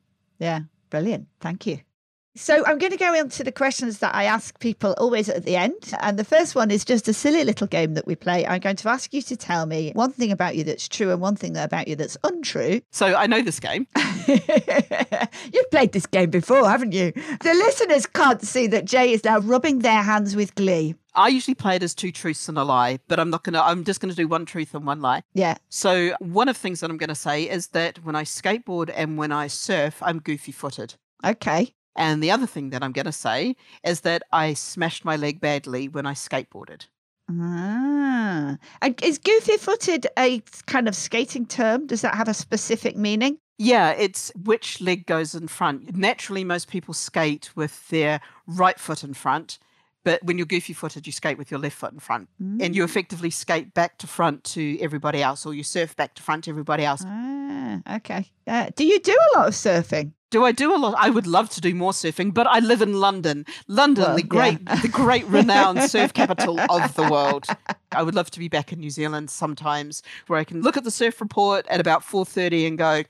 Yeah. 0.41 0.63
Brilliant. 0.91 1.29
Thank 1.41 1.67
you. 1.69 1.81
So 2.37 2.65
I'm 2.65 2.79
going 2.79 2.93
to 2.93 2.99
go 2.99 3.13
into 3.13 3.43
the 3.43 3.51
questions 3.51 3.99
that 3.99 4.15
I 4.15 4.25
ask 4.25 4.59
people 4.61 4.95
always 4.99 5.29
at 5.29 5.45
the 5.45 5.57
end. 5.57 5.93
And 6.01 6.19
the 6.19 6.25
first 6.25 6.55
one 6.55 6.71
is 6.71 6.85
just 6.85 7.09
a 7.09 7.13
silly 7.13 7.43
little 7.43 7.67
game 7.67 7.95
that 7.95 8.07
we 8.07 8.15
play. 8.15 8.47
I'm 8.47 8.61
going 8.61 8.77
to 8.77 8.89
ask 8.89 9.13
you 9.13 9.21
to 9.23 9.37
tell 9.37 9.67
me 9.67 9.91
one 9.95 10.13
thing 10.13 10.31
about 10.31 10.55
you 10.55 10.63
that's 10.63 10.87
true 10.87 11.11
and 11.11 11.21
one 11.21 11.35
thing 11.35 11.57
about 11.57 11.89
you 11.89 11.97
that's 11.97 12.17
untrue. 12.23 12.83
So 12.93 13.15
I 13.17 13.27
know 13.27 13.43
this 13.43 13.59
game. 13.59 13.89
You've 14.27 15.71
played 15.71 15.93
this 15.93 16.07
game 16.07 16.31
before, 16.31 16.69
haven't 16.69 16.93
you? 16.93 17.13
The 17.13 17.55
listeners 17.55 18.07
can't 18.07 18.43
see 18.43 18.69
that 18.69 18.85
J 18.85 19.13
is 19.13 19.25
now 19.25 19.41
rubbing 19.41 19.81
their 19.81 20.03
hands 20.03 20.37
with 20.37 20.55
glee. 20.55 20.95
I 21.17 21.29
usually 21.29 21.57
play 21.57 21.77
it 21.77 21.83
as 21.83 21.95
two 21.95 22.13
truths 22.13 22.49
and 22.49 22.57
a 22.57 22.63
lie, 22.63 23.01
but 23.09 23.19
I'm 23.19 23.31
not 23.31 23.43
going 23.43 23.55
to, 23.55 23.65
I'm 23.65 23.83
just 23.83 24.01
going 24.01 24.11
to 24.11 24.17
do 24.17 24.29
one 24.29 24.47
truth 24.47 24.75
and 24.75 24.87
one 24.87 25.01
lie. 25.01 25.23
Yeah. 25.35 25.57
So, 25.69 26.15
one 26.21 26.49
of 26.49 26.55
the 26.55 26.61
things 26.61 26.81
that 26.81 26.91
I'm 26.91 26.99
going 26.99 27.09
to 27.09 27.17
say 27.17 27.49
is 27.49 27.69
that 27.69 28.05
when 28.05 28.15
I 28.15 28.23
skateboard 28.23 28.93
and 28.95 29.19
when 29.19 29.33
I 29.33 29.49
surf, 29.49 30.01
I'm 30.03 30.21
goofy 30.21 30.53
footed. 30.53 30.95
Okay. 31.25 31.75
And 31.97 32.23
the 32.23 32.31
other 32.31 32.47
thing 32.47 32.71
that 32.71 32.83
I'm 32.83 32.93
going 32.93 33.07
to 33.07 33.13
say 33.13 33.57
is 33.85 34.03
that 34.03 34.23
I 34.33 34.55
smashed 34.55 35.05
my 35.05 35.17
leg 35.17 35.41
badly 35.41 35.89
when 35.89 36.07
I 36.07 36.15
skateboarded. 36.15 36.87
Ah. 37.31 38.57
Is 39.03 39.19
goofy 39.19 39.57
footed 39.57 40.07
a 40.19 40.43
kind 40.67 40.89
of 40.89 40.97
skating 40.97 41.47
term? 41.47 41.87
Does 41.87 42.03
that 42.03 42.15
have 42.15 42.29
a 42.29 42.35
specific 42.35 42.97
meaning? 42.97 43.39
Yeah, 43.59 43.91
it's 43.91 44.33
which 44.35 44.81
leg 44.81 45.07
goes 45.07 45.35
in 45.35 45.47
front. 45.47 45.95
Naturally, 45.95 46.45
most 46.45 46.69
people 46.69 46.95
skate 46.95 47.51
with 47.55 47.89
their 47.91 48.21
right 48.47 48.81
foot 48.81 49.05
in 49.05 49.15
front, 49.15 49.59
but 50.05 50.23
when 50.23 50.39
you're 50.39 50.47
goofy 50.47 50.73
footed, 50.73 51.07
you 51.07 51.13
skate 51.13 51.37
with 51.39 51.51
your 51.51 51.61
left 51.61 51.77
foot 51.77 51.93
in 51.93 51.99
front. 52.01 52.29
And 52.39 52.75
you 52.75 52.85
effectively 52.85 53.31
skate 53.31 53.75
back 53.75 53.99
to 53.99 54.07
front 54.07 54.45
to 54.45 54.79
everybody 54.81 55.23
else, 55.23 55.45
or 55.47 55.55
you 55.55 55.63
surf 55.63 55.95
back 55.97 56.15
to 56.15 56.23
front 56.23 56.45
to 56.45 56.51
everybody 56.51 56.85
else. 56.85 57.03
Ah, 57.07 57.81
okay. 57.97 58.27
Uh, 58.47 58.71
do 58.75 58.87
you 58.87 58.99
do 59.01 59.13
a 59.13 59.39
lot 59.39 59.49
of 59.49 59.55
surfing? 59.55 60.13
Do 60.31 60.45
I 60.45 60.53
do 60.53 60.73
a 60.75 60.79
lot? 60.79 60.95
I 60.97 61.11
would 61.11 61.27
love 61.27 61.51
to 61.51 61.61
do 61.61 61.75
more 61.75 61.91
surfing, 61.91 62.33
but 62.33 62.47
I 62.47 62.61
live 62.61 62.83
in 62.83 62.95
London. 63.01 63.45
London, 63.67 64.05
Well, 64.05 64.17
the 64.17 64.23
great, 64.23 64.61
yeah. 64.65 64.77
the 64.77 64.87
great 64.89 65.27
renowned 65.27 65.83
surf 65.83 66.13
capital 66.15 66.59
of 66.61 66.95
the 66.95 67.03
world. 67.11 67.47
I 67.91 68.03
would 68.05 68.15
love 68.15 68.31
to 68.31 68.39
be 68.39 68.47
back 68.49 68.73
in 68.73 68.79
New 68.79 68.91
Zealand 68.91 69.29
sometimes, 69.29 70.03
where 70.29 70.39
I 70.39 70.45
can 70.45 70.63
look 70.63 70.77
at 70.77 70.85
the 70.85 70.91
surf 70.93 71.21
report 71.21 71.67
at 71.69 71.81
about 71.81 72.05
four 72.05 72.25
thirty 72.25 72.65
and 72.65 72.79
go, 72.79 73.03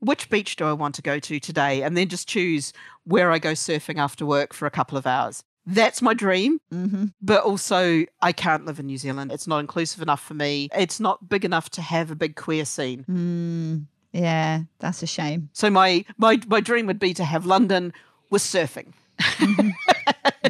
which 0.00 0.28
beach 0.28 0.56
do 0.56 0.66
I 0.66 0.74
want 0.74 0.94
to 0.96 1.02
go 1.02 1.18
to 1.18 1.40
today, 1.40 1.82
and 1.82 1.96
then 1.96 2.08
just 2.08 2.28
choose 2.28 2.74
where 3.04 3.30
I 3.32 3.38
go 3.38 3.52
surfing 3.52 3.96
after 3.96 4.26
work 4.26 4.52
for 4.52 4.66
a 4.66 4.70
couple 4.70 4.98
of 4.98 5.06
hours. 5.06 5.44
That's 5.70 6.00
my 6.00 6.14
dream, 6.14 6.60
Mm-hmm. 6.72 7.04
but 7.20 7.42
also 7.44 8.04
I 8.22 8.32
can't 8.32 8.64
live 8.64 8.80
in 8.80 8.86
New 8.86 8.96
Zealand. 8.98 9.30
It's 9.30 9.46
not 9.46 9.58
inclusive 9.58 10.00
enough 10.02 10.20
for 10.22 10.32
me. 10.34 10.68
It's 10.74 10.98
not 10.98 11.28
big 11.28 11.44
enough 11.44 11.68
to 11.70 11.82
have 11.82 12.10
a 12.10 12.14
big 12.14 12.36
queer 12.36 12.64
scene. 12.64 13.04
Mm, 13.08 13.84
yeah, 14.18 14.62
that's 14.78 15.02
a 15.02 15.06
shame. 15.06 15.50
So 15.52 15.68
my 15.68 16.04
my 16.16 16.40
my 16.46 16.60
dream 16.60 16.86
would 16.86 16.98
be 16.98 17.12
to 17.14 17.24
have 17.24 17.44
London 17.44 17.92
with 18.30 18.40
surfing. 18.42 18.92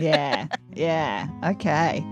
yeah, 0.01 0.47
yeah. 0.75 1.27
Okay. 1.45 2.05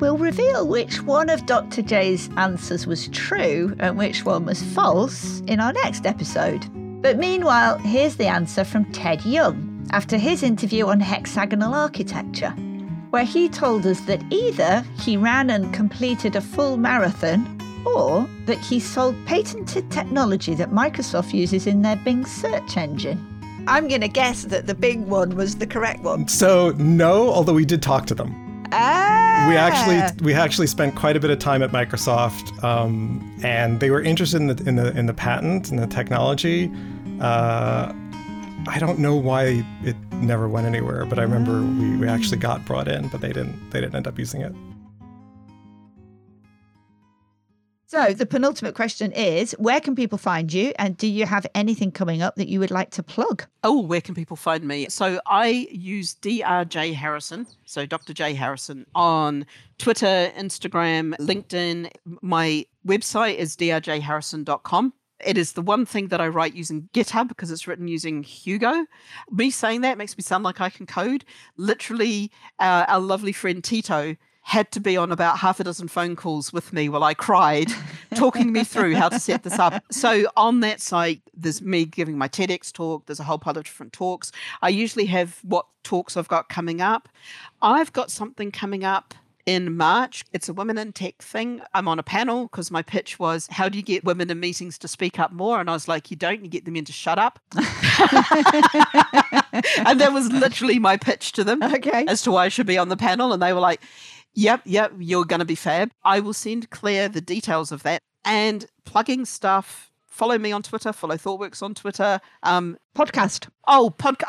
We'll 0.00 0.16
reveal 0.16 0.66
which 0.66 1.02
one 1.02 1.28
of 1.28 1.44
Dr. 1.44 1.82
J's 1.82 2.30
answers 2.38 2.86
was 2.86 3.08
true 3.08 3.76
and 3.78 3.98
which 3.98 4.24
one 4.24 4.46
was 4.46 4.62
false 4.62 5.40
in 5.46 5.60
our 5.60 5.74
next 5.74 6.06
episode. 6.06 6.64
But 7.02 7.18
meanwhile, 7.18 7.76
here's 7.78 8.16
the 8.16 8.26
answer 8.26 8.64
from 8.64 8.90
Ted 8.92 9.24
Young 9.26 9.66
after 9.92 10.16
his 10.16 10.42
interview 10.42 10.86
on 10.86 11.00
hexagonal 11.00 11.74
architecture, 11.74 12.50
where 13.10 13.24
he 13.24 13.48
told 13.48 13.86
us 13.86 14.00
that 14.02 14.22
either 14.30 14.84
he 14.98 15.16
ran 15.16 15.50
and 15.50 15.74
completed 15.74 16.36
a 16.36 16.40
full 16.40 16.76
marathon 16.76 17.60
or 17.84 18.28
that 18.46 18.58
he 18.58 18.78
sold 18.78 19.16
patented 19.26 19.90
technology 19.90 20.54
that 20.54 20.70
Microsoft 20.70 21.32
uses 21.32 21.66
in 21.66 21.82
their 21.82 21.96
Bing 21.96 22.24
search 22.24 22.76
engine. 22.76 23.26
I'm 23.66 23.88
going 23.88 24.00
to 24.00 24.08
guess 24.08 24.44
that 24.44 24.66
the 24.66 24.74
Bing 24.74 25.08
one 25.08 25.36
was 25.36 25.56
the 25.56 25.66
correct 25.66 26.02
one. 26.02 26.28
So 26.28 26.70
no, 26.78 27.30
although 27.30 27.54
we 27.54 27.64
did 27.64 27.82
talk 27.82 28.06
to 28.06 28.14
them. 28.14 28.64
Ah! 28.72 29.46
We 29.48 29.56
actually 29.56 30.24
we 30.24 30.34
actually 30.34 30.66
spent 30.68 30.94
quite 30.94 31.16
a 31.16 31.20
bit 31.20 31.30
of 31.30 31.38
time 31.38 31.62
at 31.62 31.70
Microsoft, 31.70 32.62
um, 32.62 33.38
and 33.42 33.80
they 33.80 33.90
were 33.90 34.00
interested 34.00 34.40
in 34.40 34.46
the 34.46 34.68
in 34.68 34.76
the 34.76 34.96
in 34.96 35.06
the 35.06 35.14
patent 35.14 35.70
and 35.70 35.78
the 35.78 35.86
technology. 35.86 36.70
Uh, 37.20 37.92
I 38.66 38.78
don't 38.78 38.98
know 38.98 39.16
why 39.16 39.64
it 39.82 39.96
never 40.14 40.48
went 40.48 40.66
anywhere, 40.66 41.04
but 41.04 41.18
I 41.18 41.22
remember 41.22 41.62
we, 41.62 41.96
we 41.96 42.08
actually 42.08 42.38
got 42.38 42.64
brought 42.64 42.88
in, 42.88 43.08
but 43.08 43.20
they 43.20 43.32
didn't 43.32 43.70
they 43.70 43.80
didn't 43.80 43.94
end 43.94 44.06
up 44.06 44.18
using 44.18 44.42
it. 44.42 44.54
So 47.90 48.12
the 48.12 48.24
penultimate 48.24 48.76
question 48.76 49.10
is 49.10 49.50
where 49.58 49.80
can 49.80 49.96
people 49.96 50.16
find 50.16 50.52
you 50.52 50.72
and 50.78 50.96
do 50.96 51.08
you 51.08 51.26
have 51.26 51.44
anything 51.56 51.90
coming 51.90 52.22
up 52.22 52.36
that 52.36 52.46
you 52.46 52.60
would 52.60 52.70
like 52.70 52.90
to 52.90 53.02
plug? 53.02 53.46
Oh, 53.64 53.80
where 53.80 54.00
can 54.00 54.14
people 54.14 54.36
find 54.36 54.62
me? 54.62 54.88
So 54.88 55.20
I 55.26 55.66
use 55.72 56.14
DRJ 56.22 56.94
Harrison, 56.94 57.48
so 57.64 57.86
Dr. 57.86 58.12
J 58.12 58.34
Harrison, 58.34 58.86
on 58.94 59.44
Twitter, 59.78 60.30
Instagram, 60.38 61.16
LinkedIn. 61.16 61.90
My 62.22 62.64
website 62.86 63.34
is 63.34 63.56
drjharrison.com. 63.56 64.92
It 65.24 65.36
is 65.36 65.52
the 65.52 65.62
one 65.62 65.86
thing 65.86 66.08
that 66.08 66.20
I 66.20 66.28
write 66.28 66.54
using 66.54 66.88
GitHub 66.94 67.28
because 67.28 67.50
it's 67.50 67.66
written 67.66 67.88
using 67.88 68.22
Hugo. 68.22 68.86
Me 69.30 69.50
saying 69.50 69.82
that 69.82 69.98
makes 69.98 70.16
me 70.16 70.22
sound 70.22 70.44
like 70.44 70.60
I 70.60 70.70
can 70.70 70.86
code. 70.86 71.24
Literally, 71.56 72.30
uh, 72.58 72.84
our 72.88 73.00
lovely 73.00 73.32
friend 73.32 73.62
Tito 73.62 74.16
had 74.42 74.72
to 74.72 74.80
be 74.80 74.96
on 74.96 75.12
about 75.12 75.38
half 75.38 75.60
a 75.60 75.64
dozen 75.64 75.86
phone 75.86 76.16
calls 76.16 76.52
with 76.52 76.72
me 76.72 76.88
while 76.88 77.04
I 77.04 77.14
cried, 77.14 77.68
talking 78.14 78.52
me 78.52 78.64
through 78.64 78.96
how 78.96 79.08
to 79.08 79.20
set 79.20 79.42
this 79.42 79.58
up. 79.58 79.84
So 79.92 80.26
on 80.36 80.60
that 80.60 80.80
site, 80.80 81.22
there's 81.34 81.62
me 81.62 81.84
giving 81.84 82.16
my 82.16 82.26
TEDx 82.26 82.72
talk. 82.72 83.06
There's 83.06 83.20
a 83.20 83.24
whole 83.24 83.38
pile 83.38 83.56
of 83.56 83.64
different 83.64 83.92
talks. 83.92 84.32
I 84.62 84.70
usually 84.70 85.06
have 85.06 85.38
what 85.42 85.66
talks 85.84 86.16
I've 86.16 86.28
got 86.28 86.48
coming 86.48 86.80
up. 86.80 87.08
I've 87.62 87.92
got 87.92 88.10
something 88.10 88.50
coming 88.50 88.82
up 88.82 89.14
in 89.46 89.76
March. 89.76 90.24
It's 90.32 90.48
a 90.48 90.54
women 90.54 90.78
in 90.78 90.92
tech 90.92 91.18
thing. 91.18 91.60
I'm 91.74 91.88
on 91.88 91.98
a 91.98 92.02
panel 92.02 92.44
because 92.44 92.70
my 92.70 92.82
pitch 92.82 93.18
was, 93.18 93.48
How 93.50 93.68
do 93.68 93.76
you 93.78 93.82
get 93.82 94.04
women 94.04 94.30
in 94.30 94.40
meetings 94.40 94.78
to 94.78 94.88
speak 94.88 95.18
up 95.18 95.32
more? 95.32 95.60
And 95.60 95.68
I 95.70 95.72
was 95.72 95.88
like, 95.88 96.10
You 96.10 96.16
don't, 96.16 96.42
you 96.42 96.48
get 96.50 96.64
them 96.64 96.76
in 96.76 96.84
to 96.86 96.92
shut 96.92 97.18
up. 97.18 97.38
and 97.54 97.64
that 100.00 100.10
was 100.12 100.30
literally 100.32 100.78
my 100.78 100.96
pitch 100.96 101.32
to 101.32 101.44
them 101.44 101.62
Okay. 101.62 102.04
as 102.08 102.22
to 102.22 102.32
why 102.32 102.46
I 102.46 102.48
should 102.48 102.66
be 102.66 102.78
on 102.78 102.88
the 102.88 102.96
panel. 102.96 103.32
And 103.32 103.42
they 103.42 103.52
were 103.52 103.60
like, 103.60 103.80
Yep, 104.34 104.62
yep, 104.64 104.92
you're 104.98 105.24
going 105.24 105.40
to 105.40 105.44
be 105.44 105.56
fab. 105.56 105.90
I 106.04 106.20
will 106.20 106.32
send 106.32 106.70
Clare 106.70 107.08
the 107.08 107.20
details 107.20 107.72
of 107.72 107.82
that 107.82 108.00
and 108.24 108.66
plugging 108.84 109.24
stuff. 109.24 109.89
Follow 110.10 110.38
me 110.38 110.50
on 110.50 110.62
Twitter, 110.62 110.92
follow 110.92 111.14
ThoughtWorks 111.16 111.62
on 111.62 111.72
Twitter. 111.72 112.20
Um, 112.42 112.76
Podcast. 112.96 113.48
Oh, 113.68 113.94
podcast. 113.96 114.24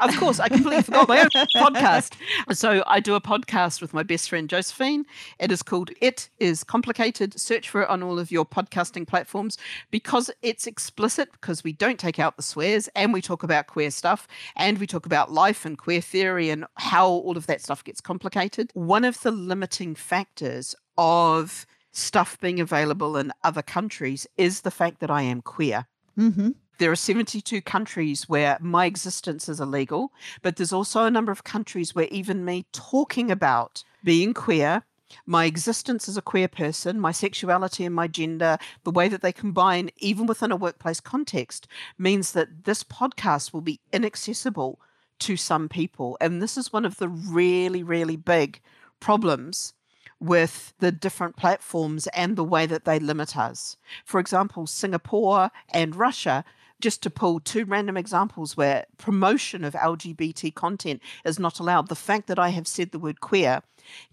Oh, 0.00 0.08
of 0.08 0.16
course, 0.16 0.40
I 0.40 0.48
completely 0.48 0.82
forgot 0.82 1.06
my 1.06 1.20
own 1.20 1.28
podcast. 1.56 2.14
So 2.52 2.82
I 2.86 2.98
do 2.98 3.14
a 3.14 3.20
podcast 3.20 3.82
with 3.82 3.92
my 3.92 4.02
best 4.02 4.30
friend 4.30 4.48
Josephine. 4.48 5.04
It 5.38 5.52
is 5.52 5.62
called 5.62 5.90
It 6.00 6.30
Is 6.38 6.64
Complicated. 6.64 7.38
Search 7.38 7.68
for 7.68 7.82
it 7.82 7.90
on 7.90 8.02
all 8.02 8.18
of 8.18 8.30
your 8.30 8.46
podcasting 8.46 9.06
platforms 9.06 9.58
because 9.90 10.30
it's 10.40 10.66
explicit, 10.66 11.30
because 11.32 11.62
we 11.62 11.74
don't 11.74 11.98
take 11.98 12.18
out 12.18 12.38
the 12.38 12.42
swears 12.42 12.88
and 12.96 13.12
we 13.12 13.20
talk 13.20 13.42
about 13.42 13.66
queer 13.66 13.90
stuff 13.90 14.26
and 14.56 14.78
we 14.78 14.86
talk 14.86 15.04
about 15.04 15.30
life 15.30 15.66
and 15.66 15.76
queer 15.76 16.00
theory 16.00 16.48
and 16.48 16.64
how 16.76 17.06
all 17.06 17.36
of 17.36 17.46
that 17.46 17.60
stuff 17.60 17.84
gets 17.84 18.00
complicated. 18.00 18.70
One 18.72 19.04
of 19.04 19.20
the 19.20 19.30
limiting 19.30 19.94
factors 19.94 20.74
of 20.96 21.66
stuff 21.96 22.38
being 22.40 22.60
available 22.60 23.16
in 23.16 23.32
other 23.42 23.62
countries 23.62 24.26
is 24.36 24.60
the 24.60 24.70
fact 24.70 25.00
that 25.00 25.10
I 25.10 25.22
am 25.22 25.40
queer 25.40 25.86
Mm-hmm. 26.18 26.52
there 26.78 26.90
are 26.90 26.96
72 26.96 27.60
countries 27.60 28.26
where 28.26 28.56
my 28.60 28.86
existence 28.86 29.50
is 29.50 29.60
illegal, 29.60 30.12
but 30.40 30.56
there's 30.56 30.72
also 30.72 31.04
a 31.04 31.10
number 31.10 31.30
of 31.30 31.44
countries 31.44 31.94
where 31.94 32.08
even 32.10 32.42
me 32.42 32.64
talking 32.72 33.30
about 33.30 33.84
being 34.02 34.32
queer, 34.32 34.82
my 35.26 35.44
existence 35.44 36.08
as 36.08 36.16
a 36.16 36.22
queer 36.22 36.48
person, 36.48 36.98
my 36.98 37.12
sexuality 37.12 37.84
and 37.84 37.94
my 37.94 38.08
gender, 38.08 38.56
the 38.84 38.90
way 38.90 39.08
that 39.08 39.20
they 39.20 39.30
combine, 39.32 39.90
even 39.98 40.24
within 40.24 40.50
a 40.50 40.56
workplace 40.56 41.00
context, 41.00 41.68
means 41.98 42.32
that 42.32 42.64
this 42.64 42.82
podcast 42.82 43.52
will 43.52 43.60
be 43.60 43.80
inaccessible 43.92 44.80
to 45.18 45.36
some 45.36 45.68
people. 45.68 46.16
And 46.18 46.40
this 46.42 46.56
is 46.56 46.72
one 46.72 46.86
of 46.86 46.96
the 46.96 47.08
really, 47.08 47.82
really 47.82 48.16
big 48.16 48.60
problems 49.00 49.74
with 50.20 50.74
the 50.78 50.92
different 50.92 51.36
platforms 51.36 52.06
and 52.08 52.36
the 52.36 52.44
way 52.44 52.66
that 52.66 52.84
they 52.84 52.98
limit 52.98 53.36
us. 53.36 53.76
For 54.04 54.18
example, 54.18 54.66
Singapore 54.66 55.50
and 55.70 55.94
Russia, 55.94 56.44
just 56.80 57.02
to 57.02 57.10
pull 57.10 57.40
two 57.40 57.64
random 57.64 57.96
examples 57.96 58.56
where 58.56 58.86
promotion 58.98 59.64
of 59.64 59.74
LGBT 59.74 60.54
content 60.54 61.00
is 61.24 61.38
not 61.38 61.58
allowed, 61.58 61.88
the 61.88 61.94
fact 61.94 62.26
that 62.28 62.38
I 62.38 62.50
have 62.50 62.66
said 62.66 62.90
the 62.92 62.98
word 62.98 63.20
queer 63.20 63.62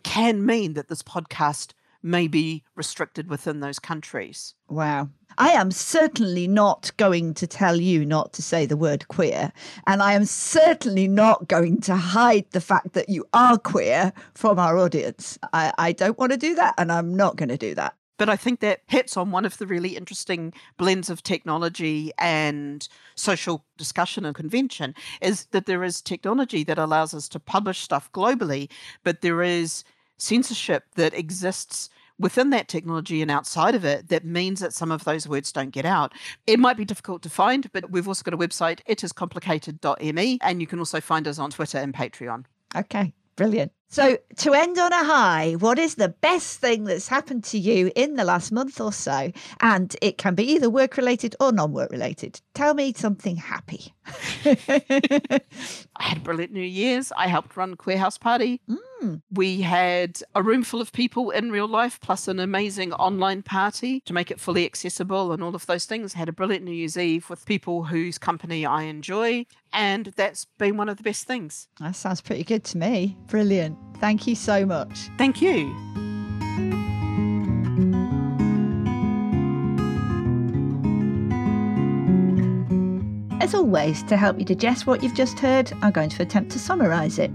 can 0.03 0.45
mean 0.45 0.73
that 0.73 0.87
this 0.87 1.03
podcast 1.03 1.73
may 2.01 2.27
be 2.27 2.63
restricted 2.75 3.29
within 3.29 3.61
those 3.61 3.79
countries. 3.79 4.55
Wow. 4.67 5.09
I 5.37 5.49
am 5.49 5.71
certainly 5.71 6.47
not 6.47 6.91
going 6.97 7.33
to 7.35 7.47
tell 7.47 7.79
you 7.79 8.05
not 8.05 8.33
to 8.33 8.41
say 8.41 8.65
the 8.65 8.77
word 8.77 9.07
queer. 9.07 9.51
And 9.87 10.01
I 10.01 10.13
am 10.13 10.25
certainly 10.25 11.07
not 11.07 11.47
going 11.47 11.81
to 11.81 11.95
hide 11.95 12.45
the 12.51 12.61
fact 12.61 12.93
that 12.93 13.09
you 13.09 13.25
are 13.33 13.57
queer 13.57 14.13
from 14.33 14.59
our 14.59 14.77
audience. 14.77 15.37
I, 15.53 15.73
I 15.77 15.91
don't 15.91 16.17
want 16.17 16.31
to 16.31 16.37
do 16.37 16.55
that. 16.55 16.75
And 16.77 16.91
I'm 16.91 17.15
not 17.15 17.35
going 17.35 17.49
to 17.49 17.57
do 17.57 17.75
that. 17.75 17.95
But 18.17 18.29
I 18.29 18.35
think 18.35 18.59
that 18.59 18.81
hits 18.87 19.17
on 19.17 19.31
one 19.31 19.43
of 19.43 19.57
the 19.57 19.65
really 19.65 19.97
interesting 19.97 20.53
blends 20.77 21.09
of 21.09 21.23
technology 21.23 22.11
and 22.19 22.87
social 23.15 23.65
discussion 23.77 24.23
and 24.23 24.35
convention 24.35 24.93
is 25.19 25.45
that 25.45 25.65
there 25.65 25.83
is 25.83 26.01
technology 26.01 26.63
that 26.63 26.77
allows 26.77 27.13
us 27.13 27.27
to 27.29 27.39
publish 27.39 27.79
stuff 27.79 28.11
globally, 28.11 28.69
but 29.03 29.21
there 29.21 29.41
is 29.41 29.83
censorship 30.17 30.85
that 30.95 31.13
exists 31.13 31.89
within 32.19 32.49
that 32.51 32.67
technology 32.67 33.21
and 33.21 33.31
outside 33.31 33.75
of 33.75 33.83
it 33.83 34.09
that 34.09 34.25
means 34.25 34.59
that 34.59 34.73
some 34.73 34.91
of 34.91 35.03
those 35.03 35.27
words 35.27 35.51
don't 35.51 35.71
get 35.71 35.85
out. 35.85 36.13
It 36.47 36.59
might 36.59 36.77
be 36.77 36.85
difficult 36.85 37.21
to 37.23 37.29
find, 37.29 37.71
but 37.71 37.91
we've 37.91 38.07
also 38.07 38.23
got 38.23 38.33
a 38.33 38.37
website, 38.37 38.79
itiscomplicated.me, 38.89 40.39
and 40.41 40.61
you 40.61 40.67
can 40.67 40.79
also 40.79 41.01
find 41.01 41.27
us 41.27 41.39
on 41.39 41.51
Twitter 41.51 41.77
and 41.77 41.93
Patreon. 41.93 42.45
Okay. 42.75 43.13
Brilliant. 43.35 43.71
So, 43.89 44.17
to 44.37 44.53
end 44.53 44.79
on 44.79 44.91
a 44.91 45.03
high, 45.03 45.53
what 45.53 45.77
is 45.77 45.95
the 45.95 46.09
best 46.09 46.59
thing 46.59 46.83
that's 46.83 47.07
happened 47.07 47.43
to 47.45 47.59
you 47.59 47.91
in 47.95 48.15
the 48.15 48.23
last 48.23 48.51
month 48.51 48.81
or 48.81 48.91
so? 48.91 49.31
And 49.59 49.95
it 50.01 50.17
can 50.17 50.33
be 50.33 50.43
either 50.53 50.69
work 50.69 50.97
related 50.97 51.35
or 51.39 51.51
non 51.51 51.73
work 51.73 51.91
related. 51.91 52.41
Tell 52.55 52.73
me 52.73 52.93
something 52.95 53.35
happy. 53.35 53.93
I 54.45 55.41
had 55.99 56.23
brilliant 56.23 56.53
New 56.53 56.61
Year's. 56.61 57.11
I 57.15 57.27
helped 57.27 57.55
run 57.55 57.75
Queer 57.75 57.97
House 57.97 58.17
Party. 58.17 58.61
Mm. 58.67 58.77
Hmm. 59.03 59.15
We 59.29 59.61
had 59.61 60.21
a 60.33 60.41
room 60.41 60.63
full 60.63 60.79
of 60.79 60.93
people 60.93 61.29
in 61.31 61.51
real 61.51 61.67
life, 61.67 61.99
plus 61.99 62.29
an 62.29 62.39
amazing 62.39 62.93
online 62.93 63.43
party 63.43 63.99
to 64.05 64.13
make 64.13 64.31
it 64.31 64.39
fully 64.39 64.63
accessible 64.63 65.33
and 65.33 65.43
all 65.43 65.55
of 65.55 65.65
those 65.65 65.83
things. 65.83 66.13
Had 66.13 66.29
a 66.29 66.31
brilliant 66.31 66.63
New 66.63 66.71
Year's 66.71 66.95
Eve 66.95 67.29
with 67.29 67.45
people 67.45 67.83
whose 67.83 68.17
company 68.17 68.65
I 68.65 68.83
enjoy. 68.83 69.45
And 69.73 70.13
that's 70.15 70.45
been 70.57 70.77
one 70.77 70.87
of 70.87 70.95
the 70.95 71.03
best 71.03 71.27
things. 71.27 71.67
That 71.81 71.97
sounds 71.97 72.21
pretty 72.21 72.45
good 72.45 72.63
to 72.65 72.77
me. 72.77 73.17
Brilliant. 73.27 73.77
Thank 73.99 74.25
you 74.25 74.35
so 74.35 74.65
much. 74.65 75.09
Thank 75.17 75.41
you. 75.41 75.75
As 83.41 83.53
always, 83.53 84.01
to 84.03 84.15
help 84.15 84.39
you 84.39 84.45
digest 84.45 84.87
what 84.87 85.03
you've 85.03 85.13
just 85.13 85.39
heard, 85.39 85.73
I'm 85.81 85.91
going 85.91 86.09
to 86.11 86.21
attempt 86.21 86.51
to 86.53 86.59
summarise 86.59 87.19
it. 87.19 87.31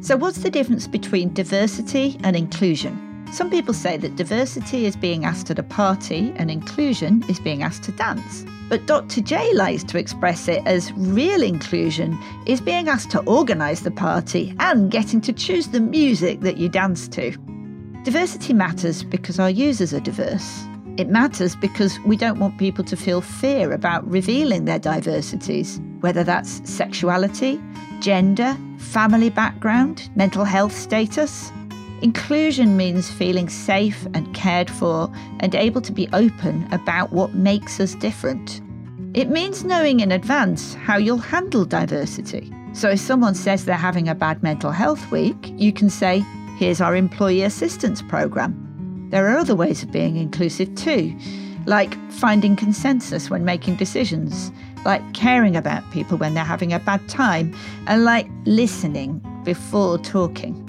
So, 0.00 0.16
what's 0.16 0.38
the 0.38 0.50
difference 0.50 0.86
between 0.86 1.34
diversity 1.34 2.18
and 2.22 2.36
inclusion? 2.36 3.26
Some 3.32 3.50
people 3.50 3.74
say 3.74 3.96
that 3.96 4.14
diversity 4.14 4.86
is 4.86 4.94
being 4.94 5.24
asked 5.24 5.50
at 5.50 5.58
a 5.58 5.62
party 5.64 6.32
and 6.36 6.52
inclusion 6.52 7.24
is 7.28 7.40
being 7.40 7.64
asked 7.64 7.82
to 7.84 7.92
dance. 7.92 8.46
But 8.68 8.86
Dr. 8.86 9.20
J 9.20 9.52
likes 9.54 9.82
to 9.84 9.98
express 9.98 10.46
it 10.46 10.62
as 10.66 10.92
real 10.92 11.42
inclusion 11.42 12.16
is 12.46 12.60
being 12.60 12.88
asked 12.88 13.10
to 13.10 13.20
organise 13.24 13.80
the 13.80 13.90
party 13.90 14.54
and 14.60 14.90
getting 14.90 15.20
to 15.22 15.32
choose 15.32 15.68
the 15.68 15.80
music 15.80 16.40
that 16.40 16.58
you 16.58 16.68
dance 16.68 17.08
to. 17.08 17.32
Diversity 18.04 18.52
matters 18.52 19.02
because 19.02 19.40
our 19.40 19.50
users 19.50 19.92
are 19.92 20.00
diverse. 20.00 20.64
It 20.96 21.08
matters 21.08 21.56
because 21.56 21.98
we 22.06 22.16
don't 22.16 22.38
want 22.38 22.56
people 22.58 22.84
to 22.84 22.96
feel 22.96 23.20
fear 23.20 23.72
about 23.72 24.08
revealing 24.08 24.64
their 24.64 24.78
diversities, 24.78 25.80
whether 26.00 26.22
that's 26.22 26.62
sexuality, 26.70 27.60
gender, 28.00 28.56
family 28.78 29.30
background, 29.30 30.08
mental 30.16 30.44
health 30.44 30.72
status. 30.72 31.50
Inclusion 32.02 32.76
means 32.76 33.10
feeling 33.10 33.48
safe 33.48 34.06
and 34.14 34.32
cared 34.34 34.70
for 34.70 35.12
and 35.40 35.54
able 35.54 35.80
to 35.80 35.92
be 35.92 36.08
open 36.12 36.66
about 36.72 37.12
what 37.12 37.34
makes 37.34 37.80
us 37.80 37.94
different. 37.96 38.60
It 39.14 39.30
means 39.30 39.64
knowing 39.64 40.00
in 40.00 40.12
advance 40.12 40.74
how 40.74 40.96
you'll 40.96 41.18
handle 41.18 41.64
diversity. 41.64 42.52
So 42.72 42.90
if 42.90 43.00
someone 43.00 43.34
says 43.34 43.64
they're 43.64 43.74
having 43.74 44.08
a 44.08 44.14
bad 44.14 44.42
mental 44.42 44.70
health 44.70 45.10
week, 45.10 45.52
you 45.56 45.72
can 45.72 45.90
say, 45.90 46.24
Here's 46.58 46.80
our 46.80 46.96
employee 46.96 47.42
assistance 47.42 48.02
program. 48.02 49.08
There 49.10 49.28
are 49.28 49.38
other 49.38 49.54
ways 49.54 49.82
of 49.82 49.92
being 49.92 50.16
inclusive 50.16 50.74
too, 50.74 51.16
like 51.66 51.96
finding 52.10 52.56
consensus 52.56 53.30
when 53.30 53.44
making 53.44 53.76
decisions, 53.76 54.50
like 54.84 55.14
caring 55.14 55.56
about 55.56 55.88
people 55.90 56.18
when 56.18 56.34
they're 56.34 56.44
having 56.44 56.72
a 56.72 56.78
bad 56.78 57.08
time, 57.08 57.54
and 57.86 58.04
like 58.04 58.28
listening 58.44 59.22
before 59.44 59.98
talking. 59.98 60.64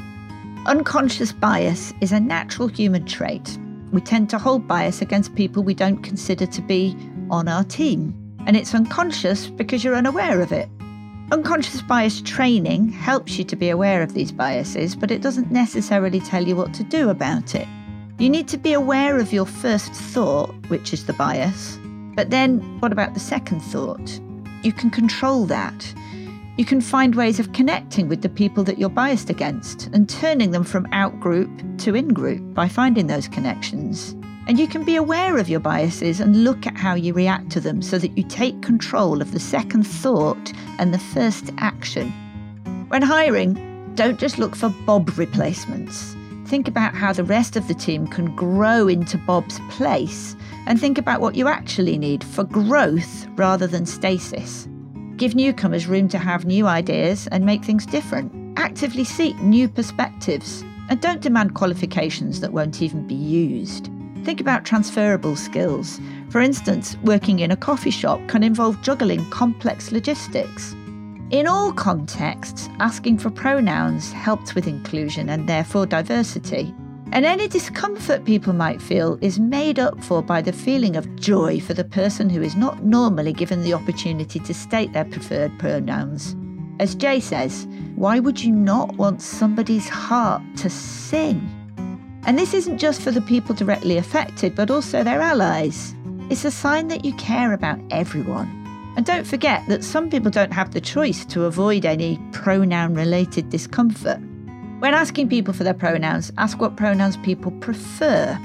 Unconscious 0.66 1.32
bias 1.32 1.93
is 2.01 2.12
a 2.12 2.20
natural 2.20 2.68
human 2.68 3.05
trait. 3.05 3.57
We 3.91 4.01
tend 4.01 4.30
to 4.30 4.38
hold 4.38 4.68
bias 4.68 5.01
against 5.01 5.36
people 5.36 5.64
we 5.64 5.74
don't 5.74 6.03
consider 6.03 6.45
to 6.45 6.62
be 6.62 6.95
on 7.32 7.47
our 7.47 7.64
team, 7.64 8.14
and 8.45 8.55
it's 8.55 8.76
unconscious 8.76 9.47
because 9.47 9.84
you're 9.84 9.95
unaware 9.95 10.41
of 10.41 10.51
it. 10.51 10.70
Unconscious 11.32 11.82
bias 11.82 12.22
training 12.22 12.89
helps 12.89 13.38
you 13.38 13.43
to 13.45 13.55
be 13.55 13.70
aware 13.70 14.03
of 14.03 14.14
these 14.14 14.32
biases, 14.32 14.95
but 14.95 15.12
it 15.12 15.22
doesn't 15.22 15.51
necessarily 15.51 16.20
tell 16.20 16.45
you 16.47 16.55
what 16.55 16.74
to 16.74 16.84
do 16.84 17.10
about 17.10 17.55
it. 17.55 17.68
You 18.18 18.30
need 18.30 18.49
to 18.49 18.57
be 18.57 18.74
aware 18.74 19.18
of 19.18 19.32
your 19.32 19.45
first 19.45 19.93
thought, 19.93 20.53
which 20.68 20.91
is 20.91 21.05
the 21.05 21.14
bias, 21.14 21.79
but 22.20 22.32
then 22.32 22.60
what 22.82 22.92
about 22.92 23.14
the 23.14 23.20
second 23.22 23.62
thought? 23.62 24.20
You 24.62 24.74
can 24.74 24.90
control 24.90 25.46
that. 25.46 25.94
You 26.58 26.66
can 26.66 26.82
find 26.82 27.16
ways 27.16 27.40
of 27.40 27.54
connecting 27.54 28.10
with 28.10 28.24
the 28.24 28.28
people 28.28 28.62
that 28.66 28.78
you're 28.78 28.90
biased 28.90 29.30
against 29.30 29.88
and 29.94 30.10
turning 30.10 30.52
them 30.52 30.66
from 30.66 30.86
out 30.92 31.18
group 31.22 31.50
to 31.78 31.96
in 31.96 32.10
group 32.10 32.54
by 32.54 32.68
finding 32.68 33.08
those 33.08 33.30
connections. 33.30 34.18
And 34.50 34.60
you 34.60 34.68
can 34.68 34.84
be 34.84 34.98
aware 34.98 35.38
of 35.38 35.48
your 35.48 35.62
biases 35.62 36.20
and 36.20 36.44
look 36.44 36.68
at 36.68 36.76
how 36.76 36.94
you 36.94 37.14
react 37.14 37.52
to 37.52 37.62
them 37.62 37.82
so 37.82 37.98
that 37.98 38.18
you 38.18 38.24
take 38.26 38.62
control 38.62 39.22
of 39.22 39.32
the 39.32 39.40
second 39.40 39.84
thought 39.84 40.52
and 40.78 40.94
the 40.94 41.00
first 41.00 41.52
action. 41.58 42.12
When 42.90 43.02
hiring, 43.02 43.94
don't 43.96 44.20
just 44.20 44.38
look 44.38 44.58
for 44.58 44.68
Bob 44.86 45.18
replacements. 45.18 46.18
Think 46.50 46.68
about 46.68 46.95
how 46.95 47.14
the 47.14 47.24
rest 47.24 47.56
of 47.56 47.68
the 47.68 47.76
team 47.76 48.08
can 48.08 48.36
grow 48.36 48.88
into 48.88 49.20
Bob's 49.20 49.60
place 49.70 50.36
and 50.66 50.82
think 50.82 50.97
about 50.97 51.22
what 51.22 51.36
you 51.36 51.47
actually 51.47 51.95
need 51.95 52.24
for 52.24 52.43
growth 52.43 53.28
rather 53.36 53.68
than 53.68 53.86
stasis. 53.86 54.68
Give 55.16 55.36
newcomers 55.36 55.86
room 55.86 56.10
to 56.10 56.18
have 56.18 56.45
new 56.45 56.66
ideas 56.66 57.28
and 57.28 57.45
make 57.45 57.64
things 57.64 57.86
different. 57.86 58.58
Actively 58.58 59.04
seek 59.04 59.38
new 59.41 59.70
perspectives 59.70 60.64
and 60.89 61.00
don't 61.00 61.22
demand 61.22 61.54
qualifications 61.54 62.39
that 62.39 62.52
won't 62.52 62.82
even 62.82 63.06
be 63.06 63.14
used. 63.14 63.91
Think 64.24 64.41
about 64.41 64.66
transferable 64.66 65.36
skills. 65.36 66.02
For 66.32 66.41
instance, 66.41 66.97
working 67.04 67.41
in 67.41 67.52
a 67.52 67.58
coffee 67.58 67.91
shop 67.91 68.28
can 68.28 68.41
involve 68.41 68.82
juggling 68.82 69.24
complex 69.30 69.91
logistics. 69.91 70.76
In 71.32 71.46
all 71.46 71.72
contexts, 71.72 72.70
asking 72.80 73.20
for 73.20 73.30
pronouns 73.30 74.12
helps 74.12 74.56
with 74.56 74.66
inclusion 74.66 75.30
and 75.30 75.48
therefore 75.48 75.86
diversity. 75.86 76.74
And 77.12 77.24
any 77.24 77.48
discomfort 77.48 78.26
people 78.26 78.52
might 78.52 78.82
feel 78.82 79.20
is 79.22 79.40
made 79.40 79.78
up 79.78 80.04
for 80.04 80.24
by 80.24 80.42
the 80.42 80.52
feeling 80.52 80.96
of 80.96 81.16
joy 81.18 81.60
for 81.60 81.76
the 81.76 81.84
person 81.84 82.32
who 82.32 82.42
is 82.42 82.56
not 82.56 82.84
normally 82.84 83.32
given 83.32 83.62
the 83.62 83.74
opportunity 83.74 84.40
to 84.40 84.54
state 84.56 84.92
their 84.94 85.06
preferred 85.06 85.52
pronouns. 85.60 86.36
As 86.80 86.96
J 86.96 87.20
says, 87.20 87.68
why 87.96 88.20
would 88.20 88.44
you 88.44 88.52
not 88.52 88.96
want 88.96 89.22
somebody's 89.22 89.88
heart 89.88 90.42
to 90.58 90.70
sing? 90.70 91.48
And 92.26 92.40
this 92.40 92.56
isn't 92.56 92.80
just 92.80 93.02
for 93.02 93.12
the 93.12 93.22
people 93.22 93.54
directly 93.54 93.98
affected, 93.98 94.56
but 94.56 94.72
also 94.72 95.04
their 95.04 95.22
allies. 95.22 95.94
It's 96.32 96.46
a 96.46 96.50
sign 96.50 96.88
that 96.88 97.06
you 97.06 97.14
care 97.14 97.54
about 97.54 97.80
everyone. 97.92 98.59
And 99.00 99.06
don't 99.06 99.26
forget 99.26 99.66
that 99.70 99.86
some 99.86 100.10
people 100.10 100.30
don't 100.30 100.52
have 100.52 100.74
the 100.74 100.82
choice 100.82 101.24
to 101.28 101.45
avoid 101.45 101.86
any 101.86 102.20
pronoun 102.34 102.95
related 102.95 103.50
discomfort. 103.50 104.20
When 104.80 104.93
asking 104.93 105.30
people 105.30 105.54
for 105.54 105.64
their 105.64 105.74
pronouns, 105.74 106.34
ask 106.38 106.60
what 106.60 106.76
pronouns 106.76 107.16
people 107.16 107.52
prefer. 107.62 108.38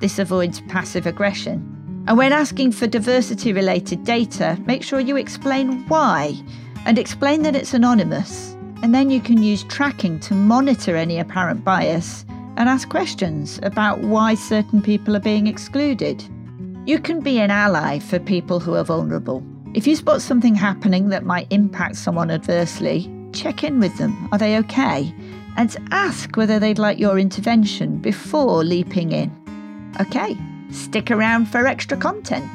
This 0.00 0.18
avoids 0.18 0.60
passive 0.68 1.06
aggression. 1.06 2.04
And 2.06 2.18
when 2.18 2.30
asking 2.30 2.72
for 2.72 2.86
diversity 2.86 3.54
related 3.54 4.04
data, 4.04 4.58
make 4.66 4.82
sure 4.82 5.00
you 5.00 5.16
explain 5.16 5.88
why 5.88 6.38
and 6.84 6.98
explain 6.98 7.40
that 7.44 7.56
it's 7.56 7.72
anonymous. 7.72 8.54
And 8.82 8.94
then 8.94 9.08
you 9.08 9.18
can 9.18 9.42
use 9.42 9.64
tracking 9.64 10.20
to 10.20 10.34
monitor 10.34 10.94
any 10.94 11.20
apparent 11.20 11.64
bias 11.64 12.26
and 12.58 12.68
ask 12.68 12.90
questions 12.90 13.58
about 13.62 14.00
why 14.00 14.34
certain 14.34 14.82
people 14.82 15.16
are 15.16 15.20
being 15.20 15.46
excluded. 15.46 16.22
You 16.84 16.98
can 16.98 17.20
be 17.20 17.38
an 17.38 17.50
ally 17.50 17.98
for 17.98 18.18
people 18.18 18.60
who 18.60 18.74
are 18.74 18.84
vulnerable. 18.84 19.42
If 19.74 19.86
you 19.86 19.96
spot 19.96 20.20
something 20.20 20.54
happening 20.54 21.08
that 21.08 21.24
might 21.24 21.50
impact 21.50 21.96
someone 21.96 22.30
adversely, 22.30 23.10
check 23.32 23.64
in 23.64 23.80
with 23.80 23.96
them. 23.96 24.28
Are 24.30 24.36
they 24.36 24.58
okay? 24.58 25.14
And 25.56 25.74
ask 25.90 26.36
whether 26.36 26.58
they'd 26.58 26.78
like 26.78 26.98
your 26.98 27.18
intervention 27.18 27.96
before 27.96 28.64
leaping 28.64 29.12
in. 29.12 29.30
Okay, 29.98 30.36
stick 30.70 31.10
around 31.10 31.46
for 31.46 31.66
extra 31.66 31.96
content. 31.96 32.50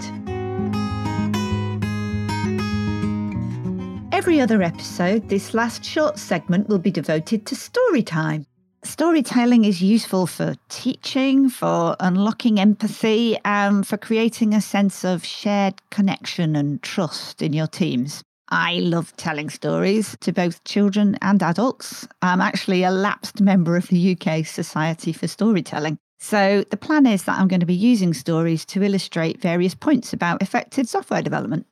Every 4.13 4.39
other 4.39 4.61
episode, 4.61 5.28
this 5.28 5.55
last 5.55 5.84
short 5.84 6.20
segment 6.20 6.70
will 6.70 6.80
be 6.80 6.91
devoted 6.91 7.47
to 7.47 7.55
story 7.55 8.03
time. 8.03 8.45
Storytelling 8.88 9.66
is 9.66 9.82
useful 9.82 10.26
for 10.26 10.56
teaching, 10.70 11.50
for 11.50 11.98
unlocking 12.00 12.58
empathy, 12.58 13.38
and 13.44 13.86
for 13.86 13.98
creating 13.98 14.54
a 14.54 14.62
sense 14.62 15.04
of 15.04 15.26
shared 15.26 15.74
connection 15.92 16.56
and 16.56 16.82
trust 16.82 17.42
in 17.42 17.52
your 17.52 17.68
teams. 17.68 18.24
I 18.48 18.76
love 18.76 19.16
telling 19.18 19.50
stories 19.50 20.16
to 20.22 20.32
both 20.32 20.64
children 20.64 21.18
and 21.22 21.44
adults. 21.44 22.08
I'm 22.22 22.40
actually 22.40 22.84
a 22.84 22.90
lapsed 22.90 23.42
member 23.42 23.76
of 23.76 23.90
the 23.90 24.18
UK 24.18 24.46
Society 24.46 25.12
for 25.12 25.28
Storytelling. 25.28 25.98
So, 26.20 26.64
the 26.70 26.78
plan 26.78 27.06
is 27.06 27.26
that 27.26 27.38
I'm 27.38 27.50
going 27.50 27.60
to 27.60 27.66
be 27.66 27.76
using 27.76 28.14
stories 28.14 28.64
to 28.68 28.82
illustrate 28.82 29.42
various 29.42 29.76
points 29.76 30.14
about 30.14 30.42
effective 30.42 30.88
software 30.88 31.22
development. 31.22 31.68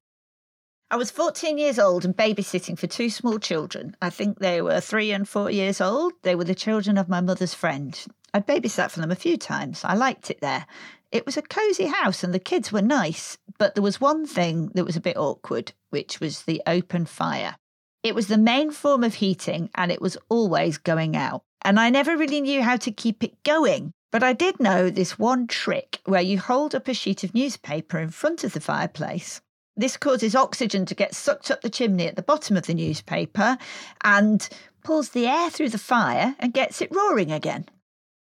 I 0.92 0.98
was 0.98 1.10
14 1.10 1.58
years 1.58 1.80
old 1.80 2.06
and 2.06 2.16
babysitting 2.16 2.78
for 2.78 2.86
two 2.86 3.10
small 3.10 3.40
children. 3.40 3.98
I 4.04 4.12
think 4.12 4.38
they 4.38 4.62
were 4.62 4.80
three 4.80 5.12
and 5.12 5.28
four 5.28 5.50
years 5.50 5.82
old. 5.82 6.14
They 6.22 6.36
were 6.36 6.44
the 6.44 6.54
children 6.54 7.00
of 7.00 7.10
my 7.10 7.22
mother's 7.22 7.56
friend. 7.56 8.00
I'd 8.36 8.46
babysat 8.46 8.92
for 8.92 9.00
them 9.00 9.10
a 9.10 9.16
few 9.16 9.36
times. 9.36 9.84
I 9.84 9.96
liked 9.96 10.30
it 10.30 10.42
there. 10.42 10.68
It 11.12 11.26
was 11.26 11.38
a 11.38 11.42
cosy 11.42 11.88
house 11.88 12.24
and 12.24 12.34
the 12.34 12.40
kids 12.40 12.72
were 12.72 12.84
nice, 12.84 13.40
but 13.58 13.74
there 13.74 13.82
was 13.82 14.00
one 14.00 14.28
thing 14.28 14.70
that 14.76 14.86
was 14.86 14.96
a 14.96 15.02
bit 15.02 15.18
awkward, 15.18 15.74
which 15.90 16.20
was 16.20 16.44
the 16.44 16.62
open 16.68 17.08
fire. 17.08 17.56
It 18.04 18.14
was 18.14 18.28
the 18.28 18.38
main 18.38 18.70
form 18.70 19.04
of 19.04 19.16
heating 19.16 19.72
and 19.74 19.92
it 19.92 20.02
was 20.02 20.18
always 20.30 20.78
going 20.78 21.16
out. 21.16 21.42
And 21.64 21.80
I 21.80 21.90
never 21.90 22.16
really 22.16 22.42
knew 22.42 22.62
how 22.62 22.78
to 22.78 22.92
keep 22.92 23.24
it 23.24 23.42
going. 23.42 23.92
But 24.12 24.22
I 24.22 24.34
did 24.34 24.60
know 24.60 24.92
this 24.92 25.18
one 25.18 25.48
trick 25.48 26.00
where 26.06 26.22
you 26.22 26.38
hold 26.40 26.76
up 26.76 26.88
a 26.88 26.94
sheet 26.94 27.24
of 27.24 27.34
newspaper 27.34 27.98
in 27.98 28.12
front 28.12 28.44
of 28.44 28.54
the 28.54 28.62
fireplace 28.62 29.42
this 29.78 29.98
causes 29.98 30.36
oxygen 30.36 30.86
to 30.86 30.96
get 30.96 31.16
sucked 31.16 31.52
up 31.52 31.62
the 31.62 31.70
chimney 31.70 32.08
at 32.08 32.16
the 32.16 32.22
bottom 32.22 32.56
of 32.56 32.66
the 32.66 32.74
newspaper 32.74 33.58
and 34.04 34.48
pulls 34.84 35.10
the 35.10 35.28
air 35.28 35.50
through 35.50 35.70
the 35.70 35.78
fire 35.78 36.36
and 36.40 36.54
gets 36.54 36.82
it 36.82 36.94
roaring 36.96 37.32
again. 37.32 37.66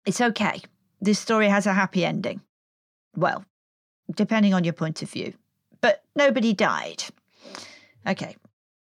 It's 0.06 0.22
okay. 0.22 0.62
This 1.00 1.20
story 1.20 1.48
has 1.48 1.66
a 1.66 1.74
happy 1.74 2.04
ending. 2.04 2.42
Well, 3.16 3.46
depending 4.14 4.54
on 4.54 4.64
your 4.64 4.74
point 4.74 5.02
of 5.02 5.10
view. 5.10 5.34
But 5.82 6.04
nobody 6.16 6.54
died. 6.54 7.04
Okay. 8.08 8.36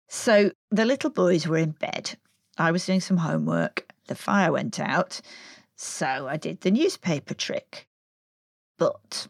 So 0.09 0.51
the 0.71 0.85
little 0.85 1.11
boys 1.11 1.47
were 1.47 1.59
in 1.59 1.73
bed. 1.73 2.17
I 2.59 2.71
was 2.71 2.87
doing 2.87 3.01
some 3.01 3.19
homework. 3.19 3.87
The 4.07 4.15
fire 4.15 4.53
went 4.53 4.81
out. 4.81 5.21
So 5.77 6.27
I 6.29 6.37
did 6.37 6.61
the 6.61 6.71
newspaper 6.71 7.35
trick. 7.35 7.87
But 8.79 9.29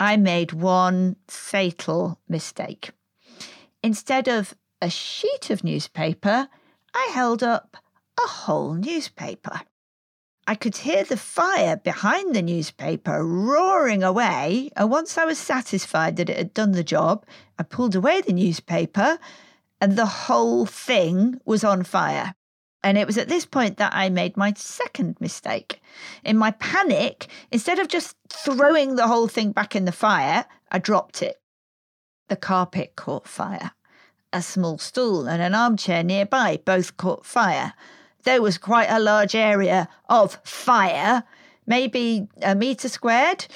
I 0.00 0.16
made 0.16 0.52
one 0.52 1.16
fatal 1.28 2.18
mistake. 2.26 2.92
Instead 3.82 4.28
of 4.28 4.54
a 4.80 4.88
sheet 4.88 5.50
of 5.50 5.62
newspaper, 5.62 6.48
I 6.94 7.10
held 7.12 7.42
up 7.42 7.76
a 8.18 8.26
whole 8.26 8.72
newspaper. 8.72 9.60
I 10.46 10.54
could 10.54 10.78
hear 10.78 11.04
the 11.04 11.18
fire 11.18 11.76
behind 11.76 12.34
the 12.34 12.40
newspaper 12.40 13.22
roaring 13.24 14.02
away, 14.02 14.70
and 14.74 14.90
once 14.90 15.18
I 15.18 15.26
was 15.26 15.38
satisfied 15.38 16.16
that 16.16 16.30
it 16.30 16.38
had 16.38 16.54
done 16.54 16.72
the 16.72 16.82
job, 16.82 17.26
I 17.58 17.62
pulled 17.62 17.94
away 17.94 18.22
the 18.22 18.32
newspaper, 18.32 19.18
and 19.82 19.96
the 19.96 20.06
whole 20.06 20.64
thing 20.64 21.40
was 21.44 21.62
on 21.62 21.84
fire. 21.84 22.34
And 22.82 22.96
it 22.96 23.06
was 23.06 23.18
at 23.18 23.28
this 23.28 23.44
point 23.44 23.76
that 23.76 23.92
I 23.94 24.08
made 24.08 24.36
my 24.36 24.54
second 24.56 25.16
mistake. 25.20 25.82
In 26.24 26.38
my 26.38 26.52
panic, 26.52 27.26
instead 27.50 27.78
of 27.78 27.88
just 27.88 28.16
throwing 28.28 28.96
the 28.96 29.06
whole 29.06 29.28
thing 29.28 29.52
back 29.52 29.76
in 29.76 29.84
the 29.84 29.92
fire, 29.92 30.46
I 30.70 30.78
dropped 30.78 31.22
it. 31.22 31.40
The 32.28 32.36
carpet 32.36 32.96
caught 32.96 33.28
fire. 33.28 33.72
A 34.32 34.40
small 34.40 34.78
stool 34.78 35.26
and 35.26 35.42
an 35.42 35.54
armchair 35.54 36.02
nearby 36.02 36.60
both 36.64 36.96
caught 36.96 37.26
fire. 37.26 37.74
There 38.22 38.40
was 38.40 38.56
quite 38.56 38.88
a 38.88 39.00
large 39.00 39.34
area 39.34 39.88
of 40.08 40.38
fire, 40.44 41.24
maybe 41.66 42.28
a 42.40 42.54
metre 42.54 42.88
squared. 42.88 43.46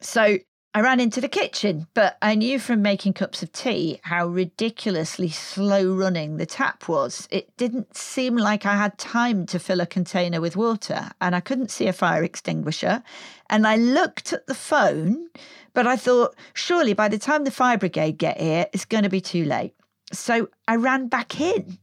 So 0.00 0.38
I 0.72 0.82
ran 0.82 1.00
into 1.00 1.20
the 1.20 1.28
kitchen, 1.28 1.88
but 1.94 2.16
I 2.22 2.36
knew 2.36 2.60
from 2.60 2.80
making 2.80 3.14
cups 3.14 3.42
of 3.42 3.50
tea 3.50 3.98
how 4.04 4.28
ridiculously 4.28 5.28
slow 5.28 5.92
running 5.92 6.36
the 6.36 6.46
tap 6.46 6.86
was. 6.86 7.26
It 7.32 7.56
didn't 7.56 7.96
seem 7.96 8.36
like 8.36 8.64
I 8.64 8.76
had 8.76 8.96
time 8.96 9.46
to 9.46 9.58
fill 9.58 9.80
a 9.80 9.86
container 9.86 10.40
with 10.40 10.54
water, 10.54 11.10
and 11.20 11.34
I 11.34 11.40
couldn't 11.40 11.72
see 11.72 11.88
a 11.88 11.92
fire 11.92 12.22
extinguisher. 12.22 13.02
And 13.48 13.66
I 13.66 13.74
looked 13.74 14.32
at 14.32 14.46
the 14.46 14.54
phone, 14.54 15.26
but 15.74 15.88
I 15.88 15.96
thought, 15.96 16.36
surely 16.54 16.92
by 16.92 17.08
the 17.08 17.18
time 17.18 17.42
the 17.42 17.50
fire 17.50 17.76
brigade 17.76 18.16
get 18.16 18.40
here, 18.40 18.66
it's 18.72 18.84
going 18.84 19.02
to 19.02 19.10
be 19.10 19.20
too 19.20 19.44
late. 19.44 19.74
So 20.12 20.50
I 20.68 20.76
ran 20.76 21.08
back 21.08 21.40
in 21.40 21.78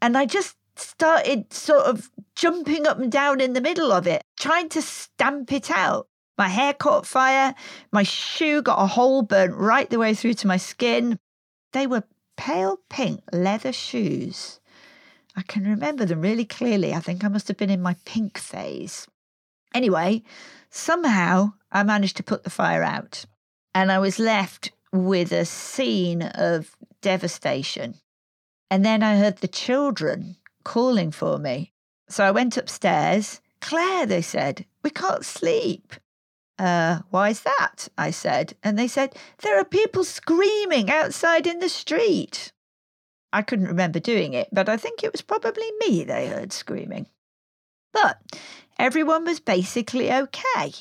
and 0.00 0.16
I 0.16 0.24
just 0.24 0.56
started 0.76 1.52
sort 1.52 1.84
of 1.84 2.10
jumping 2.36 2.86
up 2.86 2.98
and 2.98 3.12
down 3.12 3.42
in 3.42 3.52
the 3.52 3.60
middle 3.60 3.92
of 3.92 4.06
it, 4.06 4.22
trying 4.38 4.70
to 4.70 4.80
stamp 4.80 5.52
it 5.52 5.70
out. 5.70 6.08
My 6.40 6.48
hair 6.48 6.72
caught 6.72 7.04
fire. 7.04 7.54
My 7.92 8.02
shoe 8.02 8.62
got 8.62 8.82
a 8.82 8.86
hole 8.86 9.20
burnt 9.20 9.54
right 9.54 9.90
the 9.90 9.98
way 9.98 10.14
through 10.14 10.32
to 10.40 10.46
my 10.46 10.56
skin. 10.56 11.18
They 11.74 11.86
were 11.86 12.04
pale 12.38 12.78
pink 12.88 13.20
leather 13.30 13.74
shoes. 13.74 14.58
I 15.36 15.42
can 15.42 15.64
remember 15.64 16.06
them 16.06 16.22
really 16.22 16.46
clearly. 16.46 16.94
I 16.94 17.00
think 17.00 17.22
I 17.22 17.28
must 17.28 17.46
have 17.48 17.58
been 17.58 17.68
in 17.68 17.82
my 17.82 17.94
pink 18.06 18.38
phase. 18.38 19.06
Anyway, 19.74 20.22
somehow 20.70 21.52
I 21.70 21.82
managed 21.82 22.16
to 22.16 22.22
put 22.22 22.44
the 22.44 22.48
fire 22.48 22.82
out, 22.82 23.26
and 23.74 23.92
I 23.92 23.98
was 23.98 24.18
left 24.18 24.72
with 24.94 25.32
a 25.32 25.44
scene 25.44 26.22
of 26.22 26.74
devastation. 27.02 27.96
And 28.70 28.82
then 28.82 29.02
I 29.02 29.18
heard 29.18 29.36
the 29.36 29.46
children 29.46 30.36
calling 30.64 31.10
for 31.10 31.36
me. 31.36 31.74
So 32.08 32.24
I 32.24 32.30
went 32.30 32.56
upstairs. 32.56 33.42
Clare, 33.60 34.06
they 34.06 34.22
said, 34.22 34.64
we 34.82 34.88
can't 34.88 35.26
sleep. 35.26 35.96
Uh, 36.60 37.00
why 37.08 37.30
is 37.30 37.40
that? 37.40 37.88
I 37.96 38.10
said. 38.10 38.52
And 38.62 38.78
they 38.78 38.86
said, 38.86 39.16
There 39.38 39.58
are 39.58 39.64
people 39.64 40.04
screaming 40.04 40.90
outside 40.90 41.46
in 41.46 41.58
the 41.60 41.70
street. 41.70 42.52
I 43.32 43.40
couldn't 43.40 43.68
remember 43.68 43.98
doing 43.98 44.34
it, 44.34 44.48
but 44.52 44.68
I 44.68 44.76
think 44.76 45.02
it 45.02 45.10
was 45.10 45.22
probably 45.22 45.70
me 45.78 46.04
they 46.04 46.28
heard 46.28 46.52
screaming. 46.52 47.06
But 47.94 48.20
everyone 48.78 49.24
was 49.24 49.40
basically 49.40 50.12
okay. 50.12 50.72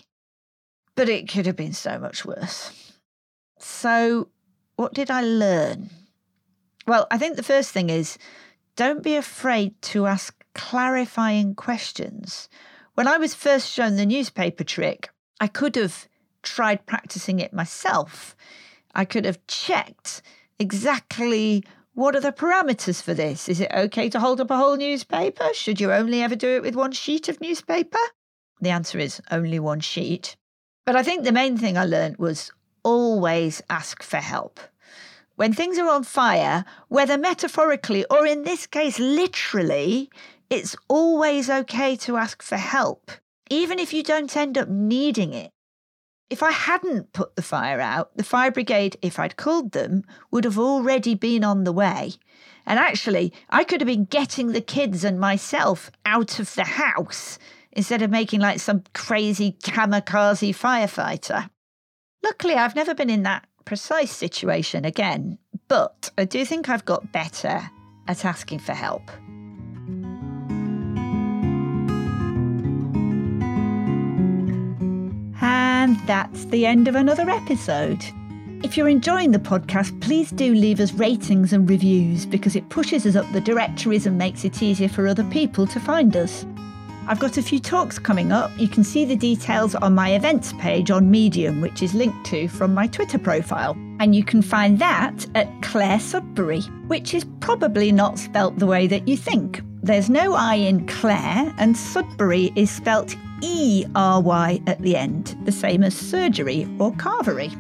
But 0.96 1.08
it 1.08 1.30
could 1.30 1.46
have 1.46 1.56
been 1.56 1.74
so 1.74 1.98
much 1.98 2.26
worse. 2.26 2.92
So, 3.58 4.28
what 4.76 4.94
did 4.94 5.10
I 5.10 5.22
learn? 5.22 5.92
Well, 6.88 7.08
I 7.10 7.18
think 7.18 7.38
the 7.38 7.44
first 7.44 7.72
thing 7.72 7.90
is 7.90 8.18
don't 8.76 9.02
be 9.02 9.16
afraid 9.16 9.82
to 9.84 10.08
ask 10.08 10.44
clarifying 10.54 11.56
questions. 11.56 12.50
When 12.96 13.08
I 13.08 13.18
was 13.18 13.34
first 13.34 13.72
shown 13.72 13.96
the 13.96 14.06
newspaper 14.06 14.66
trick, 14.66 15.10
I 15.40 15.48
could 15.48 15.76
have 15.76 16.08
tried 16.44 16.86
practicing 16.86 17.40
it 17.40 17.54
myself. 17.54 18.36
I 18.94 19.06
could 19.06 19.26
have 19.26 19.46
checked 19.48 20.22
exactly 20.58 21.64
what 21.94 22.16
are 22.16 22.22
the 22.22 22.32
parameters 22.32 23.02
for 23.02 23.14
this? 23.14 23.50
Is 23.50 23.60
it 23.60 23.72
okay 23.76 24.10
to 24.10 24.20
hold 24.22 24.40
up 24.40 24.52
a 24.52 24.58
whole 24.58 24.78
newspaper? 24.78 25.50
Should 25.54 25.82
you 25.82 25.92
only 25.92 26.22
ever 26.22 26.36
do 26.36 26.56
it 26.56 26.62
with 26.62 26.76
one 26.76 26.94
sheet 26.94 27.28
of 27.28 27.42
newspaper? 27.42 28.00
The 28.62 28.70
answer 28.70 29.00
is 29.00 29.22
only 29.32 29.60
one 29.60 29.82
sheet. 29.82 30.38
But 30.86 30.96
I 30.96 31.04
think 31.04 31.24
the 31.24 31.32
main 31.32 31.58
thing 31.58 31.78
I 31.78 31.86
learned 31.86 32.18
was 32.18 32.52
always 32.84 33.62
ask 33.70 34.02
for 34.02 34.18
help. 34.18 34.60
When 35.36 35.54
things 35.54 35.78
are 35.78 35.90
on 35.90 36.04
fire, 36.04 36.66
whether 36.88 37.18
metaphorically 37.18 38.06
or 38.10 38.26
in 38.26 38.44
this 38.44 38.66
case 38.66 39.00
literally, 39.00 40.10
it's 40.50 40.76
always 40.88 41.50
okay 41.50 41.96
to 41.98 42.18
ask 42.18 42.42
for 42.42 42.58
help, 42.58 43.12
even 43.50 43.80
if 43.80 43.93
you 43.93 44.04
don't 44.04 44.36
end 44.36 44.58
up 44.58 44.70
needing 44.70 45.34
it. 45.34 45.52
If 46.30 46.43
I 46.43 46.52
hadn't 46.52 47.12
put 47.12 47.36
the 47.36 47.41
fire 47.41 47.82
out, 47.82 48.16
the 48.16 48.24
fire 48.24 48.52
brigade, 48.52 48.97
if 49.02 49.18
I'd 49.18 49.36
called 49.36 49.72
them, 49.72 50.04
would 50.30 50.43
have 50.43 50.60
already 50.60 51.16
been 51.16 51.43
on 51.43 51.64
the 51.64 51.72
way. 51.72 52.14
And 52.68 52.78
actually, 52.78 53.34
I 53.50 53.64
could 53.64 53.82
have 53.82 53.88
been 53.88 54.06
getting 54.06 54.52
the 54.52 54.62
kids 54.62 55.04
and 55.04 55.20
myself 55.20 55.89
out 56.06 56.39
of 56.39 56.54
the 56.54 56.66
house 56.66 57.39
instead 57.72 58.04
of 58.04 58.12
making 58.12 58.41
like 58.41 58.60
some 58.60 58.84
crazy 58.93 59.58
kamikaze 59.64 60.56
firefighter. 60.56 61.50
Luckily, 62.24 62.54
I've 62.54 62.76
never 62.76 62.93
been 62.93 63.10
in 63.10 63.24
that 63.24 63.47
precise 63.66 64.12
situation 64.12 64.86
again, 64.86 65.39
but 65.68 66.12
I 66.18 66.26
do 66.26 66.45
think 66.45 66.70
I've 66.70 66.86
got 66.86 67.12
better 67.12 67.70
at 68.08 68.26
asking 68.26 68.60
for 68.60 68.74
help. 68.74 69.10
That's 76.10 76.45
the 76.45 76.66
end 76.66 76.88
of 76.88 76.95
another 76.95 77.30
episode. 77.30 78.03
If 78.64 78.76
you're 78.76 78.89
enjoying 78.89 79.30
the 79.30 79.38
podcast, 79.38 80.01
please 80.01 80.32
do 80.32 80.55
leave 80.55 80.80
us 80.80 80.91
ratings 80.91 81.53
and 81.53 81.70
reviews 81.70 82.26
because 82.26 82.55
it 82.55 82.68
pushes 82.70 83.05
us 83.05 83.16
up 83.16 83.32
the 83.32 83.39
directories 83.39 84.07
and 84.07 84.18
makes 84.18 84.43
it 84.43 84.64
easier 84.64 84.89
for 84.89 85.07
other 85.07 85.24
people 85.26 85.68
to 85.68 85.80
find 85.80 86.18
us. 86.18 86.47
I've 87.07 87.20
got 87.20 87.38
a 87.38 87.43
few 87.43 87.60
talks 87.60 87.99
coming 87.99 88.32
up. 88.32 88.49
You 88.57 88.68
can 88.68 88.84
see 88.84 89.05
the 89.05 89.16
details 89.16 89.76
on 89.76 89.93
my 89.93 90.16
events 90.16 90.51
page 90.53 90.89
on 90.89 91.12
Medium, 91.12 91.62
which 91.62 91.84
is 91.84 91.93
linked 91.93 92.26
to 92.32 92.47
from 92.47 92.74
my 92.74 92.88
Twitter 92.88 93.20
profile. 93.20 93.74
And 93.99 94.16
you 94.16 94.24
can 94.24 94.41
find 94.41 94.80
that 94.80 95.28
at 95.36 95.62
Clare 95.62 95.99
Sudbery, 95.99 96.64
which 96.88 97.14
is 97.14 97.24
probably 97.39 97.91
not 97.91 98.18
spelt 98.18 98.57
the 98.57 98.66
way 98.66 98.88
that 98.88 99.07
you 99.07 99.16
think. 99.16 99.62
There's 99.84 100.10
no 100.10 100.34
I 100.34 100.55
in 100.55 100.88
Claire, 100.88 101.53
and 101.60 101.78
Sudbury 101.78 102.51
is 102.55 102.72
spelt 102.72 103.16
E 103.42 103.86
R 103.96 104.22
Y 104.22 104.62
at 104.68 104.82
the 104.82 104.96
end, 104.96 105.38
the 105.46 105.52
same 105.52 105.84
as 105.84 105.96
surgery 105.96 106.68
or 106.80 106.92
carvery. 106.94 107.52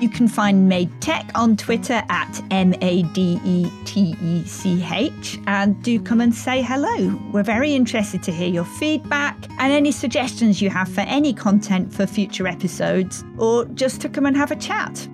You 0.00 0.08
can 0.08 0.28
find 0.28 0.68
Made 0.68 0.88
Tech 1.00 1.28
on 1.34 1.56
Twitter 1.56 2.04
at 2.08 2.40
M 2.52 2.72
A 2.82 3.02
D 3.14 3.40
E 3.44 3.68
T 3.84 4.14
E 4.22 4.44
C 4.44 4.84
H 4.92 5.40
and 5.48 5.82
do 5.82 6.00
come 6.00 6.20
and 6.20 6.32
say 6.32 6.62
hello. 6.62 7.20
We're 7.32 7.42
very 7.42 7.74
interested 7.74 8.22
to 8.22 8.32
hear 8.32 8.48
your 8.48 8.64
feedback 8.64 9.36
and 9.58 9.72
any 9.72 9.90
suggestions 9.90 10.62
you 10.62 10.70
have 10.70 10.88
for 10.88 11.00
any 11.00 11.32
content 11.32 11.92
for 11.92 12.06
future 12.06 12.46
episodes 12.46 13.24
or 13.38 13.64
just 13.64 14.00
to 14.02 14.08
come 14.08 14.26
and 14.26 14.36
have 14.36 14.52
a 14.52 14.56
chat. 14.56 15.08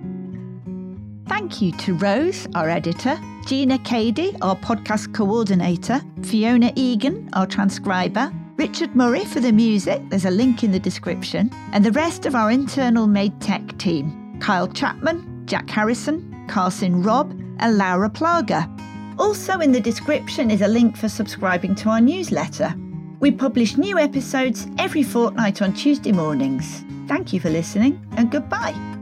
Thank 1.27 1.63
you 1.63 1.71
to 1.79 1.95
Rose, 1.95 2.47
our 2.53 2.69
editor, 2.69 3.19
Gina 3.47 3.79
Cady, 3.79 4.35
our 4.43 4.55
podcast 4.55 5.15
coordinator, 5.15 5.99
Fiona 6.21 6.71
Egan, 6.75 7.27
our 7.33 7.47
transcriber, 7.47 8.31
Richard 8.57 8.95
Murray 8.95 9.25
for 9.25 9.41
the 9.41 9.51
music, 9.51 10.01
there's 10.09 10.23
a 10.23 10.31
link 10.31 10.63
in 10.63 10.71
the 10.71 10.79
description, 10.79 11.49
and 11.73 11.83
the 11.83 11.91
rest 11.91 12.25
of 12.25 12.35
our 12.35 12.49
internal 12.49 13.05
Made 13.05 13.39
Tech 13.41 13.77
team 13.77 14.39
Kyle 14.39 14.67
Chapman, 14.67 15.43
Jack 15.45 15.69
Harrison, 15.69 16.45
Carson 16.47 17.03
Robb, 17.03 17.31
and 17.59 17.77
Laura 17.77 18.09
Plaga. 18.09 18.69
Also 19.19 19.59
in 19.59 19.73
the 19.73 19.81
description 19.81 20.49
is 20.49 20.61
a 20.61 20.67
link 20.69 20.95
for 20.95 21.09
subscribing 21.09 21.75
to 21.75 21.89
our 21.89 22.01
newsletter. 22.01 22.73
We 23.19 23.31
publish 23.31 23.77
new 23.77 23.97
episodes 23.99 24.67
every 24.77 25.03
fortnight 25.03 25.61
on 25.61 25.73
Tuesday 25.73 26.13
mornings. 26.13 26.85
Thank 27.07 27.33
you 27.33 27.41
for 27.41 27.49
listening 27.49 28.05
and 28.15 28.31
goodbye. 28.31 28.94